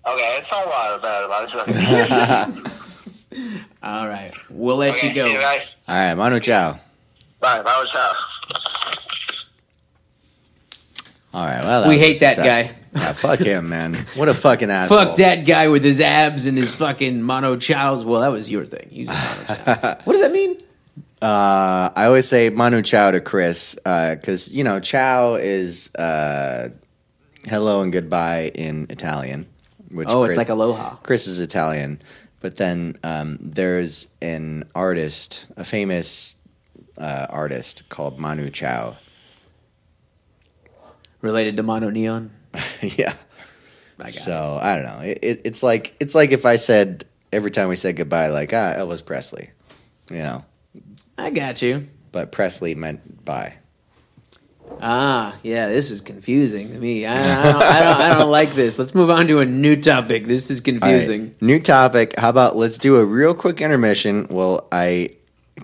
Okay, 0.07 0.37
it's 0.37 0.51
not 0.51 0.67
water, 0.67 0.99
but 1.01 1.27
but 1.27 1.43
it's 1.43 1.55
okay. 3.35 3.65
All 3.83 4.07
right, 4.07 4.33
we'll 4.49 4.77
let 4.77 4.95
okay, 4.95 5.09
you 5.09 5.15
go. 5.15 5.25
See 5.25 5.33
you 5.33 5.39
guys. 5.39 5.75
All 5.87 5.95
right, 5.95 6.15
Manu 6.15 6.39
Chao. 6.39 6.79
Bye. 7.39 7.61
Bye. 7.63 7.83
Ciao. 7.85 8.11
All 11.35 11.43
right, 11.45 11.63
well, 11.63 11.81
that 11.81 11.89
We 11.89 11.99
hate 11.99 12.17
that 12.21 12.37
guy. 12.37 12.71
Yeah, 12.95 13.11
fuck 13.11 13.39
him, 13.39 13.67
man. 13.67 13.93
What 14.15 14.29
a 14.29 14.33
fucking 14.33 14.69
asshole. 14.71 15.07
Fuck 15.07 15.17
that 15.17 15.45
guy 15.45 15.67
with 15.67 15.83
his 15.83 15.99
abs 15.99 16.47
and 16.47 16.57
his 16.57 16.73
fucking 16.73 17.21
mono 17.21 17.57
chows. 17.57 18.05
Well, 18.05 18.21
that 18.21 18.29
was 18.29 18.49
your 18.49 18.65
thing. 18.65 18.87
You 18.89 19.07
said 19.07 19.57
mono 19.67 19.97
what 20.05 20.13
does 20.13 20.21
that 20.21 20.31
mean? 20.31 20.57
Uh, 21.21 21.89
I 21.93 22.05
always 22.05 22.25
say 22.25 22.49
Manu 22.49 22.81
Chao 22.81 23.11
to 23.11 23.19
Chris 23.19 23.75
because 23.75 24.49
you 24.53 24.63
know 24.63 24.79
Ciao 24.79 25.35
is 25.35 25.93
uh, 25.95 26.69
hello 27.45 27.81
and 27.81 27.91
goodbye 27.91 28.51
in 28.55 28.87
Italian. 28.89 29.45
Which 29.91 30.07
Oh, 30.09 30.21
Chris, 30.21 30.29
it's 30.31 30.37
like 30.37 30.49
aloha. 30.49 30.95
Chris 31.03 31.27
is 31.27 31.39
Italian, 31.39 32.01
but 32.39 32.55
then 32.55 32.97
um, 33.03 33.39
there's 33.41 34.07
an 34.21 34.69
artist, 34.73 35.47
a 35.57 35.65
famous 35.65 36.37
uh, 36.97 37.27
artist 37.29 37.89
called 37.89 38.19
Manu 38.19 38.49
Chao. 38.49 38.95
Related 41.25 41.57
to 41.57 41.63
MonoNeon. 41.63 42.29
yeah. 42.97 43.15
I 43.97 44.03
got 44.03 44.09
it. 44.09 44.13
So 44.13 44.59
I 44.61 44.75
don't 44.75 44.85
know. 44.85 44.99
It, 44.99 45.19
it, 45.23 45.41
it's 45.43 45.63
like 45.63 45.95
it's 45.99 46.13
like 46.13 46.31
if 46.31 46.45
I 46.45 46.57
said 46.57 47.03
every 47.31 47.49
time 47.49 47.67
we 47.67 47.75
said 47.75 47.95
goodbye, 47.95 48.27
like 48.27 48.53
ah 48.53 48.73
Elvis 48.75 49.03
Presley, 49.03 49.49
you 50.11 50.17
know, 50.17 50.45
I 51.17 51.31
got 51.31 51.63
you. 51.63 51.87
but 52.11 52.31
Presley 52.31 52.75
meant 52.75 53.25
bye. 53.25 53.55
Ah, 54.81 55.35
yeah, 55.41 55.67
this 55.67 55.89
is 55.89 56.01
confusing 56.01 56.69
to 56.69 56.77
me. 56.77 57.05
I, 57.05 57.13
I, 57.13 57.15
don't, 57.15 57.61
I, 57.61 57.83
don't, 57.83 58.01
I 58.01 58.19
don't 58.19 58.31
like 58.31 58.53
this. 58.55 58.77
Let's 58.77 58.95
move 58.95 59.09
on 59.09 59.27
to 59.27 59.39
a 59.39 59.45
new 59.45 59.75
topic. 59.75 60.25
This 60.25 60.49
is 60.49 60.59
All 60.59 60.73
right, 60.73 60.81
confusing. 60.81 61.35
New 61.39 61.59
topic. 61.59 62.17
How 62.19 62.29
about 62.29 62.55
let's 62.55 62.77
do 62.77 62.97
a 62.97 63.05
real 63.05 63.33
quick 63.33 63.61
intermission? 63.61 64.27
Well, 64.29 64.67
I 64.71 65.09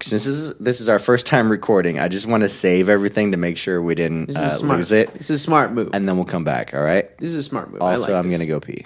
since 0.03 0.25
this 0.25 0.27
is 0.33 0.57
this 0.57 0.81
is 0.81 0.89
our 0.89 0.99
first 0.99 1.25
time 1.25 1.49
recording, 1.51 1.99
I 1.99 2.07
just 2.07 2.25
want 2.27 2.43
to 2.43 2.49
save 2.49 2.89
everything 2.89 3.31
to 3.31 3.37
make 3.37 3.57
sure 3.57 3.81
we 3.81 3.95
didn't 3.95 4.27
This 4.27 4.35
is 4.35 4.41
uh, 4.41 4.49
smart. 4.49 4.77
lose 4.77 4.91
it, 4.91 5.13
This 5.13 5.29
is 5.29 5.39
a 5.41 5.43
smart 5.43 5.71
move. 5.73 5.89
and 5.93 6.07
then 6.07 6.15
we'll 6.15 6.25
come 6.25 6.43
back. 6.43 6.73
All 6.73 6.83
right. 6.83 7.15
this 7.17 7.29
is 7.29 7.35
a 7.35 7.43
smart 7.49 7.71
move. 7.71 7.81
I 7.81 7.91
Also, 7.91 8.13
like 8.13 8.19
I'm 8.23 8.29
this. 8.29 8.37
gonna 8.39 8.47
go 8.47 8.59
pee. 8.59 8.85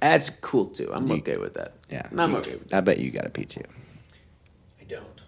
That's 0.00 0.30
cool 0.30 0.66
too. 0.66 0.90
I'm 0.92 1.10
okay 1.12 1.36
with 1.38 1.54
that. 1.54 1.72
Yeah, 1.90 2.06
I'm 2.16 2.34
okay 2.36 2.56
with 2.56 2.68
that. 2.68 2.76
I 2.76 2.80
bet 2.80 2.98
you 2.98 3.10
got 3.10 3.22
to 3.24 3.30
pee 3.30 3.44
too. 3.46 3.62
I 4.80 4.84
don't. 4.84 5.22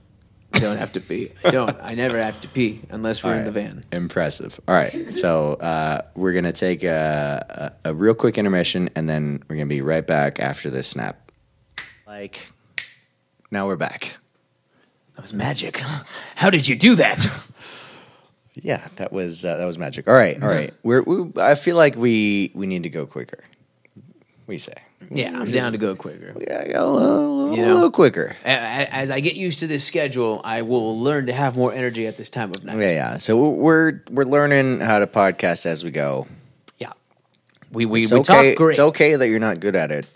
I 0.53 0.59
don't 0.59 0.76
have 0.76 0.93
to 0.93 1.01
pee. 1.01 1.32
I 1.45 1.51
don't. 1.51 1.76
I 1.82 1.95
never 1.95 2.22
have 2.22 2.39
to 2.43 2.49
pee 2.49 2.80
unless 2.91 3.22
we're 3.24 3.37
in 3.37 3.45
the 3.45 3.53
van. 3.53 3.84
Impressive. 3.93 4.59
All 4.68 4.74
right, 4.74 4.91
so 4.91 5.55
uh, 5.55 6.03
we're 6.14 6.32
gonna 6.34 6.53
take 6.53 6.82
a, 6.84 7.72
a, 7.84 7.91
a 7.91 7.95
real 7.95 8.14
quick 8.14 8.37
intermission, 8.39 8.91
and 8.97 9.09
then 9.09 9.43
we're 9.49 9.57
gonna 9.57 9.66
be 9.66 9.80
right 9.82 10.07
back 10.07 10.41
after 10.41 10.68
this 10.70 10.87
snap. 10.89 11.30
Like, 12.07 12.47
now 13.51 13.66
we're 13.66 13.76
back. 13.76 14.16
That 15.16 15.22
was 15.22 15.32
magic. 15.32 15.78
How 16.36 16.50
did 16.50 16.68
you 16.68 16.76
do 16.76 16.94
that? 16.96 17.26
Yeah, 18.62 18.88
that 18.96 19.12
was 19.12 19.44
uh, 19.44 19.56
that 19.58 19.66
was 19.66 19.76
magic. 19.76 20.08
All 20.08 20.14
right, 20.14 20.42
all 20.42 20.48
right. 20.48 20.72
We're 20.82 21.02
we, 21.02 21.30
I 21.38 21.54
feel 21.56 21.76
like 21.76 21.94
we 21.94 22.50
we 22.54 22.66
need 22.66 22.84
to 22.84 22.88
go 22.88 23.04
quicker. 23.04 23.44
We 24.46 24.56
say, 24.56 24.72
Yeah, 25.10 25.38
I'm 25.38 25.44
down 25.50 25.72
to 25.72 25.78
go 25.78 25.94
quicker. 25.94 26.34
yeah, 26.40 26.66
go 26.72 26.86
a 26.86 26.90
little, 26.90 27.54
You 27.54 27.62
know. 27.66 27.74
little 27.74 27.90
quicker. 27.90 28.34
A- 28.46 28.48
a- 28.50 28.88
As 28.94 29.10
I 29.10 29.20
get 29.20 29.34
used 29.36 29.58
to 29.60 29.66
this 29.66 29.84
schedule, 29.84 30.40
I 30.42 30.62
will 30.62 30.98
learn 30.98 31.26
to 31.26 31.34
have 31.34 31.54
more 31.54 31.70
energy 31.70 32.06
at 32.06 32.16
this 32.16 32.30
time 32.30 32.48
of 32.50 32.64
night. 32.64 32.78
Yeah, 32.78 32.92
yeah. 32.92 33.16
So 33.18 33.36
we're 33.50 34.00
we're 34.10 34.24
learning 34.24 34.80
how 34.80 35.00
to 35.00 35.06
podcast 35.06 35.66
as 35.66 35.84
we 35.84 35.90
go. 35.90 36.26
Yeah. 36.78 36.92
We 37.70 37.84
we, 37.84 38.02
It's 38.04 38.10
we 38.10 38.20
okay. 38.20 38.48
talk 38.52 38.56
great. 38.56 38.70
It's 38.70 38.78
okay 38.78 39.16
that 39.16 39.28
you're 39.28 39.38
not 39.38 39.60
good 39.60 39.76
at 39.76 39.90
it 39.92 40.06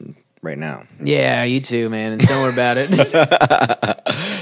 right 0.41 0.57
now. 0.57 0.85
Yeah, 0.99 1.45
you 1.45 1.61
too, 1.61 1.91
man. 1.91 2.17
Don't 2.17 2.41
worry 2.43 2.55
about 2.55 2.79
it. 2.79 2.89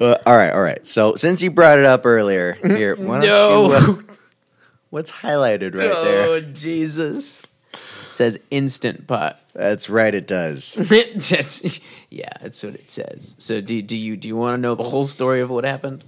Uh, 0.00 0.16
all 0.26 0.36
right, 0.36 0.50
all 0.52 0.62
right. 0.62 0.86
So 0.88 1.14
since 1.14 1.42
you 1.42 1.50
brought 1.50 1.78
it 1.78 1.84
up 1.84 2.06
earlier, 2.06 2.54
here, 2.54 2.96
why 2.96 3.20
don't 3.20 3.26
No. 3.26 3.66
you? 3.68 3.74
Uh, 3.74 4.14
what's 4.90 5.12
highlighted 5.12 5.76
right 5.76 6.04
there? 6.04 6.26
Oh 6.26 6.40
Jesus! 6.40 7.42
It 7.74 8.14
says 8.14 8.38
instant 8.50 9.06
pot. 9.06 9.40
That's 9.54 9.90
right. 9.90 10.14
It 10.14 10.26
does. 10.26 10.74
that's 11.30 11.80
yeah, 12.08 12.30
that's 12.40 12.62
what 12.62 12.74
it 12.74 12.90
says. 12.90 13.34
So 13.38 13.60
do 13.60 13.82
do 13.82 13.96
you 13.96 14.16
do 14.16 14.26
you 14.28 14.36
want 14.36 14.54
to 14.54 14.58
know 14.60 14.74
the 14.74 14.84
whole 14.84 15.04
story 15.04 15.40
of 15.42 15.50
what 15.50 15.64
happened? 15.64 16.02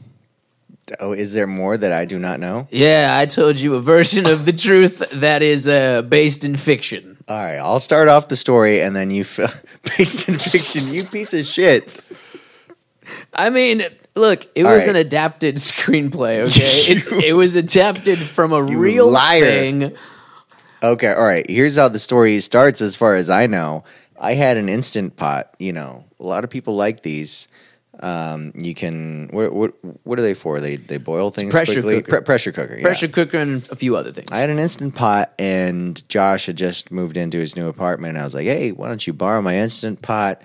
Oh, 0.99 1.12
is 1.12 1.32
there 1.32 1.47
more 1.47 1.76
that 1.76 1.93
I 1.93 2.05
do 2.07 2.18
not 2.18 2.40
know? 2.40 2.66
Yeah, 2.70 3.14
I 3.16 3.26
told 3.26 3.61
you 3.61 3.76
a 3.76 3.80
version 3.80 4.26
of 4.28 4.47
the 4.47 4.53
truth 4.53 4.99
that 5.12 5.40
is 5.40 5.68
uh, 5.68 6.03
based 6.03 6.45
in 6.45 6.57
fiction. 6.57 7.16
All 7.28 7.36
right, 7.36 7.57
I'll 7.57 7.78
start 7.80 8.09
off 8.09 8.26
the 8.28 8.36
story, 8.36 8.80
and 8.82 8.95
then 8.97 9.11
you 9.11 9.20
f- 9.22 9.64
based 9.97 10.28
in 10.28 10.38
fiction. 10.38 10.88
You 10.93 11.05
piece 11.05 11.32
of 11.34 11.45
shit. 11.47 11.88
I 13.34 13.50
mean, 13.50 13.82
look, 14.14 14.46
it 14.54 14.64
All 14.66 14.72
was 14.74 14.82
right. 14.86 14.90
an 14.90 14.96
adapted 14.96 15.56
screenplay. 15.56 16.42
Okay, 16.46 16.92
it, 17.20 17.24
it 17.24 17.32
was 17.34 17.56
adapted 17.56 18.18
from 18.18 18.52
a 18.52 18.62
real 18.62 19.10
liar. 19.10 19.40
thing. 19.44 19.96
Okay, 20.82 21.12
all 21.12 21.24
right. 21.24 21.48
Here's 21.48 21.76
how 21.76 21.88
the 21.88 21.98
story 21.98 22.40
starts. 22.40 22.80
As 22.82 22.96
far 22.96 23.14
as 23.14 23.30
I 23.30 23.46
know, 23.46 23.84
I 24.20 24.34
had 24.34 24.56
an 24.56 24.68
instant 24.68 25.16
pot. 25.16 25.54
You 25.58 25.72
know, 25.72 26.04
a 26.18 26.26
lot 26.26 26.44
of 26.44 26.50
people 26.50 26.74
like 26.74 27.02
these. 27.02 27.48
Um, 28.00 28.52
you 28.56 28.74
can 28.74 29.28
what 29.30 29.52
what 29.52 29.74
what 30.02 30.18
are 30.18 30.22
they 30.22 30.34
for? 30.34 30.60
They 30.60 30.76
they 30.76 30.96
boil 30.96 31.30
things 31.30 31.54
pressure 31.54 31.74
quickly. 31.74 32.02
cooker. 32.02 32.16
Pre- 32.16 32.24
pressure 32.24 32.50
cooker. 32.52 32.74
yeah. 32.76 32.82
Pressure 32.82 33.06
cooker 33.06 33.36
and 33.38 33.68
a 33.70 33.76
few 33.76 33.96
other 33.96 34.10
things. 34.12 34.28
I 34.32 34.38
had 34.38 34.50
an 34.50 34.58
instant 34.58 34.94
pot, 34.96 35.32
and 35.38 36.02
Josh 36.08 36.46
had 36.46 36.56
just 36.56 36.90
moved 36.90 37.16
into 37.16 37.38
his 37.38 37.54
new 37.54 37.68
apartment. 37.68 38.14
And 38.14 38.18
I 38.18 38.24
was 38.24 38.34
like, 38.34 38.46
"Hey, 38.46 38.72
why 38.72 38.88
don't 38.88 39.06
you 39.06 39.12
borrow 39.12 39.40
my 39.40 39.56
instant 39.58 40.02
pot? 40.02 40.42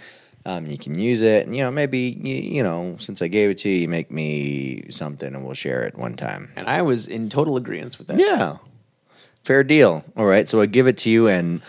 Um, 0.47 0.65
you 0.65 0.77
can 0.77 0.97
use 0.97 1.21
it, 1.21 1.45
and 1.45 1.53
you 1.55 1.61
know, 1.61 1.71
maybe 1.71 1.99
you, 1.99 2.35
you 2.35 2.63
know, 2.63 2.95
since 2.99 3.21
I 3.21 3.27
gave 3.27 3.49
it 3.49 3.57
to 3.59 3.69
you, 3.69 3.79
you 3.81 3.87
make 3.89 4.09
me 4.09 4.89
something, 4.89 5.35
and 5.35 5.43
we'll 5.43 5.53
share 5.53 5.83
it 5.83 5.97
one 5.97 6.15
time." 6.15 6.53
and 6.55 6.67
I 6.67 6.83
was 6.83 7.05
in 7.05 7.27
total 7.27 7.57
agreement 7.57 7.97
with 7.97 8.07
that. 8.07 8.17
Yeah, 8.17 8.57
fair 9.43 9.65
deal. 9.65 10.05
All 10.15 10.25
right, 10.25 10.47
so 10.47 10.61
I 10.61 10.65
give 10.65 10.87
it 10.87 10.97
to 10.99 11.09
you, 11.09 11.27
and 11.27 11.61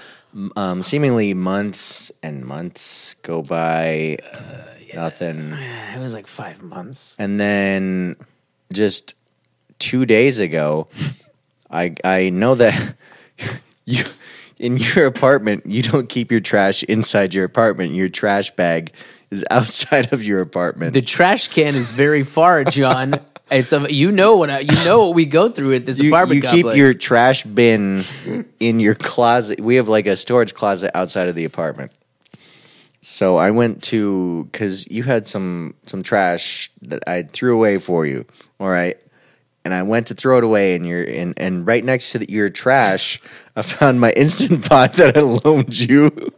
um, 0.55 0.85
seemingly 0.85 1.35
months 1.35 2.13
and 2.23 2.45
months 2.45 3.15
go 3.23 3.43
by, 3.43 4.19
nothing. 4.95 5.53
It 5.95 5.99
was 5.99 6.15
like 6.15 6.29
five 6.29 6.63
months. 6.63 7.17
And 7.19 7.41
then 7.41 8.17
just 8.73 9.17
two 9.79 10.07
days 10.07 10.39
ago, 10.39 10.87
I 11.71 11.95
I 12.05 12.31
know 12.31 12.55
that 12.55 12.95
you 13.85 14.05
in 14.59 14.77
your 14.77 15.07
apartment 15.07 15.67
you 15.67 15.83
don't 15.83 16.09
keep 16.09 16.31
your 16.31 16.41
trash 16.41 16.83
inside 16.85 17.35
your 17.35 17.45
apartment. 17.45 17.93
Your 17.93 18.09
trash 18.09 18.51
bag 18.53 18.93
is 19.31 19.45
outside 19.51 20.13
of 20.13 20.23
your 20.23 20.41
apartment. 20.41 20.95
The 20.95 21.03
trash 21.03 21.49
can 21.49 21.75
is 21.75 21.93
very 21.93 22.25
far, 22.25 22.65
John. 22.65 23.15
it's 23.51 23.73
a, 23.73 23.93
you 23.93 24.13
know 24.13 24.37
what 24.37 24.51
I, 24.51 24.61
you 24.61 24.85
know 24.85 25.07
what 25.07 25.15
we 25.15 25.27
go 25.27 25.49
through 25.49 25.75
at 25.75 25.87
this 25.87 26.01
you, 26.01 26.11
apartment 26.11 26.37
you 26.37 26.49
complex. 26.49 26.75
keep 26.75 26.79
your 26.79 26.95
trash 26.95 27.45
bin 27.45 28.05
in 28.61 28.81
your 28.81 28.95
closet. 28.95 29.61
We 29.61 29.77
have 29.77 29.89
like 29.89 30.07
a 30.07 30.17
storage 30.17 30.55
closet 30.55 30.91
outside 30.95 31.29
of 31.29 31.35
the 31.35 31.45
apartment. 31.45 31.93
So 33.01 33.37
I 33.37 33.51
went 33.53 33.83
to 33.85 34.45
because 34.45 34.91
you 34.91 35.05
had 35.05 35.27
some 35.27 35.75
some 35.87 36.03
trash 36.03 36.71
that 36.83 37.09
I 37.09 37.23
threw 37.23 37.55
away 37.55 37.79
for 37.79 38.05
you. 38.05 38.27
All 38.59 38.69
right, 38.69 38.99
and 39.69 39.75
I 39.75 39.83
went 39.83 40.07
to 40.07 40.15
throw 40.15 40.39
it 40.39 40.45
away, 40.45 40.75
and 40.75 40.87
you're 40.87 41.05
and 41.05 41.35
and 41.37 41.67
right 41.67 41.85
next 41.85 42.13
to 42.13 42.21
the, 42.21 42.31
your 42.31 42.49
trash, 42.49 43.21
I 43.55 43.61
found 43.61 44.01
my 44.01 44.13
instant 44.13 44.67
pot 44.69 44.95
that 44.95 45.15
I 45.15 45.21
loaned 45.21 45.79
you. 45.79 46.33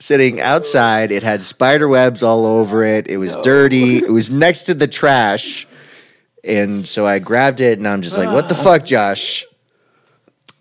Sitting 0.00 0.40
outside, 0.40 1.12
it 1.12 1.22
had 1.22 1.44
spider 1.44 1.86
webs 1.86 2.24
all 2.24 2.46
over 2.46 2.82
it. 2.82 3.06
It 3.06 3.18
was 3.18 3.36
dirty. 3.36 3.98
It 3.98 4.10
was 4.10 4.28
next 4.28 4.64
to 4.64 4.74
the 4.74 4.88
trash. 4.88 5.68
And 6.42 6.88
so 6.88 7.06
I 7.06 7.20
grabbed 7.20 7.60
it 7.60 7.78
and 7.78 7.86
I'm 7.86 8.02
just 8.02 8.18
like, 8.18 8.32
what 8.32 8.48
the 8.48 8.56
ah. 8.56 8.62
fuck, 8.62 8.84
Josh? 8.84 9.44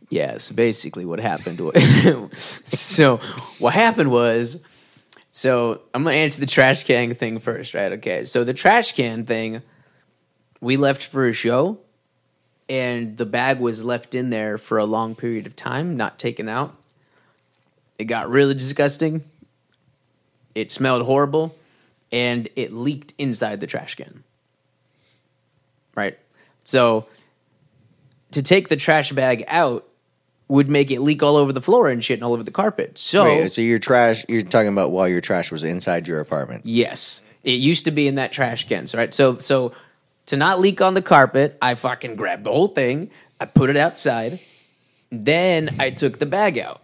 Yes, 0.09 0.51
basically 0.51 1.05
what 1.05 1.19
happened 1.19 1.61
was 1.61 2.31
so 2.67 3.17
what 3.57 3.73
happened 3.73 4.11
was 4.11 4.63
so 5.31 5.81
I'm 5.95 6.03
gonna 6.03 6.15
answer 6.15 6.41
the 6.41 6.47
trash 6.47 6.83
can 6.83 7.15
thing 7.15 7.39
first, 7.39 7.73
right? 7.73 7.93
Okay. 7.93 8.25
So 8.25 8.43
the 8.43 8.53
trash 8.53 8.93
can 8.93 9.25
thing, 9.25 9.63
we 10.61 10.77
left 10.77 11.05
for 11.05 11.27
a 11.27 11.33
show 11.33 11.79
and 12.67 13.17
the 13.17 13.25
bag 13.25 13.59
was 13.59 13.83
left 13.83 14.13
in 14.13 14.29
there 14.29 14.57
for 14.57 14.77
a 14.77 14.85
long 14.85 15.15
period 15.15 15.47
of 15.47 15.55
time, 15.55 15.97
not 15.97 16.19
taken 16.19 16.47
out. 16.47 16.75
It 17.97 18.05
got 18.05 18.29
really 18.29 18.53
disgusting. 18.53 19.23
It 20.55 20.71
smelled 20.71 21.05
horrible 21.05 21.55
and 22.11 22.47
it 22.55 22.71
leaked 22.71 23.13
inside 23.17 23.59
the 23.59 23.67
trash 23.67 23.95
can. 23.95 24.23
Right? 25.95 26.17
So 26.63 27.07
to 28.31 28.43
take 28.43 28.69
the 28.69 28.75
trash 28.75 29.11
bag 29.11 29.43
out 29.47 29.85
would 30.47 30.69
make 30.69 30.91
it 30.91 30.99
leak 30.99 31.21
all 31.21 31.35
over 31.35 31.53
the 31.53 31.61
floor 31.61 31.87
and 31.87 32.03
shit 32.03 32.17
and 32.19 32.23
all 32.23 32.33
over 32.33 32.43
the 32.43 32.51
carpet. 32.51 32.97
So 32.97 33.23
Wait, 33.23 33.49
so 33.49 33.61
your 33.61 33.79
trash? 33.79 34.25
You're 34.27 34.41
talking 34.41 34.69
about 34.69 34.91
while 34.91 35.07
your 35.07 35.21
trash 35.21 35.51
was 35.51 35.63
inside 35.63 36.07
your 36.07 36.19
apartment? 36.19 36.65
Yes, 36.65 37.21
it 37.43 37.59
used 37.59 37.85
to 37.85 37.91
be 37.91 38.07
in 38.07 38.15
that 38.15 38.31
trash 38.31 38.67
can. 38.67 38.87
So, 38.87 38.97
right, 38.97 39.13
so 39.13 39.37
so 39.37 39.73
to 40.29 40.37
not 40.37 40.59
leak 40.59 40.79
on 40.81 40.93
the 40.93 41.01
carpet, 41.01 41.57
I 41.61 41.73
fucking 41.73 42.15
grabbed 42.15 42.43
the 42.45 42.51
whole 42.51 42.67
thing. 42.67 43.09
I 43.39 43.45
put 43.45 43.69
it 43.69 43.77
outside. 43.77 44.39
Then 45.11 45.75
I 45.79 45.89
took 45.89 46.19
the 46.19 46.25
bag 46.27 46.57
out. 46.59 46.81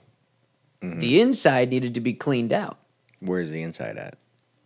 The 0.82 1.20
inside 1.22 1.70
needed 1.70 1.94
to 1.96 2.00
be 2.00 2.14
cleaned 2.14 2.54
out. 2.54 2.78
Where's 3.20 3.50
the 3.52 3.62
inside 3.64 3.98
at? 3.98 4.18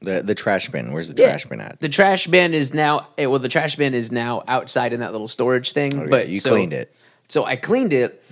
The 0.02 0.22
the 0.22 0.36
trash 0.36 0.70
bin. 0.70 0.92
Where's 0.94 1.14
the 1.14 1.22
Yeah. 1.22 1.30
trash 1.30 1.46
bin 1.46 1.60
at? 1.62 1.80
The 1.80 1.90
trash 1.90 2.28
bin 2.28 2.54
is 2.54 2.74
now 2.74 3.08
eh, 3.18 3.26
well. 3.26 3.40
The 3.40 3.48
trash 3.50 3.76
bin 3.76 3.94
is 3.94 4.12
now 4.12 4.44
outside 4.48 4.92
in 4.94 5.00
that 5.02 5.12
little 5.12 5.28
storage 5.28 5.72
thing. 5.74 5.98
Okay, 5.98 6.10
but 6.10 6.28
you 6.30 6.38
so- 6.38 6.50
cleaned 6.52 6.74
it. 6.74 6.94
So 7.28 7.46
I 7.46 7.58
cleaned 7.58 7.94
it, 7.94 8.24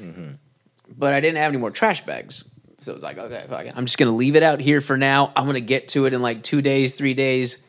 but 0.98 1.14
I 1.14 1.20
didn't 1.20 1.38
have 1.38 1.50
any 1.50 1.60
more 1.60 1.72
trash 1.72 2.06
bags. 2.06 2.44
So 2.80 2.92
it 2.92 2.96
was 2.96 3.04
like, 3.04 3.18
okay, 3.18 3.46
fuck 3.50 3.66
it. 3.66 3.74
I'm 3.76 3.86
just 3.86 3.98
gonna 3.98 4.16
leave 4.16 4.36
it 4.36 4.44
out 4.44 4.60
here 4.60 4.82
for 4.82 4.98
now. 4.98 5.32
I'm 5.36 5.46
gonna 5.46 5.60
get 5.60 5.90
to 5.90 6.06
it 6.08 6.14
in 6.14 6.22
like 6.22 6.42
two 6.42 6.62
days, 6.62 6.94
three 6.94 7.14
days. 7.14 7.66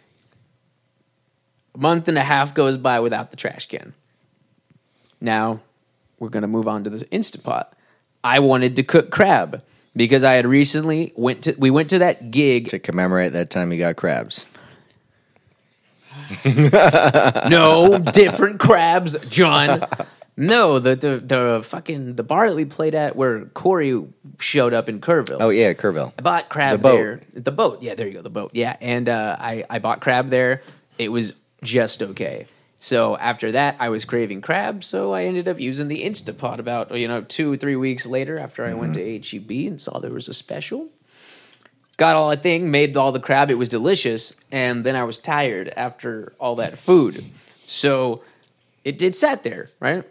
A 1.78 1.80
month 1.80 2.08
and 2.08 2.18
a 2.18 2.22
half 2.24 2.54
goes 2.54 2.76
by 2.76 2.98
without 3.00 3.30
the 3.30 3.36
trash 3.36 3.66
can. 3.68 3.94
Now 5.20 5.60
we're 6.18 6.28
gonna 6.28 6.48
move 6.48 6.66
on 6.66 6.84
to 6.84 6.90
the 6.90 7.04
Instapot. 7.06 7.66
I 8.24 8.40
wanted 8.40 8.76
to 8.76 8.82
cook 8.82 9.10
crab 9.10 9.62
because 9.94 10.24
I 10.24 10.34
had 10.34 10.46
recently 10.46 11.12
went 11.16 11.42
to 11.44 11.54
we 11.58 11.70
went 11.70 11.90
to 11.90 11.98
that 12.00 12.30
gig 12.30 12.68
To 12.70 12.78
commemorate 12.78 13.32
that 13.32 13.50
time 13.50 13.72
you 13.72 13.78
got 13.78 13.96
crabs. 13.96 14.46
no, 16.44 17.98
different 18.12 18.60
crabs, 18.60 19.18
John. 19.28 19.82
No, 20.36 20.78
the, 20.78 20.94
the 20.94 21.18
the 21.18 21.60
fucking 21.64 22.14
the 22.16 22.22
bar 22.22 22.48
that 22.48 22.54
we 22.54 22.64
played 22.64 22.94
at 22.94 23.16
where 23.16 23.46
Corey 23.46 24.04
showed 24.38 24.74
up 24.74 24.88
in 24.88 25.00
Kerrville. 25.00 25.38
Oh 25.40 25.48
yeah, 25.50 25.72
Kerrville. 25.72 26.12
I 26.18 26.22
bought 26.22 26.48
crab 26.48 26.72
The 26.72 26.78
boat. 26.78 26.92
there. 26.96 27.20
The 27.34 27.52
boat. 27.52 27.82
Yeah, 27.82 27.94
there 27.94 28.06
you 28.06 28.12
go. 28.14 28.22
The 28.22 28.30
boat. 28.30 28.50
Yeah, 28.52 28.76
and 28.80 29.08
uh, 29.08 29.36
I 29.38 29.64
I 29.70 29.78
bought 29.78 30.00
crab 30.00 30.28
there. 30.28 30.62
It 30.98 31.10
was 31.10 31.34
just 31.62 32.02
okay. 32.02 32.46
So 32.80 33.16
after 33.16 33.50
that, 33.52 33.76
I 33.80 33.88
was 33.88 34.04
craving 34.04 34.40
crab, 34.40 34.84
so 34.84 35.12
I 35.12 35.24
ended 35.24 35.48
up 35.48 35.58
using 35.58 35.88
the 35.88 36.04
Instapot 36.04 36.58
about 36.58 36.96
you 36.96 37.08
know 37.08 37.22
two 37.22 37.56
three 37.56 37.76
weeks 37.76 38.06
later 38.06 38.38
after 38.38 38.64
I 38.64 38.74
went 38.74 38.94
to 38.94 39.00
mm-hmm. 39.00 39.38
HEB 39.38 39.70
and 39.72 39.80
saw 39.80 39.98
there 39.98 40.12
was 40.12 40.28
a 40.28 40.34
special. 40.34 40.88
Got 41.96 42.14
all 42.14 42.30
that 42.30 42.44
thing, 42.44 42.70
made 42.70 42.96
all 42.96 43.10
the 43.10 43.18
crab. 43.18 43.50
It 43.50 43.58
was 43.58 43.68
delicious, 43.68 44.44
and 44.52 44.84
then 44.84 44.94
I 44.94 45.02
was 45.02 45.18
tired 45.18 45.72
after 45.76 46.32
all 46.38 46.54
that 46.56 46.78
food, 46.78 47.24
so 47.66 48.22
it 48.84 48.98
did 48.98 49.16
sat 49.16 49.42
there 49.42 49.68
right, 49.80 50.04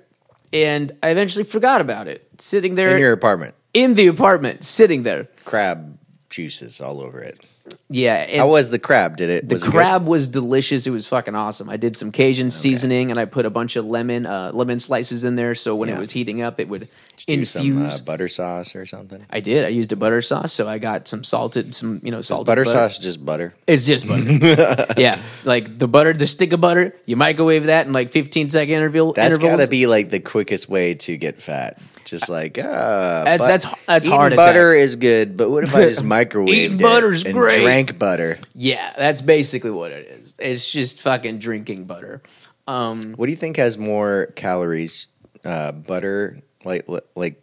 and 0.51 0.91
I 1.01 1.11
eventually 1.11 1.45
forgot 1.45 1.79
about 1.79 2.09
it, 2.09 2.27
sitting 2.37 2.75
there 2.75 2.95
In 2.95 2.99
your 2.99 3.13
apartment, 3.13 3.55
in 3.73 3.93
the 3.93 4.07
apartment, 4.07 4.65
sitting 4.65 5.03
there. 5.03 5.29
crab 5.45 5.97
juices 6.29 6.81
all 6.81 6.99
over 6.99 7.21
it. 7.21 7.49
Yeah, 7.89 8.15
and 8.15 8.39
How 8.39 8.49
was 8.49 8.69
the 8.69 8.79
crab? 8.79 9.15
Did 9.17 9.29
it? 9.29 9.49
the 9.49 9.55
was 9.55 9.63
it 9.63 9.71
crab 9.71 10.05
was 10.05 10.27
delicious. 10.27 10.85
It 10.87 10.91
was 10.91 11.07
fucking 11.07 11.35
awesome. 11.35 11.69
I 11.69 11.77
did 11.77 11.95
some 11.95 12.11
Cajun 12.11 12.51
seasoning 12.51 13.11
and 13.11 13.19
I 13.19 13.25
put 13.25 13.45
a 13.45 13.49
bunch 13.49 13.75
of 13.75 13.85
lemon 13.85 14.25
uh, 14.25 14.51
lemon 14.53 14.79
slices 14.79 15.23
in 15.23 15.35
there, 15.35 15.55
so 15.55 15.75
when 15.75 15.89
it 15.89 15.97
was 15.97 16.11
heating 16.11 16.41
up, 16.41 16.59
it 16.59 16.67
would 16.67 16.89
infuse. 17.27 17.51
some 17.51 17.85
uh, 17.85 17.97
butter 18.05 18.27
sauce 18.27 18.75
or 18.75 18.85
something. 18.85 19.25
I 19.29 19.39
did. 19.39 19.63
I 19.65 19.69
used 19.69 19.91
a 19.93 19.95
butter 19.95 20.21
sauce, 20.21 20.53
so 20.53 20.67
I 20.67 20.79
got 20.79 21.07
some 21.07 21.23
salted, 21.23 21.73
some 21.73 22.01
you 22.03 22.11
know 22.11 22.21
salted 22.21 22.45
butter 22.45 22.63
butter. 22.63 22.71
sauce 22.71 22.97
just 22.97 23.25
butter? 23.25 23.53
It's 23.65 23.85
just 23.85 24.07
butter. 24.07 24.93
yeah, 24.97 25.19
like 25.45 25.77
the 25.77 25.87
butter, 25.87 26.13
the 26.13 26.27
stick 26.27 26.53
of 26.53 26.61
butter. 26.61 26.95
You 27.05 27.15
microwave 27.15 27.65
that 27.65 27.87
in 27.87 27.93
like 27.93 28.11
fifteen 28.11 28.49
second 28.49 28.73
interval. 28.73 29.13
That's 29.13 29.37
intervals. 29.37 29.59
got 29.59 29.65
to 29.65 29.69
be 29.69 29.87
like 29.87 30.09
the 30.09 30.19
quickest 30.19 30.69
way 30.69 30.93
to 30.95 31.17
get 31.17 31.41
fat. 31.41 31.79
Just 32.07 32.29
like 32.29 32.57
ah, 32.57 33.23
That's- 33.25 33.39
but 33.41 33.47
that's- 33.47 33.75
that's 33.85 34.05
eating 34.05 34.17
heart 34.17 34.35
butter 34.35 34.73
is 34.73 34.95
good, 34.95 35.35
but 35.37 35.49
what 35.51 35.63
if 35.63 35.75
I 35.75 35.81
just 35.89 36.03
microwaved 36.15 36.49
Eating 36.49 36.79
it 36.79 36.81
butter's 36.81 37.23
and 37.25 37.33
great. 37.33 37.63
drank 37.63 37.99
butter? 37.99 38.39
yeah. 38.55 38.93
That's 38.97 39.21
basically 39.21 39.71
what 39.71 39.91
it 39.91 40.07
is. 40.07 40.35
It's 40.39 40.71
just 40.71 41.01
fucking 41.01 41.39
drinking 41.39 41.83
butter. 41.85 42.21
Um, 42.67 43.01
What 43.17 43.25
do 43.27 43.31
you 43.31 43.37
think 43.37 43.57
has 43.57 43.77
more 43.77 44.27
calories? 44.35 45.09
Uh, 45.45 45.71
butter, 45.71 46.39
like 46.65 46.85
like 47.15 47.41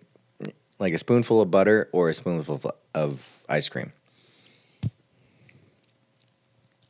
like 0.79 0.93
a 0.93 0.99
spoonful 0.99 1.41
of 1.41 1.51
butter, 1.51 1.89
or 1.93 2.11
a 2.11 2.15
spoonful 2.15 2.57
of, 2.57 2.67
of 2.95 3.45
ice 3.49 3.69
cream? 3.69 3.93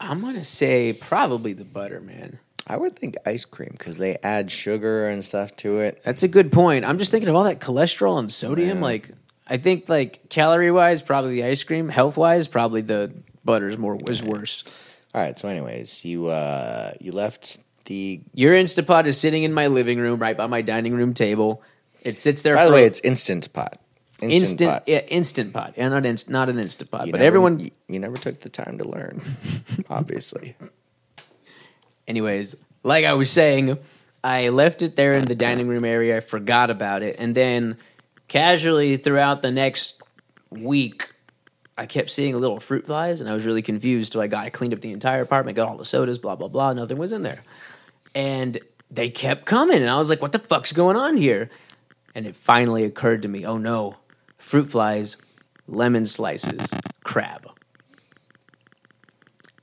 I'm 0.00 0.20
gonna 0.20 0.44
say 0.44 0.92
probably 0.92 1.52
the 1.52 1.64
butter, 1.64 2.00
man. 2.00 2.38
I 2.66 2.76
would 2.76 2.96
think 2.96 3.16
ice 3.26 3.44
cream 3.44 3.70
because 3.72 3.98
they 3.98 4.16
add 4.22 4.50
sugar 4.50 5.08
and 5.08 5.24
stuff 5.24 5.54
to 5.56 5.80
it. 5.80 6.00
That's 6.04 6.22
a 6.22 6.28
good 6.28 6.50
point. 6.50 6.84
I'm 6.84 6.98
just 6.98 7.10
thinking 7.10 7.28
of 7.28 7.34
all 7.36 7.44
that 7.44 7.60
cholesterol 7.60 8.18
and 8.18 8.32
sodium. 8.32 8.80
Like, 8.80 9.10
I 9.46 9.58
think 9.58 9.88
like 9.88 10.28
calorie 10.30 10.70
wise, 10.70 11.02
probably 11.02 11.34
the 11.34 11.44
ice 11.44 11.62
cream. 11.62 11.88
Health 11.88 12.16
wise, 12.16 12.48
probably 12.48 12.80
the 12.80 13.12
butter's 13.44 13.76
more 13.76 13.98
is 14.08 14.22
worse. 14.22 14.64
All 15.14 15.20
right. 15.20 15.38
So, 15.38 15.48
anyways, 15.48 16.04
you 16.04 16.28
uh 16.28 16.92
you 17.00 17.12
left 17.12 17.58
the. 17.84 18.20
Your 18.32 18.54
Instapot 18.54 19.06
is 19.06 19.18
sitting 19.20 19.42
in 19.42 19.52
my 19.52 19.66
living 19.66 19.98
room, 19.98 20.18
right 20.18 20.36
by 20.36 20.46
my 20.46 20.62
dining 20.62 20.94
room 20.94 21.12
table. 21.12 21.62
It 22.02 22.18
sits 22.18 22.42
there. 22.42 22.56
By 22.56 22.64
the 22.66 22.72
way, 22.72 22.84
it's 22.84 23.00
instant 23.00 23.52
pot. 23.52 23.78
Instant, 24.22 24.32
instant, 24.32 24.70
pot. 24.70 24.82
yeah, 24.86 24.98
instant 25.08 25.52
pot, 25.52 25.74
and 25.76 25.92
not 25.92 26.06
inst, 26.06 26.30
not 26.30 26.48
an 26.48 26.58
instant 26.58 26.90
pot. 26.90 27.06
You 27.06 27.12
but 27.12 27.18
never- 27.18 27.26
everyone, 27.26 27.70
you 27.88 27.98
never 27.98 28.16
took 28.16 28.40
the 28.40 28.48
time 28.48 28.78
to 28.78 28.88
learn. 28.88 29.20
obviously, 29.90 30.54
anyways, 32.06 32.64
like 32.82 33.04
I 33.04 33.14
was 33.14 33.30
saying, 33.30 33.78
I 34.22 34.48
left 34.48 34.82
it 34.82 34.96
there 34.96 35.12
in 35.12 35.24
the 35.24 35.34
dining 35.34 35.68
room 35.68 35.84
area. 35.84 36.16
I 36.16 36.20
forgot 36.20 36.70
about 36.70 37.02
it, 37.02 37.16
and 37.18 37.34
then 37.34 37.76
casually 38.28 38.96
throughout 38.96 39.42
the 39.42 39.50
next 39.50 40.02
week, 40.50 41.10
I 41.76 41.86
kept 41.86 42.10
seeing 42.10 42.38
little 42.38 42.60
fruit 42.60 42.86
flies, 42.86 43.20
and 43.20 43.28
I 43.28 43.34
was 43.34 43.44
really 43.44 43.62
confused. 43.62 44.12
So 44.12 44.20
I 44.20 44.26
got 44.26 44.46
I 44.46 44.50
cleaned 44.50 44.74
up 44.74 44.80
the 44.80 44.92
entire 44.92 45.22
apartment, 45.22 45.56
got 45.56 45.68
all 45.68 45.76
the 45.76 45.84
sodas, 45.84 46.18
blah 46.18 46.36
blah 46.36 46.48
blah. 46.48 46.72
Nothing 46.72 46.98
was 46.98 47.12
in 47.12 47.22
there, 47.22 47.42
and 48.14 48.58
they 48.90 49.10
kept 49.10 49.44
coming, 49.44 49.78
and 49.78 49.90
I 49.90 49.96
was 49.96 50.08
like, 50.08 50.22
"What 50.22 50.32
the 50.32 50.38
fuck's 50.38 50.72
going 50.72 50.96
on 50.96 51.16
here?" 51.16 51.50
And 52.14 52.26
it 52.26 52.36
finally 52.36 52.84
occurred 52.84 53.22
to 53.22 53.28
me, 53.28 53.44
"Oh 53.44 53.58
no, 53.58 53.96
fruit 54.38 54.70
flies, 54.70 55.16
lemon 55.66 56.06
slices, 56.06 56.72
crab." 57.02 57.53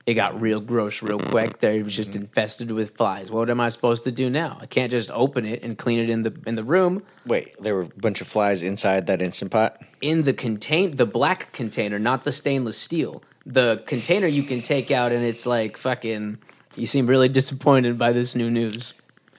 It 0.05 0.15
got 0.15 0.41
real 0.41 0.59
gross 0.59 1.01
real 1.01 1.19
quick. 1.19 1.59
There, 1.59 1.73
it 1.73 1.83
was 1.83 1.95
just 1.95 2.11
mm-hmm. 2.11 2.21
infested 2.21 2.71
with 2.71 2.97
flies. 2.97 3.29
What 3.31 3.49
am 3.49 3.61
I 3.61 3.69
supposed 3.69 4.03
to 4.05 4.11
do 4.11 4.29
now? 4.29 4.57
I 4.59 4.65
can't 4.65 4.91
just 4.91 5.11
open 5.11 5.45
it 5.45 5.63
and 5.63 5.77
clean 5.77 5.99
it 5.99 6.09
in 6.09 6.23
the 6.23 6.35
in 6.47 6.55
the 6.55 6.63
room 6.63 7.03
wait. 7.25 7.55
There 7.59 7.75
were 7.75 7.83
a 7.83 7.89
bunch 7.99 8.21
of 8.21 8.27
flies 8.27 8.63
inside 8.63 9.07
that 9.07 9.21
instant 9.21 9.51
pot. 9.51 9.81
in 10.01 10.23
the 10.23 10.33
contain 10.33 10.95
the 10.95 11.05
black 11.05 11.51
container, 11.51 11.99
not 11.99 12.23
the 12.23 12.31
stainless 12.31 12.77
steel. 12.77 13.23
The 13.45 13.83
container 13.87 14.27
you 14.27 14.43
can 14.43 14.61
take 14.61 14.91
out, 14.91 15.11
and 15.11 15.23
it's 15.23 15.45
like 15.45 15.77
fucking. 15.77 16.39
You 16.75 16.85
seem 16.85 17.07
really 17.07 17.27
disappointed 17.27 17.97
by 17.97 18.13
this 18.13 18.35
new 18.35 18.49
news. 18.49 18.93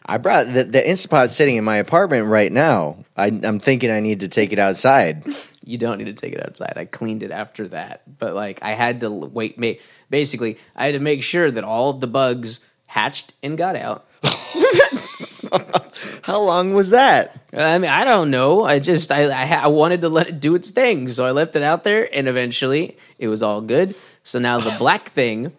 I 0.05 0.19
brought 0.19 0.53
the, 0.53 0.65
the 0.65 0.87
instant 0.87 1.11
pot 1.11 1.31
sitting 1.31 1.57
in 1.57 1.65
my 1.65 1.77
apartment 1.77 2.27
right 2.27 2.53
now. 2.53 3.05
I, 3.17 3.29
I'm 3.29 3.59
thinking 3.59 3.91
I 3.91 4.01
need 4.01 4.21
to 4.21 4.29
take 4.29 4.53
it 4.53 4.59
outside. 4.59 5.25
You 5.65 5.79
don't 5.79 5.99
need 5.99 6.07
to 6.07 6.13
take 6.13 6.33
it 6.33 6.45
outside. 6.45 6.73
I 6.75 6.87
cleaned 6.87 7.23
it 7.23 7.31
after 7.31 7.69
that, 7.69 8.19
but 8.19 8.35
like 8.35 8.59
I 8.63 8.73
had 8.73 8.99
to 9.03 9.11
wait. 9.11 9.57
Ma- 9.57 9.75
basically, 10.13 10.59
I 10.77 10.87
had 10.87 10.93
to 10.93 11.01
make 11.01 11.25
sure 11.25 11.51
that 11.51 11.65
all 11.65 11.91
of 11.91 12.01
the 12.01 12.07
bugs 12.07 12.65
hatched 12.87 13.35
and 13.43 13.59
got 13.59 13.75
out. 13.75 14.07
How 16.23 16.41
long 16.41 16.75
was 16.75 16.91
that? 16.91 17.37
I 17.53 17.79
mean, 17.79 17.91
I 17.91 18.05
don't 18.05 18.31
know. 18.31 18.65
I 18.65 18.79
just 18.79 19.11
I 19.11 19.25
I, 19.25 19.65
I 19.65 19.67
wanted 19.67 20.03
to 20.03 20.09
let 20.09 20.29
it 20.29 20.39
do 20.39 20.55
its 20.55 20.71
thing, 20.71 21.09
so 21.09 21.27
I 21.27 21.33
left 21.33 21.57
it 21.57 21.63
out 21.63 21.83
there, 21.83 22.09
and 22.15 22.29
eventually 22.29 22.97
it 23.19 23.27
was 23.27 23.43
all 23.43 23.61
good. 23.61 23.97
So 24.23 24.39
now 24.39 24.61
the 24.61 24.71
black 24.79 25.09
thing, 25.09 25.53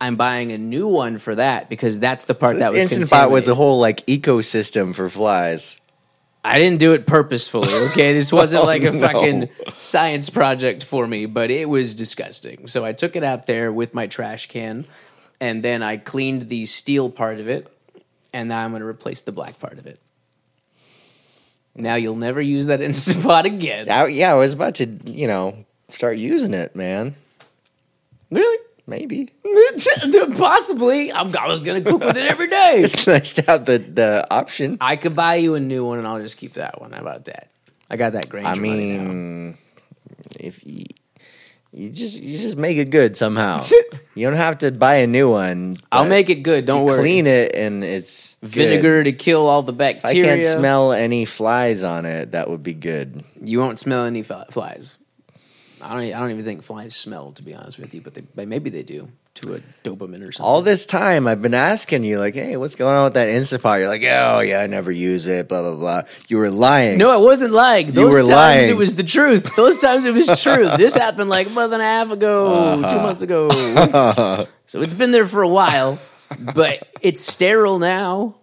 I'm 0.00 0.16
buying 0.16 0.52
a 0.52 0.58
new 0.58 0.88
one 0.88 1.16
for 1.18 1.34
that 1.36 1.70
because 1.70 1.98
that's 1.98 2.26
the 2.26 2.34
part 2.34 2.56
This 2.56 2.64
that 2.64 2.72
was 2.72 2.82
instant 2.82 3.08
pot 3.08 3.30
was 3.30 3.48
a 3.48 3.54
whole 3.54 3.80
like 3.80 4.04
ecosystem 4.06 4.94
for 4.94 5.08
flies. 5.08 5.80
I 6.44 6.58
didn't 6.58 6.80
do 6.80 6.92
it 6.92 7.06
purposefully. 7.06 7.72
Okay, 7.90 8.12
this 8.14 8.32
wasn't 8.40 8.64
Oh, 8.64 8.66
like 8.66 8.82
a 8.82 8.90
no. 8.90 9.00
fucking 9.06 9.48
science 9.78 10.28
project 10.28 10.82
for 10.84 11.06
me, 11.06 11.26
but 11.26 11.50
it 11.50 11.68
was 11.68 11.94
disgusting. 11.94 12.66
So 12.66 12.84
I 12.84 12.92
took 12.92 13.14
it 13.14 13.22
out 13.22 13.46
there 13.46 13.72
with 13.72 13.94
my 13.94 14.06
trash 14.08 14.48
can, 14.48 14.84
and 15.40 15.62
then 15.62 15.82
I 15.82 15.96
cleaned 15.98 16.48
the 16.48 16.66
steel 16.66 17.10
part 17.10 17.38
of 17.38 17.48
it, 17.48 17.68
and 18.32 18.48
now 18.48 18.64
I'm 18.64 18.70
going 18.70 18.80
to 18.82 18.88
replace 18.88 19.20
the 19.20 19.30
black 19.32 19.58
part 19.60 19.78
of 19.78 19.86
it. 19.86 20.00
Now 21.74 21.94
you'll 21.94 22.16
never 22.16 22.40
use 22.42 22.66
that 22.66 22.80
instant 22.80 23.22
pot 23.22 23.46
again. 23.46 23.88
I, 23.88 24.06
yeah, 24.08 24.32
I 24.32 24.34
was 24.34 24.52
about 24.52 24.74
to, 24.76 24.86
you 25.06 25.26
know, 25.26 25.64
start 25.88 26.16
using 26.18 26.54
it, 26.54 26.74
man. 26.76 27.14
Really? 28.30 28.58
Maybe 28.86 29.28
Possibly. 30.36 31.12
I'm, 31.12 31.34
I 31.36 31.46
was 31.46 31.60
going 31.60 31.82
to 31.82 31.90
cook 31.90 32.04
with 32.04 32.16
it 32.16 32.26
every 32.26 32.48
day. 32.48 32.80
it's 32.82 33.06
nice 33.06 33.34
to 33.34 33.42
have 33.42 33.64
the 33.64 33.78
the 33.78 34.26
option. 34.30 34.76
I 34.80 34.96
could 34.96 35.14
buy 35.14 35.36
you 35.36 35.54
a 35.54 35.60
new 35.60 35.84
one, 35.84 35.98
and 35.98 36.06
I'll 36.06 36.20
just 36.20 36.36
keep 36.38 36.54
that 36.54 36.80
one. 36.80 36.92
How 36.92 37.00
about 37.00 37.26
that? 37.26 37.50
I 37.88 37.96
got 37.96 38.12
that 38.14 38.28
Granger 38.28 38.48
I 38.48 38.54
mean, 38.54 39.58
if 40.40 40.64
you, 40.66 40.84
You 41.72 41.90
just 41.90 42.20
you 42.20 42.38
just 42.38 42.56
make 42.56 42.76
it 42.78 42.90
good 42.90 43.16
somehow. 43.16 43.62
you 44.14 44.26
don't 44.26 44.36
have 44.36 44.58
to 44.58 44.72
buy 44.72 44.96
a 44.96 45.06
new 45.06 45.30
one. 45.30 45.76
I'll 45.92 46.08
make 46.08 46.28
it 46.30 46.42
good. 46.42 46.66
Don't 46.66 46.84
worry. 46.84 47.00
Clean 47.00 47.26
it 47.26 47.54
and 47.54 47.84
it's 47.84 48.36
good. 48.36 48.50
Vinegar 48.50 49.04
to 49.04 49.12
kill 49.12 49.46
all 49.46 49.62
the 49.62 49.72
If 49.74 49.80
I 49.80 49.92
bacteria. 49.92 50.24
can't 50.24 50.44
smell 50.44 50.92
any 50.92 51.24
flies 51.24 51.82
on 51.82 52.04
it, 52.06 52.32
that 52.32 52.50
would 52.50 52.62
be 52.62 52.74
good. 52.74 53.22
You 53.40 53.58
won't 53.60 53.78
smell 53.78 54.04
any 54.06 54.22
fl- 54.22 54.48
flies. 54.50 54.96
I 55.82 55.94
don't. 55.94 56.14
I 56.14 56.18
don't 56.18 56.30
even 56.30 56.44
think 56.44 56.62
flies 56.62 56.96
smell, 56.96 57.32
to 57.32 57.42
be 57.42 57.54
honest 57.54 57.78
with 57.78 57.94
you. 57.94 58.00
But 58.00 58.14
they, 58.14 58.44
maybe 58.44 58.70
they 58.70 58.82
do 58.82 59.08
to 59.34 59.54
a 59.54 59.60
Doberman 59.82 60.26
or 60.26 60.32
something. 60.32 60.44
All 60.44 60.62
this 60.62 60.84
time, 60.86 61.26
I've 61.26 61.40
been 61.40 61.54
asking 61.54 62.04
you, 62.04 62.18
like, 62.18 62.34
hey, 62.34 62.56
what's 62.56 62.74
going 62.74 62.94
on 62.94 63.04
with 63.04 63.14
that 63.14 63.28
Instapot? 63.28 63.78
You're 63.78 63.88
like, 63.88 64.02
oh, 64.02 64.40
yeah, 64.40 64.60
I 64.60 64.66
never 64.66 64.92
use 64.92 65.26
it, 65.26 65.48
blah, 65.48 65.62
blah, 65.62 65.76
blah. 65.76 66.02
You 66.28 66.38
were 66.38 66.50
lying. 66.50 66.98
No, 66.98 67.18
it 67.18 67.24
wasn't 67.24 67.52
lying. 67.52 67.90
Those 67.90 68.12
were 68.12 68.20
times 68.20 68.30
lying. 68.30 68.70
it 68.70 68.76
was 68.76 68.94
the 68.94 69.02
truth. 69.02 69.56
Those 69.56 69.78
times 69.78 70.04
it 70.04 70.14
was 70.14 70.26
true. 70.42 70.68
this 70.76 70.94
happened 70.94 71.30
like 71.30 71.46
a 71.46 71.50
month 71.50 71.72
and 71.72 71.82
a 71.82 71.86
half 71.86 72.10
ago, 72.10 72.52
uh-huh. 72.52 72.94
two 72.94 73.02
months 73.02 73.22
ago. 73.22 73.48
so 74.66 74.82
it's 74.82 74.94
been 74.94 75.12
there 75.12 75.26
for 75.26 75.42
a 75.42 75.48
while, 75.48 75.98
but 76.54 76.86
it's 77.00 77.22
sterile 77.22 77.78
now. 77.78 78.36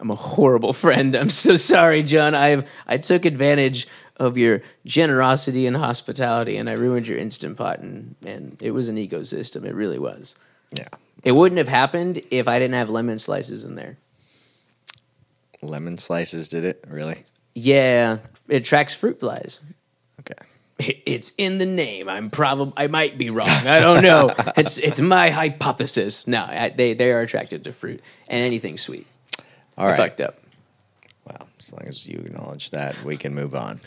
I'm 0.00 0.10
a 0.10 0.16
horrible 0.16 0.72
friend. 0.72 1.14
I'm 1.14 1.30
so 1.30 1.56
sorry, 1.56 2.02
John. 2.02 2.34
I 2.34 2.64
I 2.86 2.96
took 2.96 3.26
advantage 3.26 3.86
of 4.20 4.38
your 4.38 4.62
generosity 4.84 5.66
and 5.66 5.76
hospitality, 5.76 6.56
and 6.58 6.68
I 6.70 6.74
ruined 6.74 7.08
your 7.08 7.18
instant 7.18 7.56
pot. 7.56 7.80
And, 7.80 8.14
and 8.24 8.56
it 8.60 8.70
was 8.70 8.86
an 8.88 8.96
ecosystem. 8.96 9.64
It 9.64 9.74
really 9.74 9.98
was. 9.98 10.36
Yeah. 10.70 10.88
It 11.24 11.32
wouldn't 11.32 11.58
have 11.58 11.68
happened 11.68 12.20
if 12.30 12.46
I 12.46 12.58
didn't 12.60 12.74
have 12.74 12.88
lemon 12.90 13.18
slices 13.18 13.64
in 13.64 13.74
there. 13.74 13.96
Lemon 15.62 15.98
slices 15.98 16.48
did 16.48 16.64
it? 16.64 16.84
Really? 16.88 17.22
Yeah, 17.54 18.18
it 18.48 18.56
attracts 18.58 18.94
fruit 18.94 19.20
flies. 19.20 19.60
Okay. 20.20 20.34
It- 20.78 21.02
It's 21.06 21.32
in 21.36 21.58
the 21.58 21.66
name. 21.66 22.08
I'm 22.08 22.30
probably 22.30 22.72
I 22.76 22.86
might 22.86 23.18
be 23.18 23.28
wrong. 23.28 23.48
I 23.48 23.80
don't 23.80 24.02
know. 24.02 24.32
it's 24.56 24.78
it's 24.78 24.98
my 25.00 25.28
hypothesis. 25.30 26.26
No, 26.26 26.42
I, 26.42 26.70
they 26.70 26.94
they 26.94 27.10
are 27.12 27.20
attracted 27.20 27.64
to 27.64 27.72
fruit 27.72 28.00
and 28.30 28.40
anything 28.42 28.78
sweet. 28.78 29.06
All 29.76 29.86
right. 29.88 29.96
fucked 29.98 30.22
up. 30.22 30.38
Well, 31.26 31.48
as 31.58 31.70
long 31.72 31.86
as 31.86 32.06
you 32.06 32.20
acknowledge 32.20 32.70
that, 32.70 33.02
we 33.04 33.18
can 33.18 33.34
move 33.34 33.54
on. 33.54 33.80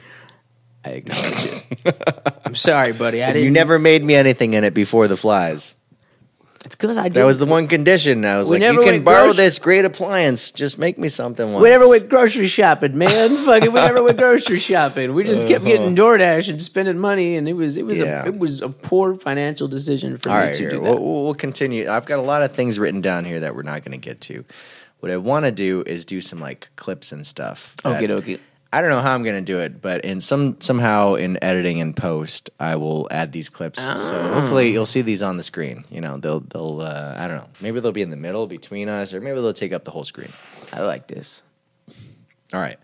I 0.86 0.90
acknowledge 0.90 1.46
it. 1.86 2.40
I'm 2.46 2.56
sorry, 2.56 2.94
buddy. 2.94 3.24
I 3.24 3.28
didn't. 3.34 3.46
You 3.46 3.52
never 3.52 3.80
made 3.80 4.04
me 4.04 4.16
anything 4.16 4.54
in 4.54 4.64
it 4.64 4.74
before 4.74 5.08
the 5.08 5.18
flies. 5.18 5.76
It's 6.66 6.76
because 6.78 6.98
I 6.98 7.04
did. 7.10 7.16
That 7.16 7.26
was 7.26 7.40
the 7.40 7.46
one 7.46 7.68
condition. 7.68 8.24
I 8.24 8.38
was 8.38 8.50
We 8.50 8.56
like, 8.56 8.62
never 8.62 8.80
you 8.80 8.86
can 8.86 8.94
went 8.94 9.06
borrow 9.06 9.24
grocery- 9.26 9.36
this 9.44 9.60
great 9.60 9.84
appliance. 9.84 10.50
Just 10.52 10.80
make 10.80 10.98
me 10.98 11.10
something 11.10 11.52
once. 11.52 11.62
We 11.62 11.70
never 11.70 11.90
went 11.90 12.08
grocery 12.08 12.48
shopping, 12.48 12.98
man. 12.98 13.36
Fucking, 13.46 13.74
we 13.74 13.80
never 13.82 14.02
went 14.02 14.18
grocery 14.18 14.60
shopping. 14.60 15.14
We 15.14 15.26
just 15.26 15.46
kept 15.46 15.66
getting 15.66 15.94
DoorDash 15.94 16.50
and 16.50 16.62
spending 16.62 16.98
money, 17.00 17.36
and 17.36 17.50
it 17.50 17.54
was 17.54 17.76
it 17.76 17.86
was 17.86 18.00
Uh-huh. 18.00 18.10
Yeah. 18.10 18.24
a 18.24 18.28
it 18.28 18.38
was 18.40 18.62
a 18.62 18.70
poor 18.70 19.14
financial 19.16 19.68
decision 19.68 20.18
for 20.18 20.30
All 20.30 20.38
me 20.38 20.44
right, 20.46 20.54
to 20.54 20.62
here. 20.62 20.70
do 20.72 20.78
that. 20.78 20.84
We'll, 20.84 21.00
we'll 21.04 21.24
we'll 21.26 21.34
continue. 21.36 21.90
I've 21.90 22.06
got 22.06 22.20
a 22.20 22.22
lot 22.24 22.44
of 22.44 22.54
things 22.54 22.80
written 22.80 23.02
down 23.02 23.26
here 23.26 23.42
that 23.42 23.56
we're 23.56 23.64
not 23.64 23.84
going 23.84 23.92
to 23.92 23.98
get 24.10 24.22
to. 24.22 24.46
What 25.02 25.12
I 25.12 25.18
want 25.18 25.44
to 25.44 25.52
do 25.52 25.84
is 25.86 26.06
do 26.06 26.22
some 26.22 26.40
like 26.40 26.70
clips 26.78 27.12
and 27.12 27.28
stuff. 27.28 27.76
that- 27.84 28.02
Okay, 28.02 28.14
okay. 28.14 28.40
I 28.74 28.82
don't 28.82 28.90
know 28.90 29.02
how 29.02 29.14
I'm 29.14 29.22
going 29.24 29.36
to 29.36 29.42
do 29.54 29.60
it, 29.60 29.82
but 29.82 30.04
in 30.04 30.20
some 30.20 30.60
somehow 30.60 31.14
in 31.14 31.38
editing 31.44 31.80
and 31.80 31.96
post, 31.96 32.50
I 32.60 32.76
will 32.76 33.08
add 33.12 33.32
these 33.32 33.48
clips. 33.48 33.80
So 33.84 34.20
Ah. 34.20 34.34
hopefully 34.34 34.72
you'll 34.72 34.88
see 34.88 35.02
these 35.04 35.22
on 35.22 35.38
the 35.38 35.44
screen. 35.44 35.86
You 35.92 36.02
know, 36.02 36.18
they'll 36.18 36.40
they'll 36.40 36.82
uh, 36.82 37.14
I 37.16 37.28
don't 37.28 37.38
know. 37.38 37.50
Maybe 37.62 37.80
they'll 37.80 37.92
be 37.92 38.02
in 38.02 38.10
the 38.10 38.18
middle 38.18 38.48
between 38.48 38.90
us, 38.90 39.14
or 39.14 39.22
maybe 39.22 39.36
they'll 39.40 39.54
take 39.54 39.74
up 39.74 39.84
the 39.84 39.92
whole 39.92 40.04
screen. 40.04 40.34
I 40.74 40.82
like 40.82 41.06
this. 41.08 41.44
All 42.54 42.60
right. 42.60 42.78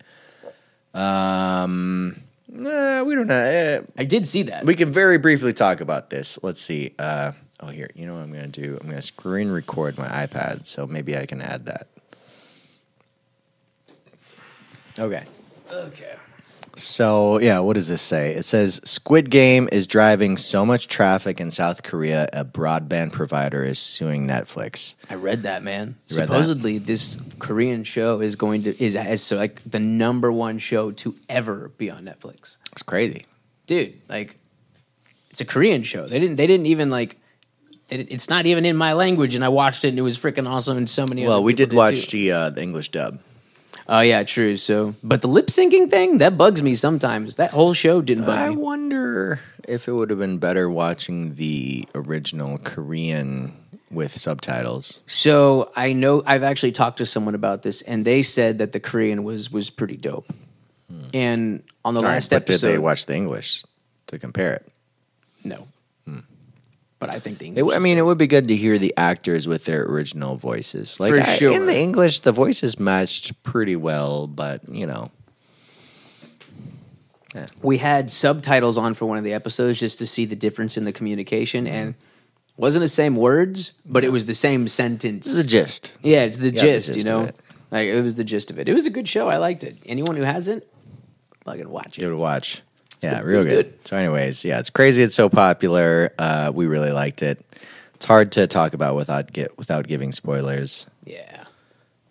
Um. 0.94 2.22
Nah, 2.52 3.04
we 3.04 3.16
don't 3.16 3.28
know. 3.28 3.36
Eh, 3.36 3.82
I 3.98 4.04
did 4.06 4.26
see 4.28 4.44
that. 4.44 4.66
we 4.66 4.76
can 4.76 4.92
very 4.92 5.18
briefly 5.18 5.54
talk 5.54 5.82
about 5.82 6.10
this. 6.10 6.38
Let's 6.44 6.62
see. 6.62 6.94
Uh, 6.98 7.32
oh, 7.60 7.68
here. 7.68 7.90
You 7.96 8.08
know 8.08 8.16
what 8.16 8.22
I'm 8.24 8.32
going 8.32 8.52
to 8.52 8.62
do? 8.62 8.72
I'm 8.80 8.88
going 8.88 8.96
to 8.96 9.02
screen 9.04 9.50
record 9.50 9.98
my 10.00 10.08
iPad, 10.08 10.66
so 10.66 10.88
maybe 10.88 11.16
I 11.18 11.26
can 11.28 11.42
add 11.42 11.66
that. 11.68 11.88
Okay. 14.98 15.24
Okay. 15.72 16.16
So, 16.76 17.40
yeah, 17.40 17.60
what 17.60 17.74
does 17.74 17.90
this 17.90 18.02
say? 18.02 18.32
It 18.36 18.46
says 18.46 18.80
Squid 18.86 19.30
Game 19.30 19.68
is 19.70 19.86
driving 19.86 20.38
so 20.38 20.66
much 20.66 20.88
traffic 20.88 21.42
in 21.42 21.52
South 21.52 21.84
Korea, 21.84 22.30
a 22.32 22.46
broadband 22.46 23.12
provider 23.12 23.66
is 23.66 23.80
suing 23.80 24.26
Netflix. 24.26 24.96
I 25.10 25.16
read 25.16 25.44
that, 25.44 25.62
man. 25.62 25.96
You 26.08 26.18
read 26.18 26.24
that? 26.24 26.28
Supposedly, 26.28 26.78
this 26.78 27.18
Korean 27.40 27.84
show 27.84 28.22
is 28.22 28.38
going 28.38 28.64
to 28.64 28.82
is 28.82 28.96
is 28.96 29.22
so 29.22 29.36
like 29.36 29.62
the 29.70 29.80
number 29.80 30.32
one 30.32 30.58
show 30.58 30.92
to 30.92 31.16
ever 31.28 31.70
be 31.78 31.90
on 31.92 32.06
Netflix, 32.06 32.58
It's 32.72 32.84
crazy. 32.84 33.26
dude. 33.68 34.00
Like, 34.08 34.38
it's 35.32 35.42
a 35.42 35.46
Korean 35.46 35.84
show. 35.84 36.08
They 36.08 36.20
didn't. 36.20 36.38
They 36.38 36.48
didn't 36.48 36.68
even 36.68 36.90
like. 36.90 37.18
They, 37.90 37.98
didn't- 37.98 38.12
it's 38.14 38.30
not 38.30 38.46
even 38.46 38.64
in 38.66 38.78
my 38.78 38.94
language, 38.94 39.36
and 39.36 39.44
I 39.44 39.50
watched 39.50 39.84
it, 39.84 39.90
and 39.90 40.00
it 40.00 40.04
was 40.04 40.18
freaking 40.18 40.48
awesome. 40.50 40.78
And 40.78 40.90
so 40.90 41.06
many. 41.08 41.24
Other 41.24 41.30
Well, 41.30 41.38
other 41.40 41.46
we 41.46 41.54
people 41.54 41.66
did 41.72 41.76
watch 41.76 42.08
too. 42.08 42.18
the, 42.18 42.32
uh, 42.32 42.50
the 42.52 42.62
English 42.62 42.90
dub. 42.90 43.20
Oh 43.92 44.02
yeah, 44.02 44.22
true. 44.24 44.56
So, 44.56 44.94
but 45.04 45.22
the 45.22 45.28
lip 45.28 45.48
syncing 45.48 45.90
thing 45.90 46.20
that 46.20 46.38
bugs 46.38 46.62
me 46.62 46.76
sometimes. 46.76 47.38
That 47.38 47.50
whole 47.52 47.74
show 47.74 48.02
didn't 48.02 48.26
bug 48.26 48.38
I 48.38 48.50
me. 48.50 48.56
wonder 48.56 49.40
if 49.68 49.88
it 49.88 49.92
would 49.94 50.12
have 50.12 50.20
been 50.20 50.38
better 50.38 50.70
watching 50.70 51.34
the 51.34 51.86
original 51.96 52.60
Korean 52.60 53.52
with 53.90 54.12
subtitles. 54.12 55.02
So 55.08 55.72
I 55.76 55.94
know 55.94 56.22
I've 56.26 56.44
actually 56.44 56.72
talked 56.72 57.00
to 57.00 57.08
someone 57.08 57.34
about 57.34 57.64
this, 57.64 57.82
and 57.82 58.06
they 58.06 58.22
said 58.22 58.60
that 58.60 58.74
the 58.74 58.80
Korean 58.80 59.24
was 59.24 59.52
was 59.52 59.72
pretty 59.72 59.98
dope. 59.98 60.32
And 61.14 61.64
on 61.84 61.96
the 61.96 62.02
Hmm. 62.02 62.06
All 62.06 62.10
right, 62.12 62.16
last 62.16 62.30
but 62.30 62.44
episode, 62.44 62.68
did 62.68 62.74
they 62.76 62.78
watch 62.78 63.08
the 63.08 63.16
English 63.16 63.64
to 64.08 64.20
compare 64.20 64.54
it? 64.54 64.68
No. 65.44 65.68
But 67.00 67.12
I 67.14 67.20
think 67.20 67.38
the 67.38 67.46
It, 67.46 67.48
English. 67.60 67.76
I 67.76 67.80
mean, 67.80 67.98
it 67.98 68.02
would 68.04 68.18
be 68.18 68.28
good 68.28 68.50
to 68.50 68.56
hear 68.56 68.78
the 68.78 68.94
actors 68.98 69.48
with 69.48 69.64
their 69.66 69.84
original 69.86 70.36
voices. 70.36 71.00
Like 71.00 71.14
For 71.14 71.22
I- 71.22 71.38
sure. 71.38 71.52
in 71.54 71.66
the 71.66 71.78
English, 71.78 72.20
the 72.20 72.34
voices 72.34 72.78
matched 72.78 73.42
pretty 73.44 73.78
well, 73.78 74.28
but 74.28 74.68
you 74.70 74.86
know, 74.86 75.10
we 77.62 77.78
had 77.78 78.10
subtitles 78.12 78.78
on 78.78 78.94
for 78.96 79.06
one 79.06 79.18
of 79.18 79.24
the 79.24 79.34
episodes 79.34 79.80
just 79.80 80.00
to 80.00 80.08
see 80.08 80.26
the 80.26 80.36
difference 80.36 80.78
in 80.78 80.84
the 80.86 80.92
communication, 80.92 81.66
Mm-hmm. 81.66 81.74
and 81.76 81.96
wasn't 82.58 82.82
the 82.82 82.88
same 82.90 83.16
words, 83.16 83.72
but 83.86 84.04
it 84.04 84.12
was 84.12 84.26
the 84.26 84.34
same 84.34 84.68
sentence. 84.68 85.26
this 85.28 85.44
the 85.44 85.48
gist. 85.48 85.98
yeah, 86.04 86.24
it's 86.24 86.36
the 86.38 86.48
Yeah, 86.50 86.52
the 86.52 86.60
gist, 86.60 86.96
you 86.98 87.04
know. 87.06 87.22
it. 87.26 87.36
Like 87.72 87.88
it 87.88 88.02
was 88.02 88.18
the 88.18 88.24
gist 88.26 88.52
of 88.52 88.60
it. 88.60 88.68
It 88.68 88.74
was 88.74 88.86
a 88.86 88.90
good 88.90 89.08
show. 89.08 89.30
I 89.30 89.38
liked 89.38 89.64
it. 89.64 89.78
Anyone 89.86 90.18
who 90.18 90.24
hasn't, 90.24 90.66
fucking 91.46 91.70
watch 91.70 91.98
it. 91.98 92.02
Give 92.02 92.10
it 92.12 92.16
a 92.16 92.18
watch. 92.18 92.62
Yeah, 93.02 93.22
real 93.24 93.44
good. 93.44 93.74
So, 93.86 93.98
anyways, 93.98 94.44
yeah, 94.46 94.60
it's 94.60 94.70
crazy. 94.70 95.02
It's 95.04 95.16
so 95.16 95.30
popular. 95.30 96.14
Uh, 96.18 96.52
we 96.54 96.68
really 96.68 96.92
liked 96.92 97.22
it. 97.22 97.44
It's 97.96 98.06
hard 98.06 98.32
to 98.34 98.48
talk 98.48 98.74
about 98.74 98.96
without 98.96 99.32
get 99.34 99.58
without 99.58 99.88
giving 99.88 100.12
spoilers. 100.12 100.88
Yeah, 101.06 101.44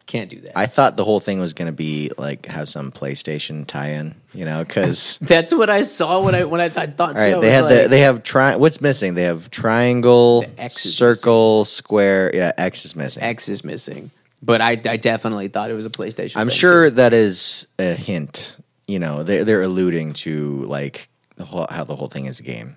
can't 0.07 0.29
do 0.29 0.41
that. 0.41 0.59
I 0.59 0.67
thought 0.67 0.97
the 0.97 1.05
whole 1.05 1.21
thing 1.21 1.41
was 1.41 1.53
going 1.53 1.67
to 1.67 1.73
be 1.73 2.11
like 2.19 2.47
have 2.47 2.69
some 2.69 2.91
PlayStation 2.93 3.67
tie-in, 3.67 4.15
you 4.35 4.45
know, 4.45 4.65
because 4.65 5.19
That's 5.23 5.55
what 5.55 5.71
I 5.71 5.83
saw 5.83 6.23
when 6.23 6.35
I 6.35 6.45
when 6.45 6.61
I 6.61 6.69
th- 6.69 6.91
thought. 6.97 7.17
all 7.17 7.25
right, 7.25 7.35
too. 7.35 7.41
They 7.41 7.51
had 7.51 7.65
like, 7.65 7.83
the 7.85 7.89
they 7.89 8.01
have 8.01 8.23
tri. 8.23 8.57
What's 8.57 8.81
missing? 8.81 9.15
They 9.15 9.23
have 9.23 9.51
triangle, 9.51 10.45
The 10.59 10.69
circle, 10.69 11.65
square. 11.65 12.35
Yeah, 12.35 12.53
X 12.59 12.85
is 12.85 12.95
missing. 12.95 13.23
X 13.23 13.49
is 13.49 13.65
missing. 13.65 14.11
But 14.43 14.61
I, 14.61 14.73
I 14.73 14.97
definitely 14.97 15.49
thought 15.49 15.71
it 15.71 15.75
was 15.75 15.87
a 15.87 15.91
PlayStation. 15.91 16.37
I'm 16.37 16.51
sure 16.51 16.91
too. 16.91 16.97
that 16.97 17.13
is 17.13 17.67
a 17.79 17.95
hint. 17.95 18.57
You 18.89 18.99
know, 18.99 19.23
they're 19.23 19.45
they're 19.45 19.63
alluding 19.63 20.15
to 20.15 20.63
like 20.65 21.09
the 21.37 21.45
whole, 21.45 21.67
how 21.71 21.85
the 21.85 21.95
whole 21.95 22.09
thing 22.09 22.27
is 22.27 22.41
a 22.41 22.43
game. 22.43 22.77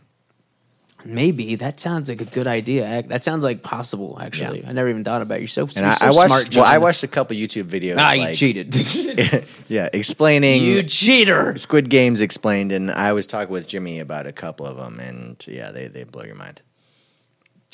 maybe 1.04 1.56
that 1.56 1.80
sounds 1.80 2.10
like 2.10 2.22
a 2.22 2.26
good 2.26 2.46
idea. 2.46 3.02
That 3.08 3.24
sounds 3.24 3.44
like 3.44 3.64
possible. 3.64 4.20
Actually, 4.22 4.62
Yeah. 4.62 4.70
I 4.70 4.74
never 4.74 4.90
even 4.90 5.04
thought 5.04 5.24
about 5.24 5.40
it. 5.40 5.58
You're 5.58 5.68
And 5.76 5.86
I, 5.86 5.94
so 5.94 6.06
I 6.06 6.10
watched 6.10 6.28
smart, 6.28 6.56
well, 6.56 6.66
I 6.66 6.78
watched 6.78 7.04
a 7.04 7.08
couple 7.08 7.36
YouTube 7.36 7.64
videos. 7.64 7.96
Ah, 7.98 8.12
you 8.12 8.36
cheated. 8.36 8.76
yeah, 9.70 9.90
explaining 9.92 10.64
you 10.64 10.84
cheater. 10.84 11.56
Squid 11.56 11.90
Games 11.90 12.22
explained, 12.22 12.72
and 12.72 12.92
I 12.92 13.14
was 13.14 13.26
talking 13.26 13.52
with 13.52 13.68
Jimmy 13.68 13.98
about 14.00 14.28
a 14.28 14.32
couple 14.32 14.68
of 14.68 14.78
them, 14.78 15.00
and 15.00 15.44
yeah, 15.48 15.72
they 15.72 15.88
they 15.88 16.04
blow 16.04 16.24
your 16.24 16.36
mind. 16.36 16.62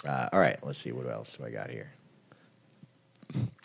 Uh, 0.08 0.30
all 0.32 0.40
right, 0.40 0.58
let's 0.64 0.78
see 0.78 0.92
what 0.92 1.10
else 1.10 1.36
do 1.36 1.44
I 1.44 1.50
got 1.50 1.70
here. 1.72 1.92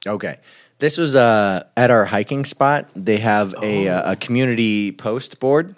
Okay, 0.07 0.38
this 0.78 0.98
was 0.98 1.14
uh, 1.14 1.62
at 1.76 1.90
our 1.90 2.05
hiking 2.05 2.44
spot. 2.44 2.88
They 2.94 3.18
have 3.18 3.55
a 3.62 3.88
Oh. 3.88 3.92
uh, 3.92 4.03
a 4.12 4.16
community 4.16 4.92
post 4.92 5.38
board. 5.40 5.76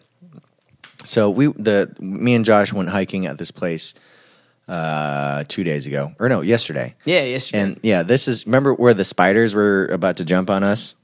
So 1.05 1.29
we 1.31 1.49
the 1.49 1.95
me 2.01 2.35
and 2.35 2.45
Josh 2.45 2.73
went 2.73 2.89
hiking 2.89 3.27
at 3.27 3.37
this 3.37 3.51
place 3.51 3.95
uh, 4.69 5.45
two 5.49 5.63
days 5.65 5.87
ago, 5.87 6.13
or 6.19 6.29
no, 6.31 6.41
yesterday. 6.41 6.95
Yeah, 7.05 7.23
yesterday. 7.25 7.61
And 7.63 7.81
yeah, 7.83 8.03
this 8.03 8.27
is 8.29 8.47
remember 8.47 8.73
where 8.73 8.95
the 8.95 9.05
spiders 9.05 9.55
were 9.55 9.87
about 9.93 10.17
to 10.17 10.25
jump 10.25 10.49
on 10.49 10.63
us, 10.63 10.95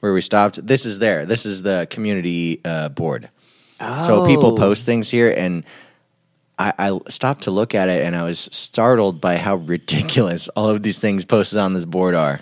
where 0.00 0.12
we 0.14 0.22
stopped. 0.22 0.66
This 0.66 0.86
is 0.86 0.98
there. 0.98 1.26
This 1.26 1.44
is 1.44 1.62
the 1.62 1.86
community 1.90 2.60
uh, 2.64 2.88
board. 2.88 3.28
So 3.98 4.26
people 4.26 4.52
Oh. 4.52 4.56
post 4.56 4.84
things 4.84 5.08
here, 5.10 5.30
and 5.30 5.64
I, 6.58 6.72
I 6.78 6.98
stopped 7.08 7.42
to 7.44 7.50
look 7.50 7.74
at 7.74 7.88
it, 7.88 8.04
and 8.04 8.14
I 8.14 8.24
was 8.24 8.38
startled 8.52 9.20
by 9.22 9.36
how 9.38 9.56
ridiculous 9.56 10.48
all 10.50 10.68
of 10.68 10.82
these 10.82 10.98
things 10.98 11.24
posted 11.24 11.58
on 11.58 11.72
this 11.72 11.86
board 11.86 12.14
are. 12.14 12.40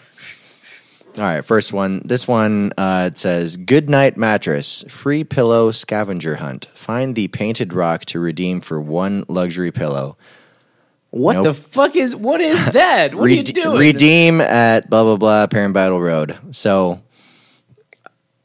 All 1.18 1.24
right, 1.24 1.44
first 1.44 1.72
one. 1.72 2.00
This 2.04 2.28
one 2.28 2.72
uh, 2.78 3.10
it 3.12 3.18
says, 3.18 3.56
"Good 3.56 3.90
night 3.90 4.16
mattress, 4.16 4.84
free 4.88 5.24
pillow 5.24 5.72
scavenger 5.72 6.36
hunt. 6.36 6.66
Find 6.74 7.14
the 7.16 7.26
painted 7.28 7.72
rock 7.74 8.04
to 8.06 8.20
redeem 8.20 8.60
for 8.60 8.80
one 8.80 9.24
luxury 9.28 9.72
pillow. 9.72 10.16
What 11.10 11.34
Nope. 11.34 11.44
the 11.44 11.54
fuck 11.54 11.96
is 11.96 12.14
what 12.14 12.40
is 12.40 12.64
that? 12.72 13.14
What 13.14 13.24
are 13.24 13.28
you 13.28 13.38
Rede- 13.38 13.54
doing? 13.54 13.78
Redeem 13.78 14.40
at 14.40 14.88
blah 14.88 15.02
blah 15.02 15.16
blah 15.16 15.46
Parent 15.48 15.74
Battle 15.74 16.00
Road. 16.00 16.36
So 16.52 17.00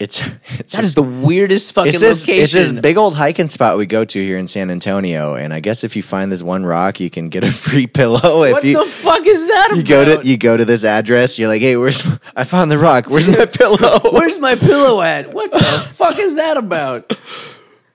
it's 0.03 0.21
it's 0.59 0.73
That 0.75 0.83
is 0.83 0.93
the 0.95 1.01
weirdest 1.01 1.73
fucking 1.73 1.89
it's 1.89 1.99
this, 1.99 2.27
location. 2.27 2.43
it's 2.43 2.53
this 2.53 2.73
big 2.73 2.97
old 2.97 3.15
hiking 3.15 3.49
spot 3.49 3.77
we 3.77 3.85
go 3.85 4.05
to 4.05 4.19
here 4.23 4.37
in 4.37 4.47
San 4.47 4.69
Antonio, 4.69 5.35
and 5.35 5.53
I 5.53 5.59
guess 5.59 5.83
if 5.83 5.95
you 5.95 6.03
find 6.03 6.31
this 6.31 6.43
one 6.43 6.65
rock, 6.65 6.99
you 6.99 7.09
can 7.09 7.29
get 7.29 7.43
a 7.43 7.51
free 7.65 7.87
pillow. 7.87 8.43
If 8.43 8.51
what 8.53 8.63
you 8.63 8.83
the 8.83 8.89
fuck 8.89 9.25
is 9.25 9.47
that 9.47 9.69
you 9.73 9.79
about? 9.81 9.87
go 9.87 10.21
to 10.21 10.27
you 10.27 10.37
go 10.37 10.55
to 10.57 10.65
this 10.65 10.83
address, 10.83 11.39
you're 11.39 11.47
like, 11.49 11.61
hey, 11.61 11.77
where's 11.77 12.05
I 12.35 12.43
found 12.43 12.69
the 12.69 12.77
rock? 12.77 13.09
Where's 13.09 13.27
my 13.29 13.45
pillow? 13.45 13.99
Where's 14.11 14.37
my 14.39 14.55
pillow 14.55 15.01
at? 15.01 15.33
What 15.33 15.51
the 15.51 15.59
fuck 15.93 16.19
is 16.19 16.35
that 16.35 16.57
about? 16.57 17.09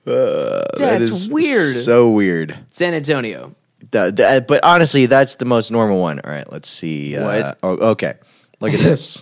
That 0.05 0.65
That's 0.77 1.09
is 1.09 1.29
weird. 1.29 1.75
So 1.75 2.09
weird. 2.09 2.57
San 2.69 2.93
Antonio. 2.93 3.55
The- 3.91 4.11
the- 4.11 4.45
but 4.47 4.63
honestly, 4.63 5.05
that's 5.05 5.35
the 5.35 5.45
most 5.45 5.71
normal 5.71 5.99
one. 5.99 6.19
All 6.23 6.31
right, 6.31 6.51
let's 6.51 6.69
see. 6.69 7.15
Uh, 7.15 7.25
What? 7.25 7.57
oh, 7.63 7.69
okay, 7.91 8.13
look 8.59 8.73
at 8.73 8.79
this. 8.79 9.21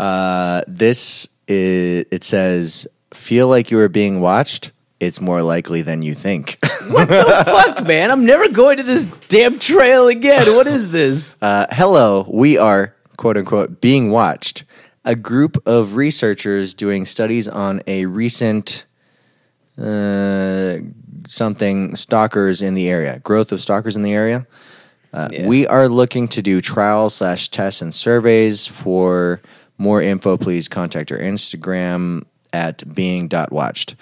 Uh, 0.00 0.62
this 0.66 1.28
is, 1.46 2.04
it 2.10 2.24
says, 2.24 2.86
"Feel 3.14 3.48
like 3.48 3.70
you 3.70 3.78
are 3.78 3.88
being 3.88 4.20
watched." 4.20 4.72
It's 4.98 5.20
more 5.20 5.42
likely 5.42 5.82
than 5.82 6.02
you 6.02 6.14
think. 6.14 6.58
What 6.90 7.08
the 7.08 7.44
fuck, 7.46 7.86
man. 7.86 8.10
I'm 8.10 8.26
never 8.26 8.48
going 8.48 8.78
to 8.78 8.82
this 8.82 9.04
damn 9.28 9.60
trail 9.60 10.08
again. 10.08 10.54
What 10.56 10.66
is 10.66 10.90
this? 10.90 11.36
Uh, 11.42 11.66
hello, 11.70 12.26
we 12.28 12.58
are 12.58 12.94
quote 13.16 13.36
unquote 13.36 13.80
being 13.80 14.10
watched. 14.10 14.64
A 15.04 15.14
group 15.14 15.56
of 15.66 15.94
researchers 15.94 16.74
doing 16.74 17.04
studies 17.04 17.46
on 17.48 17.80
a 17.86 18.06
recent 18.06 18.86
uh, 19.78 20.78
something 21.26 21.94
stalkers 21.96 22.60
in 22.60 22.74
the 22.74 22.88
area, 22.88 23.20
growth 23.20 23.52
of 23.52 23.60
stalkers 23.60 23.96
in 23.96 24.02
the 24.02 24.12
area. 24.12 24.46
Uh, 25.12 25.28
Yeah. 25.32 25.46
We 25.46 25.66
are 25.66 25.88
looking 25.88 26.28
to 26.28 26.42
do 26.42 26.60
trials 26.60 27.14
slash 27.14 27.48
tests 27.50 27.82
and 27.82 27.94
surveys. 27.94 28.66
For 28.66 29.40
more 29.80 30.00
info, 30.02 30.36
please 30.36 30.68
contact 30.68 31.10
our 31.10 31.18
Instagram 31.18 32.24
at 32.52 32.94
being.watched. 32.94 33.96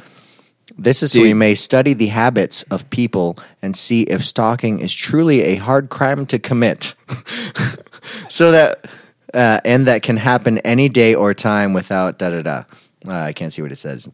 This 0.76 1.02
is 1.02 1.12
so 1.12 1.22
we 1.22 1.34
may 1.34 1.54
study 1.54 1.92
the 1.94 2.08
habits 2.08 2.62
of 2.64 2.88
people 2.90 3.36
and 3.62 3.76
see 3.76 4.02
if 4.02 4.24
stalking 4.24 4.78
is 4.80 4.94
truly 4.94 5.42
a 5.42 5.56
hard 5.56 5.88
crime 5.88 6.26
to 6.26 6.38
commit. 6.38 6.94
so 8.28 8.52
that 8.52 8.86
uh, 9.34 9.60
and 9.64 9.86
that 9.86 10.02
can 10.02 10.16
happen 10.16 10.58
any 10.58 10.88
day 10.88 11.14
or 11.14 11.34
time 11.34 11.72
without 11.72 12.18
da 12.18 12.30
da 12.30 12.42
da. 12.42 12.64
Uh, 13.08 13.12
I 13.14 13.32
can't 13.32 13.52
see 13.52 13.62
what 13.62 13.72
it 13.72 13.76
says. 13.76 14.08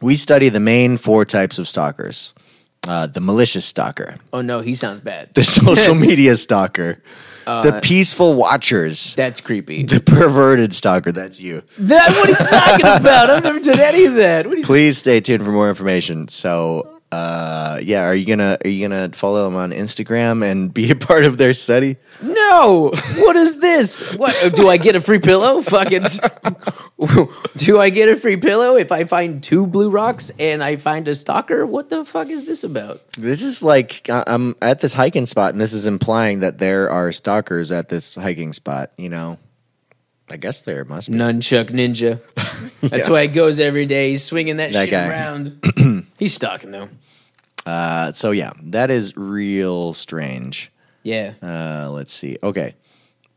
We 0.00 0.16
study 0.16 0.48
the 0.48 0.60
main 0.60 0.96
four 0.96 1.24
types 1.24 1.58
of 1.58 1.68
stalkers: 1.68 2.34
uh, 2.88 3.06
the 3.06 3.20
malicious 3.20 3.64
stalker, 3.64 4.16
Oh 4.32 4.40
no, 4.40 4.60
he 4.60 4.74
sounds 4.74 5.00
bad. 5.00 5.32
the 5.34 5.44
social 5.44 5.94
media 6.08 6.36
stalker, 6.36 7.00
Uh, 7.46 7.62
the 7.62 7.80
peaceful 7.80 8.34
watchers, 8.34 9.14
That's 9.14 9.40
creepy. 9.40 9.84
the 9.84 10.00
perverted 10.00 10.72
stalker. 10.74 11.12
That's 11.12 11.40
you. 11.40 11.62
That 11.78 12.10
what 12.10 12.28
are 12.28 12.30
you 12.30 12.48
talking 12.48 12.86
about? 12.86 13.30
I've 13.30 13.42
never 13.44 13.60
done 13.60 13.80
any 13.80 14.04
of 14.04 14.14
that. 14.14 14.46
What 14.46 14.54
are 14.54 14.58
you 14.58 14.64
Please 14.64 14.98
stay 14.98 15.20
tuned 15.20 15.44
for 15.44 15.50
more 15.50 15.68
information. 15.68 16.28
So, 16.28 16.91
uh, 17.12 17.78
yeah, 17.82 18.02
are 18.04 18.14
you 18.14 18.24
gonna 18.24 18.56
are 18.64 18.68
you 18.68 18.88
gonna 18.88 19.10
follow 19.10 19.44
them 19.44 19.54
on 19.54 19.70
Instagram 19.70 20.42
and 20.42 20.72
be 20.74 20.90
a 20.90 20.96
part 20.96 21.24
of 21.24 21.36
their 21.36 21.52
study? 21.52 21.96
No. 22.22 22.90
What 23.16 23.36
is 23.36 23.60
this? 23.60 24.16
What 24.16 24.34
oh, 24.42 24.48
do 24.48 24.68
I 24.68 24.78
get 24.78 24.96
a 24.96 25.00
free 25.00 25.18
pillow? 25.18 25.60
Fucking 25.60 26.02
Do 27.56 27.80
I 27.80 27.90
get 27.90 28.08
a 28.08 28.16
free 28.16 28.36
pillow 28.36 28.76
if 28.76 28.92
I 28.92 29.04
find 29.04 29.42
two 29.42 29.66
blue 29.66 29.90
rocks 29.90 30.30
and 30.38 30.62
I 30.62 30.76
find 30.76 31.06
a 31.08 31.14
stalker? 31.14 31.66
What 31.66 31.90
the 31.90 32.04
fuck 32.04 32.28
is 32.28 32.44
this 32.44 32.64
about? 32.64 33.00
This 33.18 33.42
is 33.42 33.62
like 33.62 34.08
I'm 34.08 34.56
at 34.62 34.80
this 34.80 34.94
hiking 34.94 35.26
spot, 35.26 35.52
and 35.52 35.60
this 35.60 35.72
is 35.72 35.86
implying 35.86 36.40
that 36.40 36.58
there 36.58 36.90
are 36.90 37.12
stalkers 37.12 37.72
at 37.72 37.88
this 37.88 38.14
hiking 38.14 38.52
spot. 38.52 38.92
You 38.96 39.10
know, 39.10 39.38
I 40.32 40.36
guess 40.38 40.62
there 40.62 40.84
must 40.86 41.10
be. 41.10 41.18
Nunchuck 41.18 41.66
ninja. 41.70 42.20
That's 42.80 43.06
Yeah. 43.08 43.12
why 43.12 43.22
he 43.26 43.28
goes 43.28 43.60
every 43.60 43.86
day. 43.86 44.10
He's 44.10 44.24
swinging 44.24 44.56
that, 44.56 44.72
That 44.72 44.84
shit 44.84 44.90
guy. 44.92 45.08
around. 45.08 46.06
He's 46.18 46.34
stalking 46.34 46.70
though. 46.70 46.88
Uh, 47.66 48.12
so 48.12 48.30
yeah, 48.30 48.52
that 48.64 48.90
is 48.90 49.16
real 49.16 49.92
strange. 49.92 50.72
Yeah. 51.02 51.34
Uh, 51.42 51.90
let's 51.90 52.12
see. 52.12 52.38
Okay, 52.42 52.74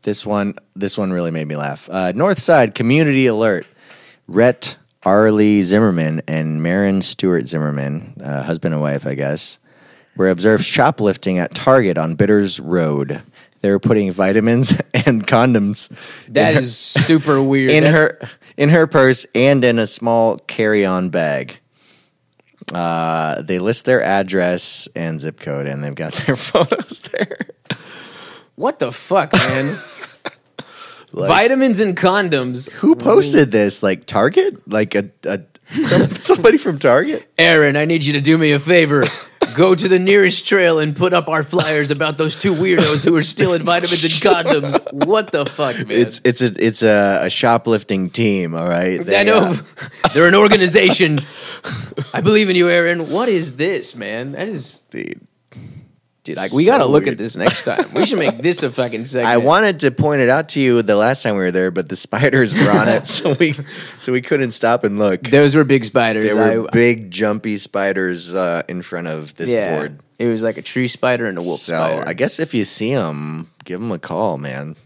this 0.02 0.24
one 0.24 0.54
this 0.74 0.96
one 0.96 1.12
really 1.12 1.30
made 1.30 1.46
me 1.46 1.56
laugh. 1.56 1.88
Uh, 1.90 2.12
North 2.14 2.38
Side 2.38 2.74
Community 2.74 3.26
Alert: 3.26 3.66
Rhett 4.26 4.76
Arlie 5.04 5.62
Zimmerman 5.62 6.22
and 6.26 6.62
Marin 6.62 7.02
Stewart 7.02 7.46
Zimmerman, 7.46 8.14
uh, 8.24 8.42
husband 8.42 8.72
and 8.74 8.82
wife, 8.82 9.06
I 9.06 9.14
guess, 9.14 9.58
were 10.16 10.30
observed 10.30 10.64
shoplifting 10.64 11.38
at 11.38 11.54
Target 11.54 11.98
on 11.98 12.14
Bitters 12.14 12.58
Road. 12.58 13.20
They 13.66 13.72
were 13.72 13.80
putting 13.80 14.12
vitamins 14.12 14.70
and 14.94 15.26
condoms 15.26 15.88
That 16.28 16.54
her- 16.54 16.60
is 16.60 16.76
super 16.78 17.42
weird. 17.42 17.72
in 17.72 17.82
That's- 17.82 18.00
her 18.22 18.28
in 18.56 18.68
her 18.68 18.86
purse 18.86 19.26
and 19.34 19.64
in 19.64 19.80
a 19.80 19.88
small 19.88 20.38
carry-on 20.38 21.10
bag. 21.10 21.58
Uh, 22.72 23.42
they 23.42 23.58
list 23.58 23.84
their 23.86 24.00
address 24.04 24.86
and 24.94 25.20
zip 25.20 25.40
code, 25.40 25.66
and 25.66 25.82
they've 25.82 25.96
got 25.96 26.12
their 26.26 26.36
photos 26.36 27.00
there. 27.12 27.38
What 28.54 28.78
the 28.78 28.92
fuck, 28.92 29.32
man? 29.32 29.78
Vitamins 31.12 31.80
and 31.80 31.96
condoms. 31.96 32.70
Who 32.70 32.94
posted 32.94 33.50
this? 33.50 33.82
Like 33.82 34.06
Target? 34.06 34.70
Like 34.70 34.94
a, 34.94 35.10
a 35.24 35.40
some, 35.82 36.10
somebody 36.14 36.56
from 36.58 36.78
Target? 36.78 37.28
Aaron, 37.36 37.74
I 37.76 37.84
need 37.84 38.04
you 38.04 38.12
to 38.12 38.20
do 38.20 38.38
me 38.38 38.52
a 38.52 38.60
favor. 38.60 39.02
Go 39.56 39.74
to 39.74 39.88
the 39.88 39.98
nearest 39.98 40.46
trail 40.46 40.78
and 40.78 40.94
put 40.94 41.14
up 41.14 41.28
our 41.28 41.42
flyers 41.42 41.90
about 41.90 42.18
those 42.18 42.36
two 42.36 42.54
weirdos 42.54 43.04
who 43.06 43.16
are 43.16 43.22
stealing 43.22 43.62
vitamins 43.62 44.04
and 44.04 44.12
condoms. 44.12 44.92
What 45.06 45.32
the 45.32 45.46
fuck, 45.46 45.76
man? 45.76 45.90
It's 45.90 46.20
it's 46.24 46.42
a 46.42 46.52
it's 46.58 46.82
a, 46.82 47.20
a 47.24 47.30
shoplifting 47.30 48.10
team. 48.10 48.54
All 48.54 48.68
right, 48.68 49.00
I 49.14 49.22
know 49.22 49.38
uh, 49.38 49.56
they're 50.14 50.28
an 50.28 50.34
organization. 50.34 51.20
I 52.12 52.20
believe 52.20 52.50
in 52.50 52.56
you, 52.56 52.68
Aaron. 52.68 53.10
What 53.10 53.30
is 53.30 53.56
this, 53.56 53.96
man? 53.96 54.32
That 54.32 54.48
is, 54.48 54.80
dude. 54.90 55.26
Dude. 56.26 56.36
Like, 56.36 56.52
we 56.52 56.64
So 56.64 56.72
gotta 56.72 56.84
look 56.86 57.04
weird. 57.04 57.12
at 57.14 57.18
this 57.18 57.36
next 57.36 57.64
time. 57.64 57.92
We 57.94 58.04
should 58.04 58.18
make 58.18 58.38
this 58.38 58.62
a 58.62 58.70
fucking 58.70 59.04
segment. 59.06 59.28
I 59.32 59.38
wanted 59.38 59.80
to 59.80 59.90
point 59.90 60.20
it 60.20 60.28
out 60.28 60.50
to 60.50 60.60
you 60.60 60.82
the 60.82 60.96
last 60.96 61.22
time 61.22 61.34
we 61.36 61.40
were 61.40 61.50
there, 61.52 61.70
but 61.70 61.88
the 61.88 61.96
spiders 61.96 62.52
were 62.52 62.70
on 62.70 62.88
it, 62.88 63.06
so 63.16 63.34
we 63.40 63.52
so 63.98 64.12
we 64.12 64.20
couldn't 64.20 64.52
stop 64.52 64.84
and 64.84 64.98
look. 64.98 65.22
Those 65.22 65.54
were 65.54 65.64
big 65.64 65.84
spiders. 65.84 66.24
There 66.26 66.36
were 66.36 66.68
I, 66.68 66.70
big 66.70 67.10
jumpy 67.10 67.56
spiders 67.56 68.34
uh, 68.34 68.62
in 68.68 68.82
front 68.82 69.06
of 69.06 69.34
this 69.36 69.52
yeah, 69.52 69.76
board. 69.78 70.00
it 70.18 70.26
was 70.26 70.42
like 70.42 70.58
a 70.58 70.62
tree 70.62 70.88
spider 70.88 71.26
and 71.26 71.38
a 71.38 71.40
wolf 71.42 71.60
so 71.60 71.72
spider. 71.74 72.04
I 72.06 72.12
guess 72.12 72.38
if 72.38 72.52
you 72.52 72.64
see 72.64 72.94
them, 72.94 73.50
give 73.64 73.80
them 73.80 73.92
a 73.92 73.98
call, 73.98 74.36
man. 74.36 74.76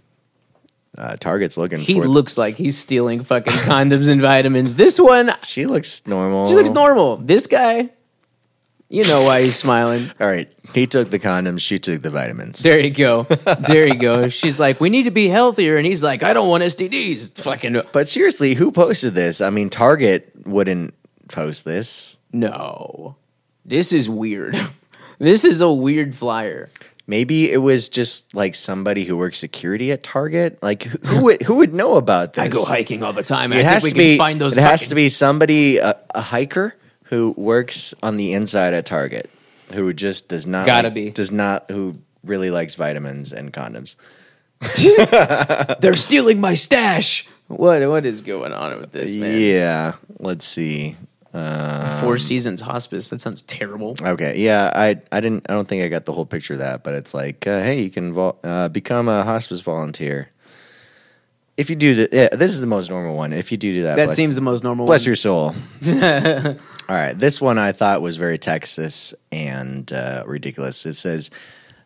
Uh, 0.99 1.17
Target's 1.17 1.57
looking. 1.57 1.79
he 1.79 2.01
looks 2.03 2.37
like 2.37 2.57
he's 2.57 2.77
stealing 2.77 3.23
fucking 3.23 3.53
condoms 3.53 4.11
and 4.11 4.21
vitamins. 4.21 4.75
This 4.75 4.99
one, 5.01 5.31
she 5.45 5.65
looks 5.67 6.05
normal. 6.07 6.49
she 6.51 6.57
looks 6.57 6.71
normal. 6.71 7.17
This 7.17 7.47
guy, 7.47 7.91
you 8.91 9.05
know 9.05 9.23
why 9.23 9.43
he's 9.43 9.57
smiling. 9.57 10.11
All 10.21 10.27
right, 10.27 10.55
he 10.75 10.87
took 10.87 11.11
the 11.11 11.19
condoms. 11.19 11.61
She 11.61 11.79
took 11.79 12.03
the 12.03 12.11
vitamins. 12.11 12.59
There 12.63 12.79
you 12.79 12.91
go. 12.91 13.23
There 13.23 13.87
you 13.87 13.95
go. 13.95 14.29
She's 14.29 14.61
like, 14.61 14.81
we 14.81 14.91
need 14.91 15.05
to 15.05 15.11
be 15.11 15.29
healthier, 15.29 15.79
and 15.79 15.87
he's 15.87 16.03
like, 16.03 16.23
I 16.23 16.35
don't 16.35 16.49
want 16.49 16.63
STDs. 16.65 17.41
Fucking 17.41 17.81
But 17.93 18.09
seriously, 18.09 18.55
who 18.55 18.71
posted 18.71 19.15
this? 19.15 19.41
I 19.41 19.49
mean, 19.51 19.71
Target 19.71 20.31
wouldn't 20.45 20.93
post 21.29 21.65
this. 21.65 22.19
no. 22.33 23.17
This 23.65 23.93
is 23.93 24.09
weird. 24.11 24.57
This 25.23 25.45
is 25.45 25.61
a 25.61 25.71
weird 25.71 26.15
flyer. 26.15 26.71
Maybe 27.07 27.53
it 27.53 27.59
was 27.59 27.91
just 27.91 28.35
like 28.35 28.55
somebody 28.55 29.05
who 29.05 29.19
works 29.19 29.37
security 29.37 29.93
at 29.93 30.03
Target. 30.03 30.59
Like 30.63 30.85
who, 30.85 30.99
who 31.09 31.23
would 31.25 31.43
who 31.43 31.55
would 31.57 31.75
know 31.75 31.97
about 31.97 32.33
this? 32.33 32.43
I 32.45 32.49
go 32.49 32.65
hiking 32.65 33.03
all 33.03 33.13
the 33.13 33.23
time. 33.23 33.53
It 33.53 33.59
I 33.59 33.63
has 33.65 33.83
think 33.83 33.97
to 33.97 33.99
we 34.01 34.13
be. 34.13 34.17
find 34.17 34.41
those. 34.41 34.57
it 34.57 34.63
has 34.63 34.81
fucking- 34.81 34.89
to 34.89 34.95
be 34.95 35.09
somebody 35.11 35.77
a, 35.77 35.95
a 36.15 36.23
hiker 36.23 36.75
who 37.11 37.35
works 37.37 37.95
on 38.03 38.17
the 38.17 38.33
inside 38.33 38.73
at 38.75 38.87
Target 38.87 39.29
who 39.75 39.93
just 39.93 40.29
does 40.29 40.47
not 40.47 40.67
Gotta 40.67 40.89
like- 40.89 40.95
be. 40.95 41.11
does 41.11 41.31
not 41.31 41.71
who 41.71 41.97
really 42.25 42.51
likes 42.51 42.75
vitamins 42.75 43.33
and 43.33 43.53
condoms. 43.53 43.97
They're 45.81 45.95
stealing 45.95 46.41
my 46.41 46.55
stash. 46.55 47.29
What 47.49 47.87
what 47.89 48.07
is 48.07 48.21
going 48.23 48.53
on 48.53 48.79
with 48.81 48.93
this 48.93 49.13
man? 49.15 49.39
Yeah. 49.41 49.93
Let's 50.19 50.45
see. 50.45 50.97
Uh, 51.33 52.01
Four 52.01 52.19
Seasons 52.19 52.61
Hospice. 52.61 53.09
That 53.11 53.21
sounds 53.21 53.43
terrible. 53.43 53.95
Okay, 54.03 54.39
yeah, 54.41 54.73
I 54.75 55.01
I 55.13 55.21
didn't 55.21 55.47
I 55.49 55.53
don't 55.53 55.69
think 55.69 55.83
I 55.85 55.89
got 55.89 56.05
the 56.05 56.13
whole 56.13 56.27
picture 56.27 56.55
of 56.55 56.59
that, 56.59 56.83
but 56.83 56.95
it's 56.95 57.15
like, 57.15 57.47
uh, 57.47 57.61
hey, 57.63 57.81
you 57.83 57.89
can 57.91 58.13
vol- 58.13 58.39
uh, 58.43 58.69
become 58.69 59.09
a 59.09 59.23
hospice 59.23 59.61
volunteer. 59.61 60.29
If 61.57 61.71
you 61.71 61.77
do 61.77 61.95
that, 61.95 62.13
yeah, 62.13 62.29
this 62.33 62.51
is 62.53 62.61
the 62.61 62.67
most 62.67 62.91
normal 62.91 63.15
one. 63.17 63.33
If 63.33 63.53
you 63.53 63.59
do 63.59 63.73
do 63.73 63.83
that, 63.85 63.95
That 63.97 64.07
bless, 64.07 64.17
seems 64.17 64.35
the 64.35 64.41
most 64.43 64.65
normal. 64.65 64.87
bless 64.87 65.03
one. 65.03 65.07
your 65.07 65.17
soul. 65.17 65.55
All 66.91 66.97
right, 66.97 67.17
this 67.17 67.41
one 67.41 67.57
I 67.57 67.71
thought 67.71 68.03
was 68.03 68.17
very 68.17 68.37
Texas 68.37 69.15
and 69.31 69.93
uh, 69.93 70.25
ridiculous. 70.27 70.85
It 70.85 70.95
says 70.95 71.31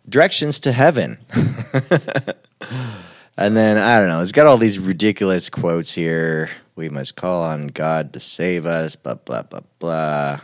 directions 0.09 0.61
to 0.61 0.73
heaven. 0.73 1.19
And 3.37 3.57
then 3.57 3.79
I 3.79 3.99
don't 3.99 4.09
know. 4.09 4.21
It's 4.21 4.33
got 4.33 4.47
all 4.47 4.59
these 4.59 4.79
ridiculous 4.79 5.51
quotes 5.51 5.93
here. 5.93 6.49
We 6.77 6.89
must 6.89 7.17
call 7.17 7.43
on 7.43 7.67
God 7.69 8.13
to 8.13 8.21
save 8.21 8.65
us. 8.65 8.95
Blah 8.97 9.17
blah 9.17 9.43
blah 9.43 9.61
blah. 9.79 10.41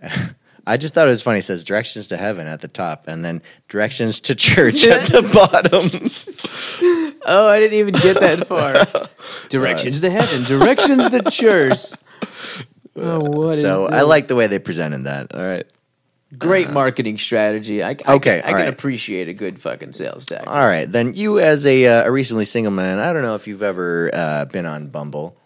I 0.66 0.76
just 0.76 0.94
thought 0.94 1.06
it 1.06 1.10
was 1.10 1.22
funny. 1.22 1.38
It 1.38 1.42
says 1.42 1.64
directions 1.64 2.08
to 2.08 2.16
heaven 2.16 2.46
at 2.46 2.60
the 2.60 2.68
top, 2.68 3.08
and 3.08 3.24
then 3.24 3.42
directions 3.68 4.20
to 4.20 4.34
church 4.34 4.86
at 4.86 5.08
the 5.08 5.22
bottom. 5.34 7.16
Oh, 7.24 7.48
I 7.48 7.58
didn't 7.58 7.78
even 7.78 7.94
get 7.94 8.20
that 8.20 8.46
far. 8.46 8.74
Directions 9.48 10.00
to 10.02 10.10
heaven, 10.10 10.44
directions 10.44 11.08
to 11.08 11.28
church. 11.30 11.94
Oh, 13.00 13.20
what 13.20 13.56
is 13.56 13.62
so 13.62 13.86
I 13.86 13.98
this? 13.98 14.06
like 14.06 14.26
the 14.26 14.36
way 14.36 14.46
they 14.46 14.58
presented 14.58 15.04
that. 15.04 15.34
All 15.34 15.40
right. 15.44 15.66
great 16.36 16.70
marketing 16.70 17.18
strategy. 17.18 17.82
I, 17.82 17.90
I 18.06 18.14
Okay, 18.14 18.40
can, 18.40 18.44
I 18.44 18.48
all 18.48 18.52
can 18.54 18.54
right. 18.54 18.68
appreciate 18.68 19.28
a 19.28 19.34
good 19.34 19.60
fucking 19.60 19.92
sales 19.94 20.26
tactic. 20.26 20.48
All 20.48 20.66
right, 20.66 20.90
then 20.90 21.14
you 21.14 21.38
as 21.40 21.64
a, 21.66 21.86
uh, 21.86 22.08
a 22.08 22.12
recently 22.12 22.44
single 22.44 22.72
man, 22.72 22.98
I 22.98 23.12
don't 23.12 23.22
know 23.22 23.34
if 23.34 23.46
you've 23.46 23.62
ever 23.62 24.10
uh, 24.12 24.44
been 24.46 24.66
on 24.66 24.88
Bumble, 24.88 25.36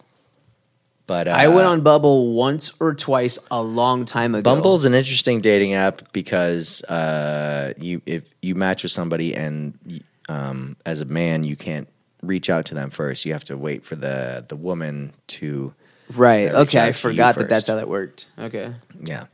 but 1.07 1.27
uh, 1.27 1.31
I 1.31 1.47
went 1.49 1.67
on 1.67 1.81
Bumble 1.81 2.33
once 2.33 2.73
or 2.79 2.93
twice 2.93 3.37
a 3.51 3.61
long 3.61 4.05
time 4.05 4.35
ago. 4.35 4.43
Bumble's 4.43 4.85
an 4.85 4.93
interesting 4.93 5.41
dating 5.41 5.73
app 5.73 6.11
because 6.13 6.83
uh, 6.85 7.73
you 7.79 8.01
if 8.05 8.23
you 8.41 8.55
match 8.55 8.83
with 8.83 8.91
somebody 8.91 9.35
and 9.35 10.03
um, 10.29 10.75
as 10.85 11.01
a 11.01 11.05
man 11.05 11.43
you 11.43 11.55
can't 11.55 11.87
reach 12.21 12.49
out 12.49 12.65
to 12.65 12.73
them 12.75 12.89
first. 12.89 13.25
You 13.25 13.33
have 13.33 13.43
to 13.45 13.57
wait 13.57 13.83
for 13.83 13.95
the 13.97 14.45
the 14.47 14.55
woman 14.55 15.13
to 15.27 15.73
right? 16.17 16.45
Yeah, 16.51 16.59
Okay, 16.59 16.79
I 16.79 16.91
forgot 16.91 17.35
that 17.37 17.49
that's 17.49 17.67
how 17.67 17.75
that 17.75 17.87
worked. 17.87 18.27
Okay, 18.37 18.73
yeah. 19.01 19.25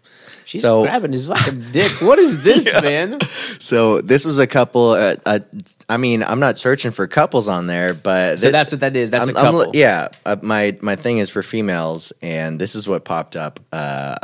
she's 0.45 0.61
So- 0.61 0.83
grabbing 0.83 1.11
his 1.11 1.27
fucking 1.27 1.61
dick. 1.71 1.91
What 2.01 2.19
is 2.19 2.43
this, 2.43 2.71
man? 2.81 3.19
So 3.59 4.01
this 4.01 4.25
was 4.25 4.37
a 4.37 4.47
couple. 4.47 4.91
Uh, 4.91 5.15
uh, 5.25 5.39
I 5.87 5.97
mean, 5.97 6.23
I'm 6.23 6.39
not 6.39 6.57
searching 6.57 6.91
for 6.91 7.07
couples 7.07 7.47
on 7.49 7.67
there, 7.67 7.93
but 7.93 8.39
So 8.39 8.51
that's 8.51 8.71
what 8.71 8.81
that 8.81 8.95
is. 8.95 9.11
That's 9.11 9.29
I'm- 9.29 9.35
a 9.35 9.39
I'm 9.39 9.45
couple. 9.45 9.71
li- 9.71 9.79
yeah, 9.79 10.09
uh, 10.25 10.37
my 10.41 10.77
my 10.81 10.95
thing 10.95 11.17
is 11.19 11.29
for 11.29 11.43
females, 11.43 12.13
and 12.21 12.59
this 12.59 12.75
is 12.75 12.87
what 12.87 13.05
popped 13.05 13.35
up. 13.35 13.59
Uh, 13.71 14.15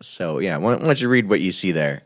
so 0.00 0.38
yeah, 0.40 0.56
why, 0.56 0.74
why 0.74 0.78
don't 0.86 1.00
you 1.00 1.08
read 1.08 1.28
what 1.28 1.40
you 1.40 1.52
see 1.52 1.72
there? 1.72 2.02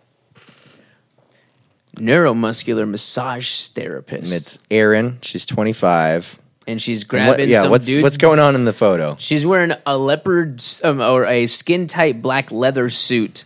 Neuromuscular 1.97 2.87
massage 2.87 3.68
therapist, 3.68 4.24
And 4.31 4.33
it's 4.35 4.59
Erin. 4.70 5.18
She's 5.22 5.47
25. 5.47 6.39
And 6.67 6.81
she's 6.83 7.05
grabbing 7.05 7.29
what- 7.43 7.49
yeah, 7.49 7.62
some 7.62 7.71
what's 7.71 7.87
dude. 7.87 8.03
what's 8.03 8.17
going 8.19 8.39
on 8.39 8.55
in 8.55 8.64
the 8.64 8.73
photo? 8.73 9.17
She's 9.19 9.47
wearing 9.47 9.73
a 9.87 9.97
leopard 9.97 10.62
um, 10.85 11.01
or 11.01 11.25
a 11.27 11.47
skin 11.47 11.87
tight 11.87 12.21
black 12.23 12.51
leather 12.51 12.91
suit, 12.91 13.45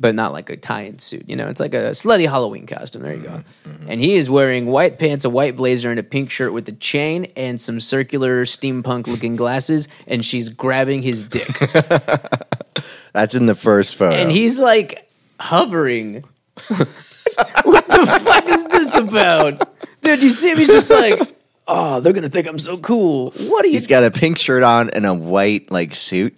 but 0.00 0.14
not 0.14 0.32
like 0.32 0.50
a 0.50 0.56
tie-in 0.56 0.98
suit. 0.98 1.28
You 1.28 1.36
know, 1.36 1.48
it's 1.48 1.60
like 1.60 1.74
a 1.74 1.90
slutty 1.90 2.28
Halloween 2.28 2.66
costume. 2.66 3.02
There 3.02 3.14
you 3.14 3.20
go. 3.22 3.44
And 3.88 4.00
he 4.00 4.14
is 4.14 4.30
wearing 4.30 4.66
white 4.66 4.98
pants, 4.98 5.24
a 5.24 5.30
white 5.30 5.56
blazer, 5.56 5.90
and 5.90 5.98
a 5.98 6.02
pink 6.02 6.30
shirt 6.30 6.52
with 6.52 6.68
a 6.68 6.72
chain 6.72 7.30
and 7.36 7.60
some 7.60 7.78
circular 7.80 8.44
steampunk-looking 8.44 9.36
glasses. 9.36 9.88
And 10.06 10.24
she's 10.24 10.48
grabbing 10.48 11.02
his 11.02 11.24
dick, 11.24 11.48
That's 13.12 13.34
in 13.34 13.46
the 13.46 13.54
first 13.54 13.96
photo. 13.96 14.16
and 14.16 14.30
he's 14.30 14.58
like 14.58 15.08
hovering. 15.38 16.24
what 16.68 17.88
the 17.88 18.20
fuck 18.24 18.46
is 18.46 18.64
this 18.66 18.94
about, 18.96 19.68
dude? 20.00 20.22
You 20.22 20.30
see 20.30 20.50
him? 20.50 20.58
He's 20.58 20.68
just 20.68 20.90
like. 20.90 21.20
Oh, 21.68 22.00
they're 22.00 22.12
gonna 22.12 22.28
think 22.28 22.46
I'm 22.46 22.58
so 22.58 22.76
cool. 22.78 23.30
What 23.32 23.64
are 23.64 23.68
you? 23.68 23.74
he's 23.74 23.86
got 23.86 24.04
a 24.04 24.10
pink 24.10 24.38
shirt 24.38 24.62
on 24.62 24.90
and 24.90 25.06
a 25.06 25.14
white 25.14 25.70
like 25.70 25.94
suit. 25.94 26.36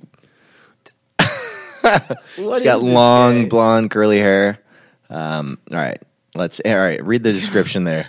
He's 2.37 2.62
got 2.62 2.83
long 2.83 3.43
guy? 3.43 3.49
blonde 3.49 3.91
curly 3.91 4.18
hair. 4.18 4.59
Um, 5.11 5.59
all 5.70 5.77
right, 5.77 6.01
let's. 6.35 6.61
All 6.64 6.75
right, 6.75 7.03
read 7.05 7.22
the 7.22 7.33
description 7.33 7.85
there. 7.85 8.09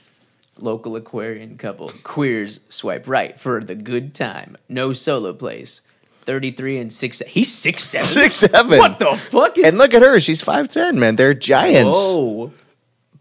Local 0.58 0.96
Aquarian 0.96 1.56
couple. 1.56 1.90
Queers 2.04 2.60
swipe 2.68 3.08
right 3.08 3.38
for 3.38 3.62
the 3.62 3.74
good 3.74 4.14
time. 4.14 4.56
No 4.68 4.92
solo 4.92 5.32
place. 5.32 5.80
33 6.24 6.78
and 6.78 6.92
6. 6.92 7.18
He's 7.26 7.52
6 7.52 7.82
7. 7.82 8.04
Six 8.04 8.34
seven. 8.34 8.78
What 8.78 9.00
the 9.00 9.16
fuck 9.16 9.58
is 9.58 9.64
And 9.68 9.78
look 9.78 9.92
at 9.92 10.02
her. 10.02 10.20
She's 10.20 10.40
five 10.40 10.68
ten. 10.68 11.00
Man, 11.00 11.16
they're 11.16 11.34
giants. 11.34 11.98
Whoa. 11.98 12.52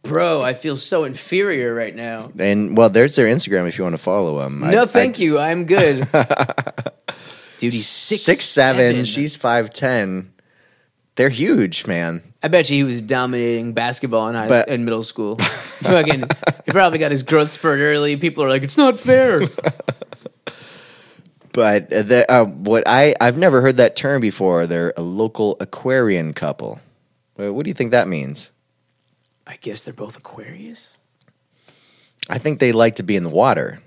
Bro, 0.03 0.41
I 0.41 0.53
feel 0.53 0.77
so 0.77 1.03
inferior 1.03 1.73
right 1.75 1.95
now. 1.95 2.31
And 2.39 2.75
well, 2.75 2.89
there's 2.89 3.15
their 3.15 3.27
Instagram 3.27 3.67
if 3.67 3.77
you 3.77 3.83
want 3.83 3.93
to 3.95 4.01
follow 4.01 4.39
them. 4.41 4.59
no, 4.59 4.85
thank 4.85 5.19
you. 5.19 5.37
I'm 5.39 5.65
good. 5.65 6.07
Dude, 7.59 7.73
he's 7.73 7.87
6 7.87 8.43
seven. 8.43 9.05
She's 9.05 9.35
five 9.35 9.71
ten. 9.71 10.33
They're 11.15 11.29
huge, 11.29 11.85
man. 11.85 12.23
I 12.41 12.47
bet 12.47 12.69
you 12.71 12.77
he 12.77 12.83
was 12.83 13.01
dominating 13.03 13.73
basketball 13.73 14.27
in 14.29 14.35
high 14.35 14.47
But- 14.47 14.69
in 14.69 14.83
middle 14.85 15.03
school. 15.03 15.35
Fucking, 15.81 16.21
he 16.21 16.71
probably 16.71 16.97
got 16.97 17.11
his 17.11 17.21
growth 17.21 17.51
spurt 17.51 17.79
early. 17.79 18.17
People 18.17 18.43
are 18.43 18.49
like, 18.49 18.63
it's 18.63 18.77
not 18.77 18.97
fair. 18.99 19.43
But 21.53 21.91
uh, 21.91 22.01
the, 22.03 22.31
uh, 22.31 22.45
what 22.45 22.83
I 22.85 23.13
I've 23.19 23.37
never 23.37 23.61
heard 23.61 23.75
that 23.77 23.95
term 23.97 24.21
before. 24.21 24.67
They're 24.67 24.93
a 24.95 25.01
local 25.01 25.57
Aquarian 25.59 26.33
couple. 26.33 26.79
What 27.35 27.63
do 27.63 27.69
you 27.69 27.73
think 27.73 27.91
that 27.91 28.07
means? 28.07 28.51
I 29.51 29.57
guess 29.57 29.81
they're 29.81 29.93
both 29.93 30.17
Aquarius. 30.17 30.95
I 32.29 32.37
think 32.37 32.59
they 32.59 32.71
like 32.71 32.95
to 32.95 33.03
be 33.03 33.17
in 33.17 33.23
the 33.23 33.29
water, 33.29 33.81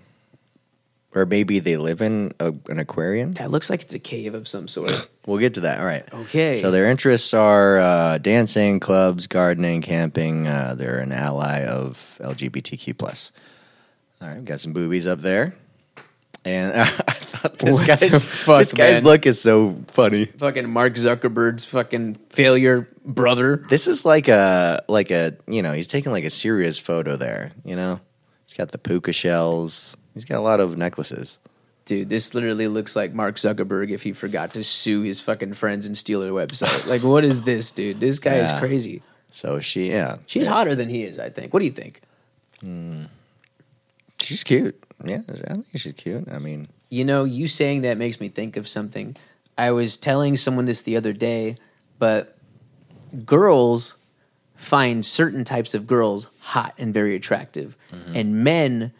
or 1.15 1.25
maybe 1.25 1.59
they 1.59 1.79
live 1.79 2.03
in 2.03 2.33
a, 2.39 2.53
an 2.69 2.79
aquarium. 2.79 3.33
That 3.33 3.51
looks 3.51 3.71
like 3.71 3.81
it's 3.81 3.95
a 3.95 3.99
cave 3.99 4.35
of 4.35 4.47
some 4.47 4.69
sort. 4.69 4.93
We'll 5.27 5.39
get 5.39 5.55
to 5.55 5.61
that. 5.61 5.81
All 5.81 5.87
right. 5.87 6.05
Okay. 6.13 6.61
So 6.61 6.71
their 6.71 6.85
interests 6.85 7.33
are 7.33 7.79
uh, 7.79 8.19
dancing, 8.19 8.79
clubs, 8.79 9.27
gardening, 9.27 9.81
camping. 9.81 10.47
Uh, 10.47 10.75
they're 10.77 10.99
an 10.99 11.13
ally 11.13 11.65
of 11.65 12.19
LGBTQ 12.21 12.99
plus. 12.99 13.33
All 14.21 14.29
right, 14.29 14.37
we 14.37 14.45
got 14.45 14.61
some 14.61 14.75
boobies 14.75 15.07
up 15.07 15.21
there, 15.21 15.55
and 16.45 16.81
I 16.81 16.85
thought 16.85 17.59
this 17.59 17.81
What 17.81 17.87
guy's 17.87 18.25
fuck, 18.25 18.59
this 18.59 18.73
guy's 18.73 19.03
man? 19.03 19.05
look 19.05 19.27
is 19.27 19.41
so 19.41 19.77
funny. 19.89 20.27
fucking 20.27 20.69
Mark 20.69 20.95
Zuckerberg's 20.95 21.65
fucking 21.65 22.15
failure 22.31 22.89
brother. 23.05 23.57
This 23.69 23.87
is 23.87 24.05
like 24.05 24.29
a 24.29 24.83
like 24.89 25.11
a 25.11 25.37
you 25.47 25.63
know 25.63 25.73
he's 25.73 25.87
taking 25.87 26.13
like 26.13 26.25
a 26.25 26.31
serious 26.31 26.79
photo 26.79 27.17
there. 27.17 27.53
You 27.65 27.77
know, 27.77 28.01
he's 28.47 28.55
got 28.55 28.73
the 28.73 28.79
puka 28.79 29.13
shells. 29.13 29.97
He's 30.15 30.25
got 30.25 30.39
a 30.39 30.43
lot 30.43 30.61
of 30.61 30.77
necklaces. 30.77 31.39
Dude, 31.87 32.09
this 32.09 32.33
literally 32.35 32.67
looks 32.67 32.97
like 32.97 33.13
Mark 33.13 33.37
Zuckerberg 33.37 33.91
if 33.91 34.03
he 34.05 34.13
forgot 34.15 34.55
to 34.55 34.65
sue 34.65 35.03
his 35.03 35.21
fucking 35.21 35.53
friends 35.53 35.85
and 35.85 35.97
steal 35.99 36.21
their 36.21 36.33
website. 36.33 36.87
like, 36.89 37.03
what 37.03 37.25
is 37.25 37.43
this, 37.43 37.73
dude? 37.73 38.01
This 38.01 38.19
guy 38.19 38.37
is 38.37 38.53
crazy. 38.53 39.03
So 39.33 39.59
she 39.61 39.91
yeah 39.91 40.17
She's 40.27 40.47
hotter 40.47 40.75
than 40.75 40.89
he 40.89 41.03
is, 41.03 41.19
I 41.19 41.29
think. 41.31 41.53
What 41.53 41.59
do 41.61 41.67
you 41.67 41.73
think? 41.73 42.01
Hmm. 42.61 43.05
she's 44.21 44.45
cute. 44.45 44.83
Yeah, 45.03 45.21
I 45.29 45.55
think 45.55 45.67
she's 45.77 45.95
cute. 45.95 46.29
I 46.31 46.39
mean, 46.39 46.67
You 46.95 47.05
know, 47.05 47.25
you 47.25 47.49
saying 47.49 47.83
that 47.83 47.99
makes 47.99 48.21
me 48.21 48.29
think 48.29 48.57
of 48.57 48.69
something. 48.69 49.17
I 49.59 49.73
was 49.73 49.97
telling 49.97 50.37
someone 50.37 50.65
this 50.65 50.83
the 50.83 50.97
other 50.97 51.13
day, 51.13 51.57
but 51.99 52.37
girls 53.25 53.97
find 54.55 55.05
certain 55.05 55.43
types 55.43 55.75
of 55.75 55.89
girls 55.89 56.33
hot 56.39 56.75
and 56.79 56.95
very 56.95 57.17
attractive, 57.17 57.77
mm-hmm. 57.93 58.17
and 58.17 58.45
men 58.45 58.93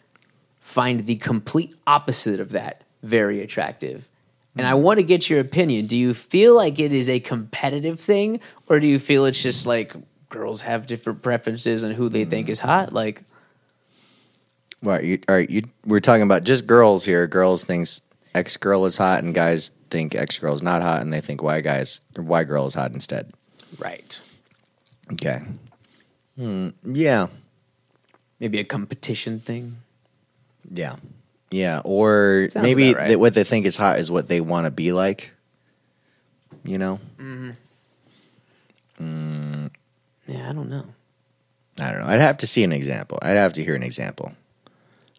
find 0.59 1.05
the 1.05 1.15
complete 1.15 1.73
opposite 1.87 2.41
of 2.41 2.51
that 2.51 2.83
very 3.01 3.41
attractive. 3.41 4.09
And 4.57 4.67
I 4.67 4.71
mm-hmm. 4.71 4.83
want 4.83 4.99
to 4.99 5.03
get 5.03 5.29
your 5.29 5.39
opinion. 5.39 5.85
Do 5.85 5.97
you 5.97 6.13
feel 6.13 6.55
like 6.55 6.79
it 6.79 6.91
is 6.91 7.07
a 7.07 7.21
competitive 7.21 7.99
thing, 7.99 8.41
or 8.67 8.81
do 8.81 8.87
you 8.87 8.99
feel 8.99 9.25
it's 9.25 9.41
just 9.41 9.65
like 9.65 9.95
girls 10.27 10.61
have 10.61 10.85
different 10.85 11.21
preferences 11.21 11.83
and 11.83 11.95
who 11.95 12.09
they 12.09 12.21
mm-hmm. 12.21 12.29
think 12.29 12.49
is 12.49 12.59
hot? 12.59 12.91
Like, 12.91 13.23
Right, 14.83 15.03
you, 15.03 15.19
all 15.27 15.35
right. 15.35 15.49
You, 15.49 15.63
we're 15.85 15.99
talking 15.99 16.21
about 16.23 16.43
just 16.43 16.67
girls 16.67 17.05
here. 17.05 17.25
Girls 17.27 17.63
thinks 17.63 18.01
X 18.35 18.57
girl 18.57 18.85
is 18.85 18.97
hot, 18.97 19.23
and 19.23 19.33
guys 19.33 19.69
think 19.89 20.13
X 20.15 20.37
girl 20.39 20.53
is 20.53 20.61
not 20.61 20.81
hot, 20.81 21.01
and 21.01 21.11
they 21.11 21.21
think 21.21 21.41
Y 21.41 21.61
guys 21.61 22.01
or 22.17 22.23
Y 22.23 22.43
girl 22.43 22.65
is 22.67 22.73
hot 22.73 22.91
instead. 22.93 23.33
right? 23.79 24.19
Okay. 25.13 25.39
Hmm. 26.37 26.69
Yeah. 26.83 27.27
Maybe 28.39 28.59
a 28.59 28.63
competition 28.65 29.39
thing. 29.39 29.77
Yeah. 30.69 30.97
Yeah. 31.51 31.81
Or 31.85 32.49
Sounds 32.51 32.63
maybe 32.63 32.91
about 32.91 33.01
right. 33.01 33.09
that 33.09 33.19
what 33.19 33.33
they 33.33 33.43
think 33.43 33.65
is 33.65 33.77
hot 33.77 33.99
is 33.99 34.11
what 34.11 34.27
they 34.27 34.41
want 34.41 34.65
to 34.65 34.71
be 34.71 34.91
like. 34.91 35.31
You 36.63 36.77
know. 36.77 36.99
Yeah, 40.27 40.49
I 40.49 40.53
don't 40.53 40.69
know. 40.69 40.85
I 41.79 41.91
don't 41.91 41.99
know. 41.99 42.07
I'd 42.07 42.19
have 42.21 42.37
to 42.37 42.47
see 42.47 42.63
an 42.63 42.71
example. 42.73 43.19
I'd 43.21 43.37
have 43.37 43.53
to 43.53 43.63
hear 43.63 43.75
an 43.75 43.83
example. 43.83 44.33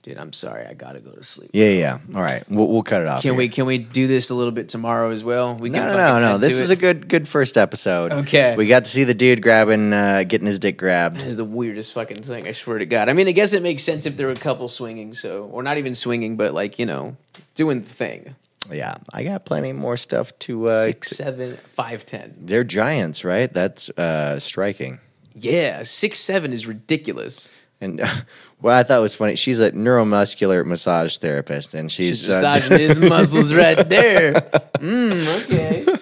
Dude, 0.06 0.18
I'm 0.18 0.32
sorry. 0.32 0.64
I 0.64 0.74
gotta 0.74 1.00
go 1.00 1.10
to 1.10 1.24
sleep. 1.24 1.50
Yeah. 1.52 1.70
Yeah. 1.70 1.98
All 2.14 2.22
right. 2.22 2.48
We'll, 2.48 2.68
we'll 2.68 2.84
cut 2.84 3.02
it 3.02 3.08
off. 3.08 3.22
Can 3.22 3.32
here. 3.32 3.38
we 3.38 3.48
can 3.48 3.66
we 3.66 3.78
do 3.78 4.06
this 4.06 4.30
a 4.30 4.36
little 4.36 4.52
bit 4.52 4.68
tomorrow 4.68 5.10
as 5.10 5.24
well? 5.24 5.56
We 5.56 5.68
No, 5.68 5.84
no, 5.84 5.96
no, 5.96 6.20
no. 6.20 6.38
This 6.38 6.60
was 6.60 6.70
a 6.70 6.76
good, 6.76 7.08
good 7.08 7.26
first 7.26 7.58
episode. 7.58 8.12
Okay. 8.12 8.54
We 8.54 8.68
got 8.68 8.84
to 8.84 8.90
see 8.90 9.02
the 9.02 9.14
dude 9.14 9.42
grabbing, 9.42 9.92
uh, 9.92 10.22
getting 10.22 10.46
his 10.46 10.60
dick 10.60 10.78
grabbed. 10.78 11.22
That 11.22 11.26
is 11.26 11.38
the 11.38 11.44
weirdest 11.44 11.92
fucking 11.92 12.18
thing. 12.18 12.46
I 12.46 12.52
swear 12.52 12.78
to 12.78 12.86
God. 12.86 13.08
I 13.08 13.14
mean, 13.14 13.26
I 13.26 13.32
guess 13.32 13.52
it 13.52 13.64
makes 13.64 13.82
sense 13.82 14.06
if 14.06 14.16
there 14.16 14.28
were 14.28 14.32
a 14.32 14.36
couple 14.36 14.68
swinging, 14.68 15.12
so 15.12 15.46
or 15.46 15.64
not 15.64 15.76
even 15.76 15.96
swinging, 15.96 16.36
but 16.36 16.54
like 16.54 16.78
you 16.78 16.86
know, 16.86 17.16
doing 17.56 17.80
the 17.80 17.88
thing. 17.88 18.36
Yeah, 18.70 18.94
I 19.12 19.24
got 19.24 19.44
plenty 19.44 19.72
more 19.72 19.96
stuff 19.96 20.38
to. 20.40 20.68
Uh, 20.68 20.84
Six, 20.84 21.10
seven, 21.10 21.56
five, 21.56 22.06
ten. 22.06 22.32
They're 22.38 22.62
giants, 22.62 23.24
right? 23.24 23.52
That's 23.52 23.90
uh, 23.98 24.38
striking. 24.38 25.00
Yeah, 25.34 25.82
six 25.82 26.20
seven 26.20 26.52
is 26.52 26.68
ridiculous. 26.68 27.52
And 27.80 28.00
what 28.60 28.74
I 28.74 28.82
thought 28.82 29.02
was 29.02 29.14
funny, 29.14 29.36
she's 29.36 29.58
a 29.58 29.70
neuromuscular 29.72 30.64
massage 30.64 31.16
therapist, 31.18 31.74
and 31.74 31.90
she's, 31.90 32.20
She's 32.20 32.30
uh, 32.30 32.40
massaging 32.42 32.78
his 32.78 33.00
muscles 33.12 33.52
right 33.52 33.88
there. 33.88 34.32
Mm, 34.32 35.44
okay. 35.44 35.86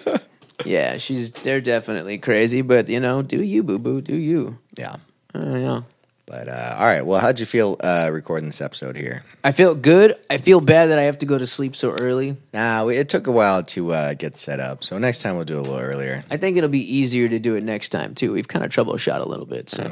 Yeah, 0.65 0.97
she's 0.97 1.29
they're 1.31 1.61
definitely 1.61 2.17
crazy, 2.17 2.63
but 2.63 2.89
you 2.89 2.99
know, 2.99 3.21
do 3.21 3.43
you, 3.43 3.61
boo 3.61 3.77
boo, 3.77 4.01
do 4.01 4.15
you? 4.15 4.57
yeah. 4.79 4.95
Uh, 5.35 5.55
yeah. 5.57 5.81
But 6.27 6.47
uh, 6.47 6.75
all 6.79 6.85
right, 6.85 7.05
well, 7.05 7.19
how'd 7.21 7.39
you 7.39 7.45
feel 7.45 7.77
uh, 7.81 8.09
recording 8.11 8.47
this 8.47 8.59
episode 8.59 8.97
here? 8.97 9.23
I 9.43 9.51
feel 9.51 9.75
good. 9.75 10.15
I 10.27 10.37
feel 10.37 10.59
bad 10.59 10.87
that 10.87 10.97
I 10.97 11.03
have 11.03 11.19
to 11.19 11.27
go 11.27 11.37
to 11.37 11.45
sleep 11.45 11.75
so 11.75 11.95
early. 12.01 12.35
Nah, 12.51 12.83
we, 12.85 12.97
it 12.97 13.09
took 13.09 13.27
a 13.27 13.31
while 13.31 13.61
to 13.63 13.93
uh, 13.93 14.13
get 14.15 14.39
set 14.39 14.59
up, 14.59 14.83
so 14.83 14.97
next 14.97 15.21
time 15.21 15.35
we'll 15.35 15.45
do 15.45 15.57
it 15.57 15.59
a 15.59 15.61
little 15.61 15.79
earlier. 15.79 16.23
I 16.31 16.37
think 16.37 16.57
it'll 16.57 16.69
be 16.69 16.95
easier 16.97 17.29
to 17.29 17.37
do 17.37 17.53
it 17.55 17.63
next 17.63 17.89
time 17.89 18.15
too. 18.15 18.31
We've 18.31 18.47
kind 18.47 18.65
of 18.65 18.71
troubleshot 18.71 19.23
a 19.23 19.29
little 19.29 19.45
bit, 19.45 19.69
so 19.69 19.83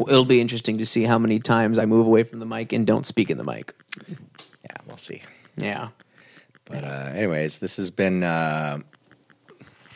it'll 0.00 0.24
be 0.24 0.40
interesting 0.40 0.78
to 0.78 0.86
see 0.86 1.02
how 1.02 1.18
many 1.18 1.38
times 1.38 1.78
I 1.78 1.84
move 1.84 2.06
away 2.06 2.22
from 2.22 2.40
the 2.40 2.46
mic 2.46 2.72
and 2.72 2.86
don't 2.86 3.04
speak 3.04 3.28
in 3.28 3.36
the 3.36 3.44
mic. 3.44 3.74
Yeah, 4.08 4.76
we'll 4.86 4.96
see. 4.96 5.20
Yeah. 5.56 5.88
But 6.64 6.84
uh, 6.84 7.10
anyways, 7.14 7.58
this 7.58 7.76
has 7.76 7.90
been. 7.90 8.22
Uh, 8.22 8.78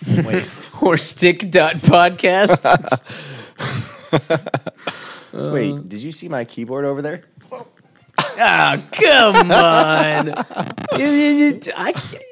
wait, 0.22 0.44
Horse 0.72 1.14
Dick 1.14 1.50
dot 1.50 1.76
podcast. 1.76 2.64
wait, 5.32 5.88
did 5.88 6.00
you 6.02 6.12
see 6.12 6.28
my 6.28 6.44
keyboard 6.44 6.84
over 6.84 7.02
there? 7.02 7.22
Ah, 8.40 8.80
come 8.92 9.36
on. 9.50 10.30
I 10.96 11.92
can't. 11.92 12.22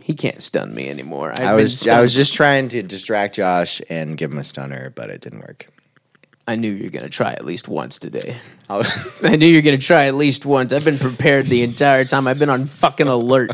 He 0.00 0.14
can't 0.14 0.42
stun 0.42 0.74
me 0.74 0.88
anymore. 0.88 1.30
I've 1.32 1.40
I 1.40 1.54
was 1.54 1.86
I 1.86 2.00
was 2.00 2.12
just 2.14 2.34
trying 2.34 2.68
to 2.68 2.82
distract 2.82 3.36
Josh 3.36 3.80
and 3.88 4.16
give 4.16 4.32
him 4.32 4.38
a 4.38 4.44
stunner, 4.44 4.90
but 4.90 5.10
it 5.10 5.20
didn't 5.20 5.40
work. 5.40 5.68
I 6.48 6.56
knew 6.56 6.72
you 6.72 6.84
were 6.84 6.90
gonna 6.90 7.08
try 7.08 7.32
at 7.32 7.44
least 7.44 7.68
once 7.68 7.98
today. 7.98 8.36
I 8.68 9.36
knew 9.36 9.46
you 9.46 9.58
were 9.58 9.62
gonna 9.62 9.78
try 9.78 10.06
at 10.06 10.14
least 10.14 10.44
once. 10.44 10.72
I've 10.72 10.84
been 10.84 10.98
prepared 10.98 11.46
the 11.46 11.62
entire 11.62 12.04
time. 12.04 12.26
I've 12.26 12.38
been 12.40 12.50
on 12.50 12.66
fucking 12.66 13.06
alert. 13.06 13.52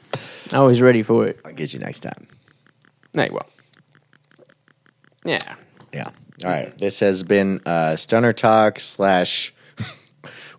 I 0.52 0.60
was 0.60 0.80
ready 0.80 1.02
for 1.02 1.26
it. 1.26 1.40
I'll 1.44 1.52
get 1.52 1.74
you 1.74 1.80
next 1.80 1.98
time. 2.00 2.26
No, 3.12 3.24
you 3.24 3.32
won't. 3.32 3.46
Yeah. 5.24 5.56
Yeah. 5.92 6.10
All 6.44 6.50
right. 6.50 6.76
This 6.76 7.00
has 7.00 7.22
been 7.22 7.60
uh, 7.64 7.96
Stunner 7.96 8.32
Talk 8.32 8.78
slash 8.78 9.54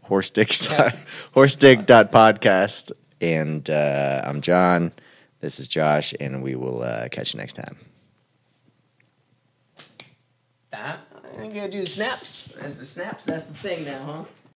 Horse 0.03 0.29
Dick 0.31 0.51
Horse 1.33 1.55
Dick 1.55 1.85
dot 1.85 2.11
podcast, 2.11 2.91
and 3.21 3.69
uh, 3.69 4.21
I'm 4.25 4.41
John. 4.41 4.91
This 5.39 5.59
is 5.59 5.67
Josh, 5.67 6.15
and 6.19 6.41
we 6.41 6.55
will 6.55 6.81
uh, 6.81 7.09
catch 7.09 7.33
you 7.33 7.39
next 7.39 7.53
time. 7.53 7.77
I'm 10.73 11.49
gonna 11.49 11.69
do 11.69 11.81
the 11.81 11.85
snaps. 11.85 12.55
That's 12.59 12.79
the 12.79 12.85
snaps. 12.85 13.25
That's 13.25 13.45
the 13.45 13.53
thing 13.53 13.85
now, 13.85 14.03
huh? 14.03 14.23